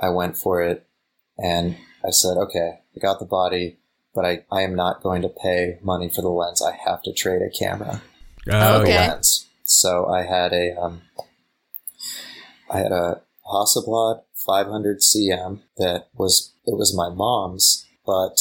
I 0.00 0.08
went 0.08 0.36
for 0.36 0.62
it, 0.62 0.86
and 1.38 1.76
I 2.04 2.10
said, 2.10 2.36
okay, 2.36 2.80
I 2.96 2.98
got 3.00 3.18
the 3.18 3.26
body. 3.26 3.78
But 4.14 4.24
I, 4.24 4.44
I 4.50 4.62
am 4.62 4.76
not 4.76 5.02
going 5.02 5.22
to 5.22 5.28
pay 5.28 5.78
money 5.82 6.08
for 6.08 6.22
the 6.22 6.28
lens. 6.28 6.62
I 6.62 6.76
have 6.88 7.02
to 7.02 7.12
trade 7.12 7.42
a 7.42 7.50
camera 7.50 8.00
Oh, 8.48 8.80
Okay. 8.82 8.96
lens. 8.96 9.46
So 9.64 10.06
I 10.06 10.22
had 10.22 10.52
a 10.52 10.80
um, 10.80 11.02
I 12.70 12.78
had 12.78 12.92
a 12.92 13.22
Hasselblad 13.52 14.22
500 14.46 15.00
CM 15.00 15.60
that 15.78 16.08
was 16.14 16.52
it 16.64 16.76
was 16.76 16.94
my 16.96 17.08
mom's, 17.08 17.86
but 18.06 18.40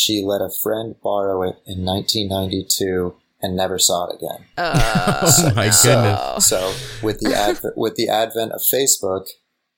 she 0.00 0.22
let 0.24 0.40
a 0.40 0.50
friend 0.62 0.94
borrow 1.02 1.42
it 1.42 1.56
in 1.66 1.84
1992 1.84 3.14
and 3.42 3.56
never 3.56 3.78
saw 3.78 4.06
it 4.08 4.16
again. 4.16 4.46
Uh, 4.56 5.20
Oh 5.22 5.52
my 5.56 5.70
So- 5.70 5.88
goodness. 5.94 6.46
So 6.46 6.72
with 7.06 7.18
the 7.20 7.34
advent 7.34 7.76
with 7.76 7.94
the 7.96 8.08
advent 8.08 8.52
of 8.52 8.60
Facebook, 8.72 9.26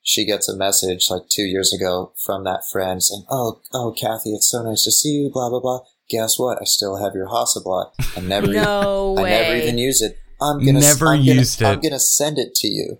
she 0.02 0.24
gets 0.26 0.48
a 0.48 0.56
message 0.56 1.06
like 1.10 1.22
two 1.30 1.44
years 1.44 1.72
ago 1.72 2.12
from 2.24 2.44
that 2.44 2.62
friend 2.72 3.02
saying, 3.02 3.24
"Oh, 3.30 3.60
oh, 3.72 3.92
Kathy, 3.98 4.34
it's 4.34 4.50
so 4.50 4.62
nice 4.62 4.84
to 4.84 4.90
see 4.90 5.10
you." 5.10 5.30
Blah 5.32 5.50
blah 5.50 5.60
blah. 5.60 5.80
Guess 6.08 6.38
what? 6.38 6.58
I 6.60 6.64
still 6.64 6.96
have 6.96 7.12
your 7.14 7.28
Hasselblad. 7.28 7.90
I 8.16 8.20
never, 8.20 8.48
no 8.48 9.14
I 9.18 9.22
way. 9.22 9.30
never 9.30 9.56
even 9.56 9.78
use 9.78 10.02
it. 10.02 10.16
I'm 10.42 10.64
gonna 10.64 10.80
Never 10.80 11.08
I'm 11.08 11.20
used 11.20 11.60
gonna, 11.60 11.72
it. 11.72 11.76
I'm 11.76 11.80
gonna 11.82 12.00
send 12.00 12.38
it 12.38 12.54
to 12.56 12.66
you. 12.68 12.98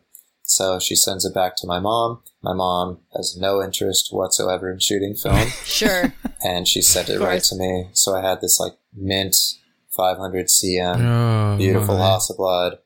So 0.51 0.81
she 0.81 0.97
sends 0.97 1.25
it 1.25 1.33
back 1.33 1.55
to 1.59 1.67
my 1.67 1.79
mom. 1.79 2.23
My 2.43 2.53
mom 2.53 2.99
has 3.17 3.37
no 3.39 3.63
interest 3.63 4.09
whatsoever 4.11 4.71
in 4.73 4.81
shooting 4.81 5.15
film, 5.15 5.47
Sure. 5.65 6.13
and 6.43 6.67
she 6.67 6.83
sent 6.83 7.09
it 7.09 7.21
right 7.21 7.43
to 7.45 7.55
me. 7.57 7.91
So 7.93 8.17
I 8.17 8.21
had 8.21 8.41
this 8.41 8.59
like 8.59 8.77
mint 8.95 9.37
500 9.97 10.47
cm 10.47 10.97
Oh, 10.99 11.57
beautiful 11.57 11.97
my. 11.99 12.05
Hasselblad, 12.05 12.79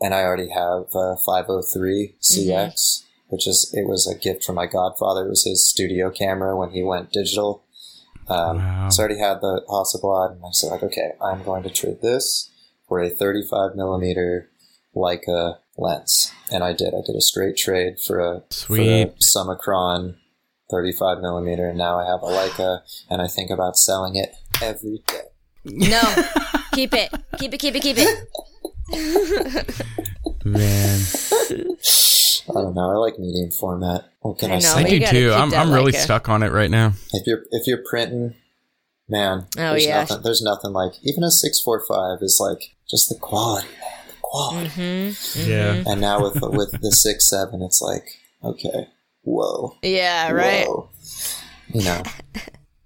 and 0.00 0.14
I 0.14 0.22
already 0.24 0.50
have 0.50 0.86
uh, 0.94 1.16
503 1.24 2.16
CX, 2.20 3.04
which 3.28 3.46
is 3.46 3.72
it 3.72 3.86
was 3.88 4.06
a 4.06 4.18
gift 4.18 4.44
from 4.44 4.56
my 4.56 4.66
godfather. 4.66 5.24
It 5.26 5.30
was 5.30 5.44
his 5.44 5.66
studio 5.68 6.10
camera 6.10 6.56
when 6.58 6.70
he 6.70 6.82
went 6.82 7.10
digital. 7.12 7.64
Um, 8.28 8.58
Wow. 8.58 8.88
So 8.90 9.02
I 9.02 9.06
already 9.06 9.20
had 9.20 9.40
the 9.40 9.62
Hasselblad, 9.70 10.32
and 10.32 10.42
I 10.44 10.50
said, 10.52 10.68
like, 10.70 10.82
okay, 10.82 11.12
I'm 11.22 11.42
going 11.42 11.62
to 11.62 11.70
trade 11.70 12.02
this 12.02 12.50
for 12.86 13.00
a 13.00 13.08
35 13.08 13.76
millimeter 13.76 14.50
Leica 14.94 15.58
lens, 15.78 16.32
and 16.52 16.62
I 16.64 16.72
did. 16.72 16.88
I 16.94 17.00
did 17.06 17.16
a 17.16 17.20
straight 17.20 17.56
trade 17.56 18.00
for 18.00 18.18
a 18.20 18.42
for 18.52 18.76
a 18.78 19.06
Summicron 19.22 20.16
35 20.70 21.18
millimeter, 21.20 21.68
and 21.68 21.78
now 21.78 21.98
I 21.98 22.04
have 22.06 22.22
a 22.22 22.26
Leica, 22.26 22.80
and 23.08 23.22
I 23.22 23.26
think 23.28 23.50
about 23.50 23.76
selling 23.78 24.16
it 24.16 24.34
every 24.62 25.02
day. 25.06 25.22
No. 25.64 26.00
keep 26.72 26.92
it. 26.94 27.10
Keep 27.38 27.54
it, 27.54 27.58
keep 27.58 27.74
it, 27.76 27.82
keep 27.82 27.96
it. 27.98 28.28
Man, 30.44 31.00
I 32.48 32.52
don't 32.54 32.74
know. 32.74 32.90
I 32.90 32.94
like 32.96 33.18
medium 33.18 33.50
format. 33.50 34.04
What 34.20 34.38
can 34.38 34.50
I, 34.50 34.54
I 34.54 34.58
know. 34.58 34.62
say? 34.62 34.80
I 34.80 34.84
do 34.84 35.00
too. 35.06 35.32
I'm 35.32 35.52
I'm 35.52 35.70
really 35.72 35.92
Leica. 35.92 35.96
stuck 36.02 36.28
on 36.28 36.42
it 36.42 36.52
right 36.52 36.70
now. 36.70 36.92
If 37.12 37.26
you're 37.26 37.42
if 37.50 37.66
you're 37.66 37.82
printing, 37.88 38.34
man, 39.08 39.46
Oh, 39.58 39.70
there's 39.70 39.84
yeah. 39.86 40.00
nothing. 40.00 40.22
There's 40.22 40.42
nothing 40.42 40.72
like 40.72 40.92
even 41.02 41.22
a 41.24 41.30
six 41.30 41.60
four 41.60 41.84
five 41.86 42.18
is 42.22 42.38
like 42.40 42.76
just 42.88 43.08
the 43.10 43.16
quality, 43.20 43.68
man, 43.68 43.80
the 43.82 43.97
quality. 44.22 44.68
Mm-hmm. 44.68 45.50
Yeah. 45.50 45.82
And 45.86 46.00
now 46.00 46.22
with 46.22 46.40
with 46.42 46.72
the 46.80 46.92
six 46.92 47.28
seven, 47.28 47.62
it's 47.62 47.80
like 47.80 48.04
okay, 48.44 48.88
whoa, 49.22 49.76
Yeah, 49.82 50.30
right. 50.32 50.66
whoa. 50.66 50.88
You 51.72 51.84
know, 51.84 52.02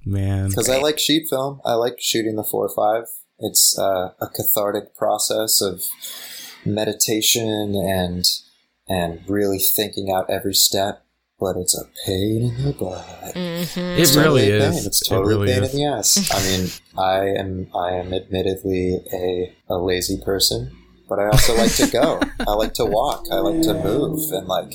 Man. 0.04 0.48
because 0.48 0.68
I 0.68 0.78
like 0.78 0.98
sheet 0.98 1.28
film. 1.30 1.60
I 1.64 1.74
like 1.74 1.96
shooting 2.00 2.36
the 2.36 2.44
four 2.44 2.68
five. 2.74 3.04
It's 3.38 3.76
uh, 3.78 4.10
a 4.20 4.28
cathartic 4.28 4.94
process 4.96 5.60
of 5.60 5.82
meditation 6.64 7.74
and 7.74 8.24
and 8.88 9.20
really 9.28 9.58
thinking 9.58 10.10
out 10.14 10.28
every 10.30 10.54
step. 10.54 11.04
But 11.40 11.56
it's 11.56 11.76
a 11.76 11.86
pain 12.06 12.54
in 12.56 12.64
the 12.66 12.72
butt. 12.72 13.04
Mm-hmm. 13.34 13.80
It 13.80 13.98
It's 13.98 14.14
really 14.14 14.42
totally 14.48 14.50
a 14.52 14.60
pain. 14.60 14.72
is. 14.78 14.86
It's 14.86 15.02
It 15.02 15.08
totally 15.08 15.34
really 15.34 15.52
pain 15.52 15.62
is. 15.64 15.74
in 15.74 15.80
the 15.80 15.86
ass. 15.86 16.30
I 16.32 16.40
mean, 16.48 16.70
I 16.96 17.18
am 17.40 17.66
I 17.74 17.92
am 17.94 18.14
admittedly 18.14 19.00
a, 19.12 19.52
a 19.68 19.76
lazy 19.78 20.20
person, 20.24 20.70
but 21.14 21.22
I 21.22 21.26
also 21.28 21.54
like 21.56 21.72
to 21.76 21.86
go. 21.90 22.20
I 22.40 22.52
like 22.54 22.72
to 22.74 22.84
walk. 22.86 23.24
I 23.30 23.36
like 23.36 23.62
to 23.62 23.74
move 23.74 24.18
and 24.32 24.46
like 24.46 24.74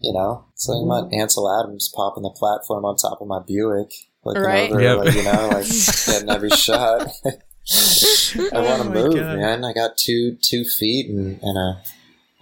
you 0.00 0.12
know, 0.12 0.44
it's 0.52 0.68
like 0.68 0.84
my 0.86 1.08
Ansel 1.16 1.50
Adams 1.60 1.90
popping 1.94 2.22
the 2.22 2.30
platform 2.30 2.84
on 2.84 2.96
top 2.96 3.20
of 3.20 3.26
my 3.26 3.40
Buick, 3.46 3.90
looking 4.24 4.42
Right. 4.42 4.70
over, 4.70 4.80
Yep. 4.80 4.98
like 4.98 5.14
you 5.14 5.22
know, 5.24 5.48
like 5.52 5.66
getting 6.06 6.30
every 6.30 6.50
shot. 6.50 7.08
I 8.52 8.60
want 8.60 8.82
to 8.82 8.88
Oh 8.88 8.92
move, 8.92 9.14
God. 9.14 9.38
man. 9.38 9.64
I 9.64 9.72
got 9.72 9.96
two 9.98 10.36
two 10.42 10.64
feet 10.64 11.10
and, 11.10 11.40
and 11.42 11.56
a 11.58 11.82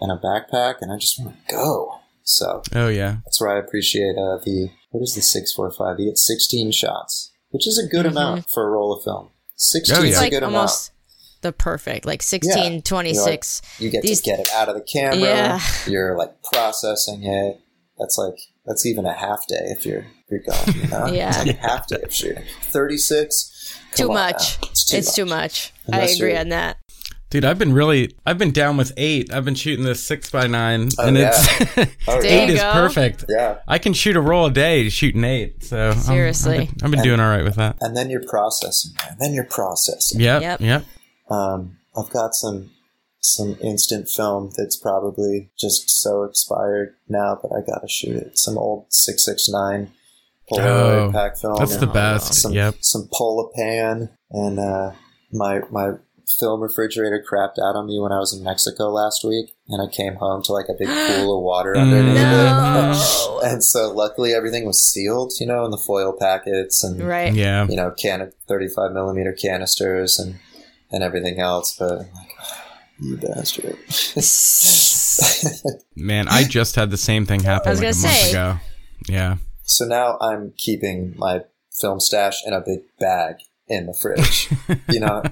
and 0.00 0.12
a 0.12 0.16
backpack, 0.22 0.76
and 0.80 0.92
I 0.92 0.96
just 0.98 1.18
want 1.18 1.36
to 1.48 1.54
go. 1.54 2.00
So 2.24 2.62
Oh 2.74 2.88
yeah. 2.88 3.18
that's 3.24 3.40
where 3.40 3.50
I 3.56 3.58
appreciate 3.58 4.16
uh, 4.16 4.38
the 4.44 4.70
what 4.90 5.02
is 5.02 5.14
the 5.14 5.22
six 5.22 5.52
four 5.52 5.70
five? 5.70 5.98
You 5.98 6.10
get 6.10 6.18
sixteen 6.18 6.70
shots, 6.72 7.32
which 7.50 7.66
is 7.66 7.78
a 7.78 7.88
good 7.88 8.04
amount 8.06 8.50
for 8.52 8.66
a 8.66 8.70
roll 8.70 8.92
of 8.92 9.02
film. 9.04 9.30
Sixteen 9.56 9.96
Oh, 9.98 10.02
yeah. 10.02 10.06
is 10.08 10.12
It's 10.12 10.18
a 10.20 10.24
like 10.24 10.30
good 10.32 10.42
almost 10.42 10.92
the 11.42 11.52
perfect, 11.52 12.06
like 12.06 12.22
16, 12.22 12.72
Yeah. 12.74 12.80
26. 12.84 13.60
amount. 13.62 13.80
You 13.80 13.90
get 13.90 14.02
these- 14.02 14.20
to 14.20 14.30
get 14.30 14.40
it 14.40 14.48
out 14.54 14.68
of 14.68 14.74
the 14.74 14.80
camera. 14.82 15.18
Yeah. 15.18 15.60
You're 15.86 16.16
like 16.16 16.42
processing 16.42 17.24
it. 17.24 17.60
That's 17.98 18.18
like 18.18 18.34
that's 18.66 18.84
even 18.84 19.06
a 19.06 19.12
half 19.14 19.46
day 19.48 19.62
if 19.76 19.86
you're 19.86 20.00
if 20.28 20.30
you're 20.30 20.40
going. 20.40 20.76
You 20.82 20.88
know? 20.88 21.06
Yeah. 21.06 21.28
it's 21.36 21.46
like 21.46 21.56
a 21.58 21.60
half 21.60 21.86
day 21.88 22.00
of 22.02 22.12
shooting. 22.12 22.44
Thirty 22.62 22.98
six. 22.98 23.52
Too 23.94 24.08
much. 24.08 24.58
It's 24.70 24.84
too 24.84 24.96
it's 24.98 25.06
much. 25.08 25.16
too 25.16 25.24
much. 25.24 25.72
Unless 25.86 26.10
I 26.10 26.14
agree 26.14 26.36
on 26.36 26.48
that. 26.50 26.76
Dude, 27.28 27.44
I've 27.44 27.58
been 27.58 27.72
really, 27.72 28.14
I've 28.24 28.38
been 28.38 28.52
down 28.52 28.76
with 28.76 28.92
eight. 28.96 29.32
I've 29.32 29.44
been 29.44 29.56
shooting 29.56 29.84
this 29.84 30.02
six 30.04 30.30
by 30.30 30.46
nine, 30.46 30.90
Oh, 30.98 31.08
and 31.08 31.16
yeah. 31.16 31.32
it's 31.34 31.96
Oh, 32.08 32.20
There 32.22 32.42
eight 32.44 32.50
is 32.50 32.60
go. 32.60 32.72
perfect. 32.72 33.24
Yeah. 33.28 33.58
I 33.66 33.78
can 33.78 33.94
shoot 33.94 34.14
a 34.16 34.20
roll 34.20 34.46
a 34.46 34.50
day 34.52 34.88
shooting 34.90 35.24
eight. 35.24 35.64
So 35.64 35.76
I'm- 35.88 35.98
Seriously. 35.98 36.58
I've 36.60 36.74
been, 36.76 36.84
I've 36.84 36.90
been 36.92 37.02
doing 37.02 37.18
all 37.18 37.28
right 37.28 37.42
with 37.42 37.56
that. 37.56 37.78
And 37.80 37.96
then 37.96 38.10
you're 38.10 38.22
processing. 38.28 38.92
And 39.10 39.18
then 39.18 39.32
you're 39.32 39.42
processing. 39.44 40.20
Yep, 40.20 40.42
Yep. 40.42 40.60
yep. 40.60 40.84
Um, 41.30 41.78
I've 41.96 42.10
got 42.10 42.34
some 42.34 42.70
some 43.20 43.56
instant 43.60 44.08
film 44.08 44.52
that's 44.56 44.76
probably 44.76 45.50
just 45.58 45.90
so 45.90 46.22
expired 46.22 46.94
now 47.08 47.36
but 47.42 47.50
I 47.52 47.60
gotta 47.66 47.88
shoot 47.88 48.16
it. 48.16 48.38
Some 48.38 48.56
old 48.56 48.86
six 48.90 49.24
six 49.24 49.48
nine 49.48 49.90
Polaroid 50.50 51.08
Oh, 51.08 51.12
pack 51.12 51.36
film. 51.36 51.56
That's 51.58 51.76
the 51.76 51.86
and 51.86 51.92
best. 51.92 52.34
Some 52.34 52.52
Yep. 52.52 52.76
some 52.80 53.08
Polapan 53.12 54.10
and 54.30 54.58
uh, 54.60 54.92
my 55.32 55.60
my 55.70 55.92
film 56.38 56.60
refrigerator 56.60 57.24
crapped 57.28 57.58
out 57.58 57.76
on 57.76 57.86
me 57.86 57.98
when 58.00 58.12
I 58.12 58.18
was 58.18 58.36
in 58.36 58.42
Mexico 58.44 58.90
last 58.90 59.22
week, 59.24 59.54
and 59.68 59.80
I 59.80 59.90
came 59.92 60.16
home 60.16 60.42
to 60.44 60.52
like 60.52 60.66
a 60.68 60.74
big 60.74 60.88
pool 61.06 61.38
of 61.38 61.42
water 61.44 61.76
underneath 61.76 62.14
No. 62.14 63.40
it. 63.42 63.46
And 63.52 63.62
so 63.64 63.92
luckily 63.92 64.32
everything 64.34 64.66
was 64.66 64.84
sealed, 64.84 65.32
you 65.40 65.46
know, 65.46 65.64
in 65.64 65.70
the 65.70 65.78
foil 65.78 66.12
packets 66.18 66.82
and 66.84 67.00
Right. 67.00 67.32
Yeah. 67.32 67.66
you 67.68 67.76
know, 67.76 67.90
can 67.92 68.32
35 68.48 68.92
millimeter 68.92 69.32
canisters 69.32 70.18
and 70.18 70.36
and 70.90 71.02
everything 71.02 71.38
else. 71.40 71.76
But 71.78 71.92
I'm 71.92 71.98
like, 71.98 72.32
you 73.00 73.16
bastard. 73.16 73.76
Man, 75.96 76.28
I 76.28 76.44
just 76.44 76.76
had 76.76 76.90
the 76.90 76.96
same 76.96 77.26
thing 77.26 77.40
happen 77.40 77.68
I 77.68 77.72
like 77.74 77.78
a 77.78 77.92
gonna 77.92 78.02
month 78.02 78.14
say. 78.14 78.30
ago. 78.30 78.56
Yeah. 79.08 79.36
so 79.62 79.84
now 79.84 80.18
I'm 80.20 80.52
keeping 80.56 81.14
my 81.16 81.42
film 81.80 82.00
stash 82.00 82.42
in 82.46 82.52
a 82.52 82.60
big 82.60 82.80
bag 82.98 83.36
in 83.68 83.86
the 83.86 83.94
fridge. 83.94 84.48
you 84.88 85.00
know, 85.00 85.22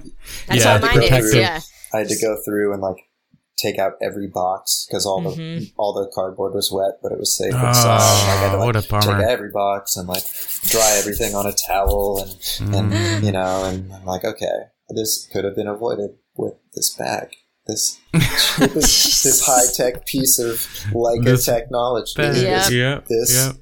That's 0.47 0.63
Yeah, 0.63 0.77
how 0.79 0.85
mine 0.85 0.97
is. 1.03 1.09
protective. 1.09 1.35
Yeah. 1.35 1.59
I 1.93 1.99
had 1.99 2.09
to 2.09 2.17
go 2.21 2.37
through 2.45 2.73
and 2.73 2.81
like 2.81 2.97
take 3.57 3.79
out 3.79 3.93
every 4.01 4.27
box 4.27 4.85
because 4.87 5.05
all 5.05 5.21
the 5.21 5.29
Mhm. 5.29 5.71
all 5.77 5.93
the 5.93 6.11
cardboard 6.13 6.53
was 6.53 6.69
wet, 6.71 6.99
but 7.01 7.11
it 7.13 7.17
was 7.19 7.35
safe 7.37 7.53
Oh, 7.55 7.67
inside. 7.67 7.97
Like, 7.97 8.01
I 8.01 8.35
had 8.41 8.51
to, 8.51 8.57
like, 8.57 8.65
what 8.65 8.75
a 8.75 8.81
take 8.81 8.89
bummer. 8.91 9.13
out 9.13 9.29
every 9.29 9.49
box 9.51 9.95
and 9.95 10.07
like 10.07 10.23
dry 10.67 10.95
everything 10.99 11.33
on 11.35 11.45
a 11.45 11.53
towel 11.53 12.19
and 12.21 12.31
Mm. 12.71 12.75
and 13.15 13.25
you 13.25 13.31
know 13.31 13.63
and 13.65 13.93
I'm 13.93 14.05
like 14.05 14.25
okay 14.25 14.67
this 14.89 15.27
could 15.31 15.43
have 15.45 15.55
been 15.55 15.67
avoided 15.67 16.11
with 16.35 16.53
this 16.73 16.93
bag 16.95 17.29
this 17.67 17.97
this, 18.13 19.23
this 19.23 19.43
high 19.45 19.65
tech 19.73 20.05
piece 20.05 20.37
of 20.39 20.57
Leica 20.93 21.23
This 21.25 21.45
technology 21.45 22.11
Bad. 22.15 22.37
Yeah. 22.37 22.69
Yep. 22.69 23.05
This- 23.07 23.45
Yep. 23.47 23.55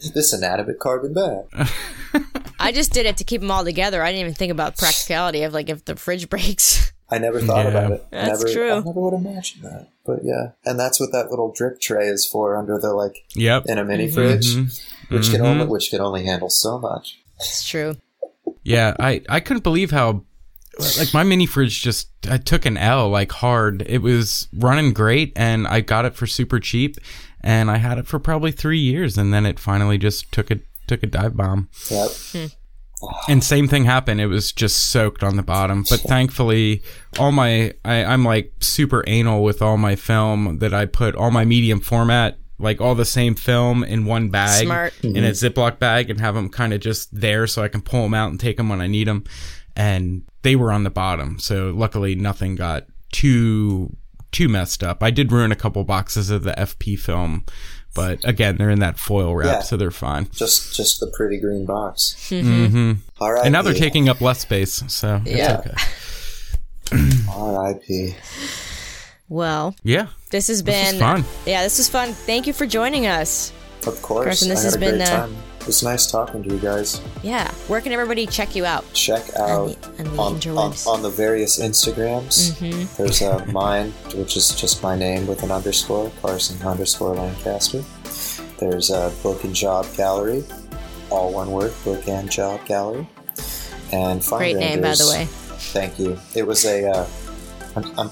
this 0.14 0.32
inanimate 0.34 0.80
carbon 0.80 1.14
bag 1.14 1.68
I 2.58 2.72
just 2.72 2.92
did 2.92 3.06
it 3.06 3.18
to 3.18 3.24
keep 3.24 3.40
them 3.40 3.50
all 3.52 3.62
together. 3.62 4.02
I 4.02 4.10
didn't 4.10 4.22
even 4.22 4.34
think 4.34 4.50
about 4.50 4.76
practicality 4.76 5.44
of 5.44 5.52
like 5.54 5.68
if 5.68 5.84
the 5.84 5.94
fridge 5.94 6.28
breaks. 6.28 6.92
I 7.08 7.18
never 7.18 7.40
thought 7.40 7.64
Yeah. 7.64 7.70
about 7.70 7.92
it 7.92 8.04
That's 8.10 8.42
never, 8.42 8.52
true. 8.52 8.72
I 8.72 8.76
never 8.80 9.00
would 9.00 9.14
imagine 9.14 9.62
that 9.62 9.88
but 10.04 10.18
yeah 10.24 10.50
and 10.64 10.78
that's 10.80 10.98
what 10.98 11.12
that 11.12 11.30
little 11.30 11.52
drip 11.52 11.80
tray 11.80 12.08
is 12.08 12.26
for 12.26 12.56
under 12.56 12.76
the 12.78 12.92
like 12.92 13.14
Yep. 13.36 13.64
in 13.66 13.78
a 13.78 13.84
mini 13.84 14.08
Mhm. 14.08 14.14
fridge 14.14 14.46
Mhm. 14.56 14.80
which 15.10 15.30
can 15.30 15.40
Mhm. 15.42 15.44
only 15.46 15.66
which 15.66 15.90
can 15.90 16.00
only 16.00 16.24
handle 16.26 16.50
so 16.50 16.78
much 16.80 17.20
It's 17.36 17.66
true. 17.68 17.94
Yeah, 18.64 18.94
I 18.98 19.22
I 19.28 19.38
couldn't 19.40 19.62
believe 19.62 19.92
how 19.92 20.24
like 20.78 21.12
my 21.12 21.24
mini 21.24 21.46
fridge 21.46 21.82
just 21.82 22.10
I 22.28 22.38
took 22.38 22.64
an 22.64 22.76
L 22.76 23.08
like 23.08 23.32
hard. 23.32 23.82
It 23.86 24.02
was 24.02 24.48
running 24.52 24.92
great 24.92 25.32
and 25.36 25.66
I 25.66 25.80
got 25.80 26.04
it 26.04 26.14
for 26.14 26.26
super 26.26 26.60
cheap 26.60 26.96
and 27.40 27.70
I 27.70 27.78
had 27.78 27.98
it 27.98 28.06
for 28.06 28.18
probably 28.18 28.52
3 28.52 28.78
years 28.78 29.18
and 29.18 29.32
then 29.32 29.46
it 29.46 29.58
finally 29.58 29.98
just 29.98 30.30
took 30.32 30.50
a 30.50 30.60
took 30.86 31.02
a 31.02 31.06
dive 31.06 31.36
bomb. 31.36 31.68
yep 31.90 32.10
hmm. 32.32 32.46
And 33.28 33.44
same 33.44 33.68
thing 33.68 33.84
happened. 33.84 34.20
It 34.20 34.26
was 34.26 34.52
just 34.52 34.90
soaked 34.90 35.22
on 35.22 35.36
the 35.36 35.42
bottom. 35.42 35.84
But 35.88 36.00
thankfully, 36.00 36.82
all 37.18 37.32
my 37.32 37.74
I, 37.84 38.04
I'm 38.04 38.24
like 38.24 38.52
super 38.60 39.04
anal 39.06 39.42
with 39.44 39.62
all 39.62 39.76
my 39.76 39.96
film 39.96 40.58
that 40.58 40.74
I 40.74 40.86
put 40.86 41.14
all 41.14 41.30
my 41.30 41.44
medium 41.44 41.80
format, 41.80 42.38
like 42.58 42.80
all 42.80 42.94
the 42.94 43.04
same 43.04 43.34
film 43.34 43.84
in 43.84 44.04
one 44.04 44.30
bag, 44.30 44.64
Smart. 44.64 44.94
in 45.04 45.16
a 45.18 45.30
mm-hmm. 45.30 45.60
Ziploc 45.60 45.78
bag, 45.78 46.10
and 46.10 46.20
have 46.20 46.34
them 46.34 46.48
kind 46.48 46.72
of 46.72 46.80
just 46.80 47.08
there 47.12 47.46
so 47.46 47.62
I 47.62 47.68
can 47.68 47.82
pull 47.82 48.02
them 48.02 48.14
out 48.14 48.30
and 48.30 48.40
take 48.40 48.56
them 48.56 48.68
when 48.68 48.80
I 48.80 48.88
need 48.88 49.06
them. 49.06 49.24
And 49.76 50.24
they 50.48 50.56
were 50.56 50.72
on 50.72 50.82
the 50.82 50.88
bottom, 50.90 51.38
so 51.38 51.68
luckily 51.76 52.14
nothing 52.14 52.54
got 52.56 52.86
too 53.12 53.94
too 54.32 54.48
messed 54.48 54.82
up. 54.82 55.02
I 55.02 55.10
did 55.10 55.30
ruin 55.30 55.52
a 55.52 55.56
couple 55.56 55.84
boxes 55.84 56.30
of 56.30 56.42
the 56.42 56.52
FP 56.52 56.98
film, 56.98 57.44
but 57.94 58.18
again, 58.24 58.56
they're 58.56 58.70
in 58.70 58.78
that 58.80 58.98
foil 58.98 59.36
wrap, 59.36 59.46
Yeah. 59.46 59.60
so 59.60 59.76
they're 59.76 59.90
fine. 59.90 60.28
just 60.32 60.74
just 60.74 61.00
the 61.00 61.06
pretty 61.14 61.38
green 61.38 61.66
box 61.66 62.14
hmm 62.30 62.92
all 63.20 63.32
right 63.32 63.44
And 63.44 63.52
now 63.52 63.60
they're 63.60 63.74
taking 63.74 64.08
up 64.08 64.22
less 64.22 64.40
space, 64.40 64.82
so 64.88 65.20
Yeah. 65.26 65.60
it's 65.60 65.66
okay. 66.92 67.16
R.I.P. 67.30 68.14
Well, 69.28 69.74
Yeah. 69.84 70.06
this 70.30 70.48
has 70.48 70.62
This 70.62 70.74
been 70.74 70.94
was 70.94 71.02
fun. 71.02 71.24
Yeah, 71.44 71.62
this 71.62 71.76
was 71.76 71.90
fun. 71.90 72.14
Thank 72.14 72.46
you 72.46 72.54
for 72.54 72.64
joining 72.66 73.06
us. 73.06 73.52
Of 73.86 74.00
course. 74.02 74.24
Carson, 74.24 74.48
this 74.48 74.60
I 74.60 74.64
has 74.64 74.74
a 74.74 74.78
been, 74.78 74.96
great 74.96 75.08
uh, 75.08 75.16
time. 75.26 75.36
It 75.60 75.66
was 75.66 75.82
nice 75.82 76.10
talking 76.10 76.42
to 76.42 76.50
you 76.54 76.58
guys. 76.58 77.00
Yeah. 77.22 77.50
Where 77.68 77.80
can 77.80 77.92
everybody 77.92 78.26
check 78.26 78.56
you 78.56 78.64
out? 78.64 78.84
Check 78.94 79.22
out 79.36 79.76
the- 79.96 80.04
on 80.18 80.38
the 80.40 80.50
on, 80.50 80.72
on, 80.72 80.74
on 80.86 81.02
the 81.02 81.10
various 81.10 81.58
Instagrams. 81.60 82.52
Mhm. 82.58 82.96
There's 82.96 83.22
uh, 83.22 83.44
mine, 83.52 83.90
which 84.14 84.36
is 84.36 84.50
just 84.54 84.82
my 84.82 84.96
name 84.96 85.26
with 85.26 85.42
an 85.42 85.50
underscore, 85.50 86.10
Carson 86.22 86.60
underscore 86.66 87.14
Lancaster. 87.14 87.82
There's 88.58 88.90
a 88.90 89.12
book 89.22 89.44
and 89.44 89.54
job 89.54 89.86
gallery, 89.96 90.44
all 91.10 91.32
one 91.32 91.50
word, 91.52 91.72
book 91.84 92.08
and 92.08 92.30
job 92.30 92.64
gallery. 92.66 93.06
And 93.92 94.22
Great 94.22 94.56
name, 94.56 94.80
by 94.82 94.94
the 94.94 95.06
way. 95.08 95.26
Thank 95.72 95.98
you. 95.98 96.18
It 96.34 96.46
was 96.46 96.64
a. 96.64 96.88
Uh, 96.90 97.06
I'm, 97.76 97.98
I'm 97.98 98.10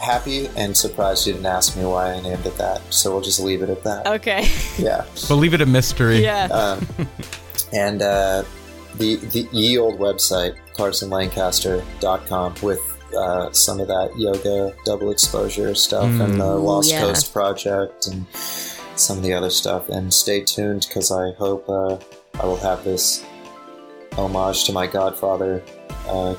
happy 0.00 0.48
and 0.56 0.76
surprised 0.76 1.26
you 1.26 1.32
didn't 1.34 1.46
ask 1.46 1.76
me 1.76 1.84
why 1.84 2.12
I 2.12 2.20
named 2.20 2.46
it 2.46 2.56
that. 2.58 2.80
So 2.92 3.10
we'll 3.12 3.20
just 3.20 3.40
leave 3.40 3.62
it 3.62 3.70
at 3.70 3.82
that. 3.84 4.06
Okay. 4.06 4.48
Yeah. 4.78 5.04
We'll 5.28 5.38
leave 5.40 5.54
it 5.54 5.60
a 5.60 5.66
mystery. 5.66 6.22
yeah. 6.22 6.44
Um, 6.46 6.86
and 7.72 8.00
uh, 8.00 8.44
the 8.96 9.16
the 9.16 9.48
ye 9.52 9.76
old 9.76 9.98
website 9.98 10.56
carsonlancaster.com 10.76 12.54
with 12.62 12.80
uh, 13.16 13.50
some 13.52 13.80
of 13.80 13.88
that 13.88 14.12
yoga 14.16 14.72
double 14.84 15.10
exposure 15.10 15.74
stuff 15.74 16.04
and 16.04 16.34
the 16.40 16.44
Mm. 16.44 16.62
Lost 16.62 16.90
Yeah. 16.90 17.00
Coast 17.00 17.32
project 17.32 18.06
and 18.06 18.24
some 18.34 19.16
of 19.18 19.22
the 19.24 19.32
other 19.32 19.50
stuff. 19.50 19.88
And 19.88 20.12
stay 20.14 20.42
tuned 20.44 20.86
because 20.88 21.10
I 21.10 21.32
hope 21.32 21.68
uh, 21.68 21.98
I 22.40 22.46
will 22.46 22.56
have 22.58 22.84
this 22.84 23.24
homage 24.12 24.64
to 24.64 24.72
my 24.72 24.86
godfather 24.86 25.62
uh, 26.06 26.34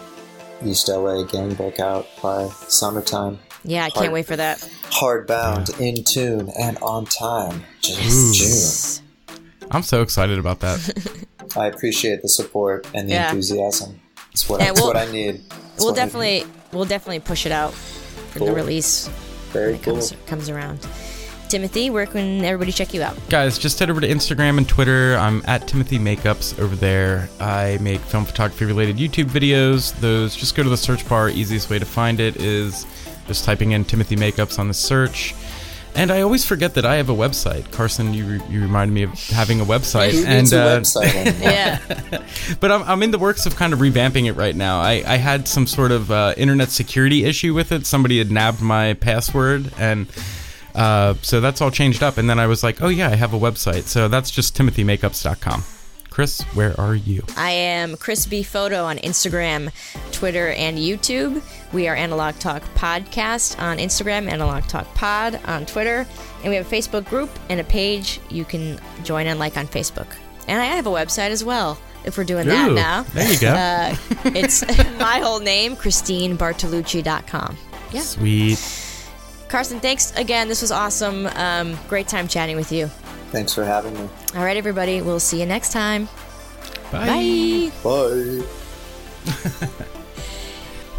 East 0.65 0.87
LA 0.89 1.23
gang 1.23 1.53
book 1.55 1.79
out 1.79 2.05
by 2.21 2.47
summertime. 2.67 3.39
Yeah, 3.63 3.85
I 3.85 3.89
can't 3.89 4.13
wait 4.13 4.25
for 4.25 4.35
that. 4.35 4.57
Hardbound, 4.89 5.79
in 5.79 6.03
tune, 6.03 6.49
and 6.59 6.77
on 6.79 7.05
time. 7.05 7.63
Just 7.81 9.01
June. 9.01 9.37
I'm 9.71 9.83
so 9.83 10.01
excited 10.01 10.39
about 10.39 10.61
that. 10.61 11.25
I 11.57 11.67
appreciate 11.67 12.21
the 12.21 12.29
support 12.29 12.87
and 12.93 13.09
the 13.09 13.13
Yeah. 13.13 13.29
enthusiasm. 13.29 13.99
It's 14.31 14.47
what, 14.47 14.61
Yeah, 14.61 14.71
it's 14.71 14.79
we'll- 14.79 14.87
what 14.87 14.97
I 14.97 15.11
need. 15.11 15.35
It's 15.35 15.83
We'll 15.83 15.91
what 15.93 15.99
I 15.99 16.03
need. 16.03 16.07
definitely 16.07 16.45
we'll 16.71 16.85
definitely 16.85 17.19
push 17.19 17.45
it 17.45 17.51
out 17.51 17.73
for 17.73 18.39
the 18.39 18.51
release 18.51 19.09
Very 19.51 19.71
when 19.73 19.75
it 19.75 19.83
cool. 19.83 19.93
comes 19.95 20.13
comes 20.27 20.49
around. 20.49 20.79
Timothy, 21.49 21.89
where 21.89 22.05
can 22.05 22.45
everybody 22.45 22.71
check 22.71 22.93
you 22.93 23.01
out? 23.01 23.17
Guys, 23.29 23.57
just 23.57 23.79
head 23.79 23.89
over 23.89 23.99
to 23.99 24.07
Instagram 24.07 24.59
and 24.59 24.69
Twitter. 24.69 25.15
I'm 25.17 25.41
at 25.47 25.67
Timothy 25.67 25.97
Makeups 25.97 26.59
over 26.59 26.75
there. 26.75 27.27
I 27.39 27.79
make 27.81 28.01
film 28.01 28.25
photography 28.25 28.65
related 28.65 28.97
YouTube 28.97 29.25
videos. 29.31 29.99
Those 29.99 30.35
just 30.35 30.53
go 30.55 30.61
to 30.61 30.69
the 30.69 30.77
search 30.77 31.07
bar. 31.09 31.29
Easiest 31.29 31.71
way 31.71 31.79
to 31.79 31.85
find 31.85 32.19
it 32.19 32.35
is 32.37 32.85
just 33.29 33.45
typing 33.45 33.71
in 33.71 33.85
Timothy 33.85 34.17
Makeups 34.17 34.59
on 34.59 34.67
the 34.67 34.73
search. 34.73 35.33
And 35.95 36.11
I 36.11 36.21
always 36.21 36.45
forget 36.45 36.73
that 36.73 36.85
I 36.85 36.95
have 36.95 37.09
a 37.09 37.13
website. 37.13 37.71
Carson, 37.71 38.13
you, 38.13 38.41
you 38.49 38.61
reminded 38.61 38.93
me 38.93 39.03
of 39.03 39.11
having 39.29 39.61
a 39.61 39.65
website. 39.65 40.11
Who 40.11 40.25
and 40.25 40.39
needs 40.39 40.53
a 40.53 40.61
uh, 40.61 40.79
website? 40.79 41.39
Yeah. 41.41 41.79
but 42.59 42.71
I'm, 42.71 42.83
I'm 42.83 43.03
in 43.03 43.11
the 43.11 43.19
works 43.19 43.45
of 43.45 43.55
kind 43.55 43.71
of 43.71 43.79
revamping 43.79 44.25
it 44.25 44.33
right 44.33 44.55
now. 44.55 44.81
I, 44.81 45.03
I 45.05 45.17
had 45.17 45.47
some 45.47 45.67
sort 45.67 45.91
of 45.91 46.11
uh, 46.11 46.33
internet 46.37 46.69
security 46.69 47.23
issue 47.25 47.53
with 47.53 47.71
it. 47.71 47.85
Somebody 47.85 48.17
had 48.17 48.31
nabbed 48.31 48.61
my 48.61 48.93
password, 48.93 49.71
and 49.77 50.07
uh, 50.75 51.15
so 51.21 51.41
that's 51.41 51.61
all 51.61 51.71
changed 51.71 52.03
up. 52.03 52.17
And 52.17 52.29
then 52.29 52.39
I 52.39 52.47
was 52.47 52.63
like, 52.63 52.81
oh 52.81 52.89
yeah, 52.89 53.09
I 53.09 53.15
have 53.15 53.33
a 53.33 53.39
website. 53.39 53.83
So 53.83 54.07
that's 54.07 54.31
just 54.31 54.57
timothymakeups.com. 54.57 55.63
Chris, 56.09 56.41
where 56.53 56.79
are 56.79 56.95
you? 56.95 57.23
I 57.37 57.51
am 57.51 57.95
Chris 57.95 58.25
B 58.25 58.43
Photo 58.43 58.83
on 58.83 58.97
Instagram, 58.97 59.71
Twitter, 60.11 60.49
and 60.49 60.77
YouTube. 60.77 61.41
We 61.71 61.87
are 61.87 61.95
Analog 61.95 62.35
Talk 62.39 62.63
Podcast 62.75 63.59
on 63.61 63.77
Instagram, 63.77 64.29
Analog 64.29 64.63
Talk 64.63 64.91
Pod 64.95 65.39
on 65.45 65.65
Twitter, 65.65 66.05
and 66.43 66.49
we 66.49 66.55
have 66.55 66.65
a 66.71 66.75
Facebook 66.75 67.07
group 67.07 67.29
and 67.49 67.59
a 67.59 67.63
page 67.63 68.19
you 68.29 68.43
can 68.43 68.79
join 69.03 69.27
and 69.27 69.39
like 69.39 69.55
on 69.55 69.67
Facebook. 69.67 70.07
And 70.47 70.59
I 70.59 70.65
have 70.65 70.87
a 70.87 70.91
website 70.91 71.29
as 71.29 71.43
well. 71.43 71.79
If 72.05 72.17
we're 72.17 72.23
doing 72.23 72.47
that 72.47 72.71
now, 72.71 73.03
there 73.13 73.31
you 73.31 73.39
go. 73.39 73.49
Uh, 73.49 73.95
it's 74.25 74.61
my 74.99 75.19
whole 75.19 75.39
name, 75.39 75.75
ChristineBartolucci.com. 75.75 77.57
Yeah, 77.91 78.01
Sweet. 78.01 78.85
Carson, 79.49 79.79
thanks 79.79 80.15
again. 80.15 80.47
This 80.47 80.61
was 80.61 80.71
awesome. 80.71 81.27
Um, 81.27 81.77
great 81.87 82.07
time 82.07 82.27
chatting 82.27 82.55
with 82.55 82.71
you. 82.71 82.89
Thanks 83.31 83.53
for 83.53 83.63
having 83.63 83.93
me. 83.93 84.09
All 84.35 84.43
right, 84.43 84.57
everybody. 84.57 85.01
We'll 85.01 85.19
see 85.19 85.39
you 85.39 85.45
next 85.45 85.71
time. 85.71 86.07
Bye. 86.91 87.71
Bye. 87.83 88.41
Bye. 88.41 89.67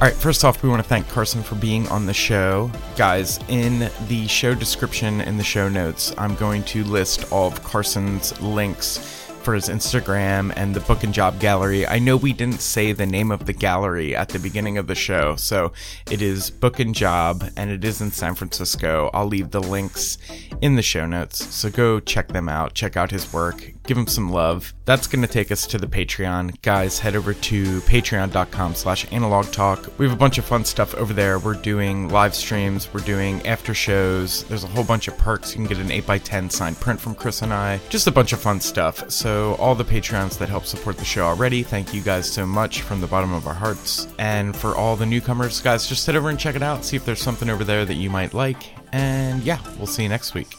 All 0.00 0.08
right, 0.08 0.16
first 0.16 0.46
off, 0.46 0.62
we 0.62 0.70
want 0.70 0.82
to 0.82 0.88
thank 0.88 1.06
Carson 1.08 1.42
for 1.42 1.56
being 1.56 1.86
on 1.88 2.06
the 2.06 2.14
show. 2.14 2.70
Guys, 2.96 3.38
in 3.48 3.90
the 4.08 4.26
show 4.28 4.54
description 4.54 5.20
in 5.20 5.36
the 5.36 5.44
show 5.44 5.68
notes, 5.68 6.14
I'm 6.16 6.36
going 6.36 6.62
to 6.64 6.84
list 6.84 7.30
all 7.30 7.48
of 7.48 7.62
Carson's 7.62 8.40
links 8.40 9.19
for 9.42 9.54
his 9.54 9.68
Instagram 9.68 10.52
and 10.56 10.74
the 10.74 10.80
book 10.80 11.02
and 11.02 11.14
job 11.14 11.40
gallery. 11.40 11.86
I 11.86 11.98
know 11.98 12.16
we 12.16 12.32
didn't 12.32 12.60
say 12.60 12.92
the 12.92 13.06
name 13.06 13.30
of 13.30 13.46
the 13.46 13.52
gallery 13.52 14.14
at 14.14 14.28
the 14.28 14.38
beginning 14.38 14.78
of 14.78 14.86
the 14.86 14.94
show, 14.94 15.36
so 15.36 15.72
it 16.10 16.22
is 16.22 16.50
Book 16.50 16.78
and 16.78 16.94
Job 16.94 17.50
and 17.56 17.70
it 17.70 17.84
is 17.84 18.00
in 18.00 18.10
San 18.10 18.34
Francisco. 18.34 19.10
I'll 19.14 19.26
leave 19.26 19.50
the 19.50 19.62
links 19.62 20.18
in 20.60 20.76
the 20.76 20.82
show 20.82 21.06
notes, 21.06 21.54
so 21.54 21.70
go 21.70 22.00
check 22.00 22.28
them 22.28 22.48
out, 22.48 22.74
check 22.74 22.96
out 22.96 23.10
his 23.10 23.32
work, 23.32 23.72
give 23.90 23.98
him 23.98 24.06
some 24.06 24.30
love. 24.30 24.72
That's 24.84 25.08
going 25.08 25.22
to 25.22 25.26
take 25.26 25.50
us 25.50 25.66
to 25.66 25.76
the 25.76 25.88
Patreon. 25.88 26.62
Guys, 26.62 27.00
head 27.00 27.16
over 27.16 27.34
to 27.34 27.80
patreon.com 27.80 28.76
slash 28.76 29.04
analog 29.12 29.46
talk. 29.46 29.90
We 29.98 30.06
have 30.06 30.14
a 30.14 30.18
bunch 30.18 30.38
of 30.38 30.44
fun 30.44 30.64
stuff 30.64 30.94
over 30.94 31.12
there. 31.12 31.40
We're 31.40 31.54
doing 31.54 32.08
live 32.08 32.36
streams, 32.36 32.88
we're 32.94 33.00
doing 33.00 33.44
after 33.44 33.74
shows. 33.74 34.44
There's 34.44 34.62
a 34.62 34.68
whole 34.68 34.84
bunch 34.84 35.08
of 35.08 35.18
perks. 35.18 35.50
You 35.50 35.56
can 35.56 35.66
get 35.66 35.78
an 35.78 35.88
8x10 35.88 36.52
signed 36.52 36.78
print 36.78 37.00
from 37.00 37.16
Chris 37.16 37.42
and 37.42 37.52
I. 37.52 37.80
Just 37.88 38.06
a 38.06 38.12
bunch 38.12 38.32
of 38.32 38.40
fun 38.40 38.60
stuff. 38.60 39.10
So, 39.10 39.56
all 39.56 39.74
the 39.74 39.84
Patreons 39.84 40.38
that 40.38 40.48
help 40.48 40.66
support 40.66 40.96
the 40.96 41.04
show 41.04 41.24
already, 41.24 41.64
thank 41.64 41.92
you 41.92 42.00
guys 42.00 42.30
so 42.30 42.46
much 42.46 42.82
from 42.82 43.00
the 43.00 43.08
bottom 43.08 43.32
of 43.32 43.48
our 43.48 43.54
hearts. 43.54 44.06
And 44.20 44.54
for 44.54 44.76
all 44.76 44.94
the 44.94 45.06
newcomers, 45.06 45.60
guys, 45.60 45.88
just 45.88 46.06
head 46.06 46.14
over 46.14 46.30
and 46.30 46.38
check 46.38 46.54
it 46.54 46.62
out. 46.62 46.84
See 46.84 46.94
if 46.94 47.04
there's 47.04 47.22
something 47.22 47.50
over 47.50 47.64
there 47.64 47.84
that 47.84 47.94
you 47.94 48.08
might 48.08 48.34
like. 48.34 48.72
And 48.92 49.42
yeah, 49.42 49.58
we'll 49.78 49.88
see 49.88 50.04
you 50.04 50.08
next 50.08 50.34
week. 50.34 50.54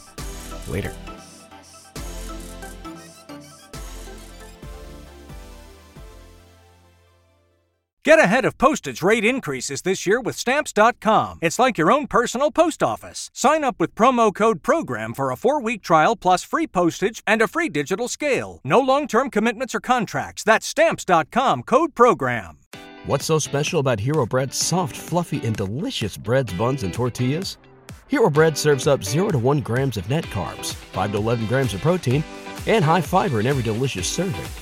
Later. 0.68 0.92
Get 8.04 8.18
ahead 8.18 8.44
of 8.44 8.58
postage 8.58 9.00
rate 9.00 9.24
increases 9.24 9.82
this 9.82 10.08
year 10.08 10.20
with 10.20 10.34
Stamps.com. 10.34 11.38
It's 11.40 11.60
like 11.60 11.78
your 11.78 11.92
own 11.92 12.08
personal 12.08 12.50
post 12.50 12.82
office. 12.82 13.30
Sign 13.32 13.62
up 13.62 13.78
with 13.78 13.94
promo 13.94 14.34
code 14.34 14.64
PROGRAM 14.64 15.14
for 15.14 15.30
a 15.30 15.36
four 15.36 15.62
week 15.62 15.82
trial 15.82 16.16
plus 16.16 16.42
free 16.42 16.66
postage 16.66 17.22
and 17.28 17.40
a 17.40 17.46
free 17.46 17.68
digital 17.68 18.08
scale. 18.08 18.60
No 18.64 18.80
long 18.80 19.06
term 19.06 19.30
commitments 19.30 19.72
or 19.72 19.78
contracts. 19.78 20.42
That's 20.42 20.66
Stamps.com 20.66 21.62
code 21.62 21.94
PROGRAM. 21.94 22.58
What's 23.06 23.26
so 23.26 23.38
special 23.38 23.78
about 23.78 24.00
Hero 24.00 24.26
Bread's 24.26 24.56
soft, 24.56 24.96
fluffy, 24.96 25.40
and 25.46 25.56
delicious 25.56 26.16
breads, 26.16 26.52
buns, 26.54 26.82
and 26.82 26.92
tortillas? 26.92 27.56
Hero 28.08 28.30
Bread 28.30 28.58
serves 28.58 28.88
up 28.88 29.04
0 29.04 29.28
to 29.30 29.38
1 29.38 29.60
grams 29.60 29.96
of 29.96 30.10
net 30.10 30.24
carbs, 30.24 30.74
5 30.74 31.12
to 31.12 31.18
11 31.18 31.46
grams 31.46 31.72
of 31.72 31.80
protein, 31.80 32.24
and 32.66 32.84
high 32.84 33.00
fiber 33.00 33.38
in 33.38 33.46
every 33.46 33.62
delicious 33.62 34.08
serving. 34.08 34.61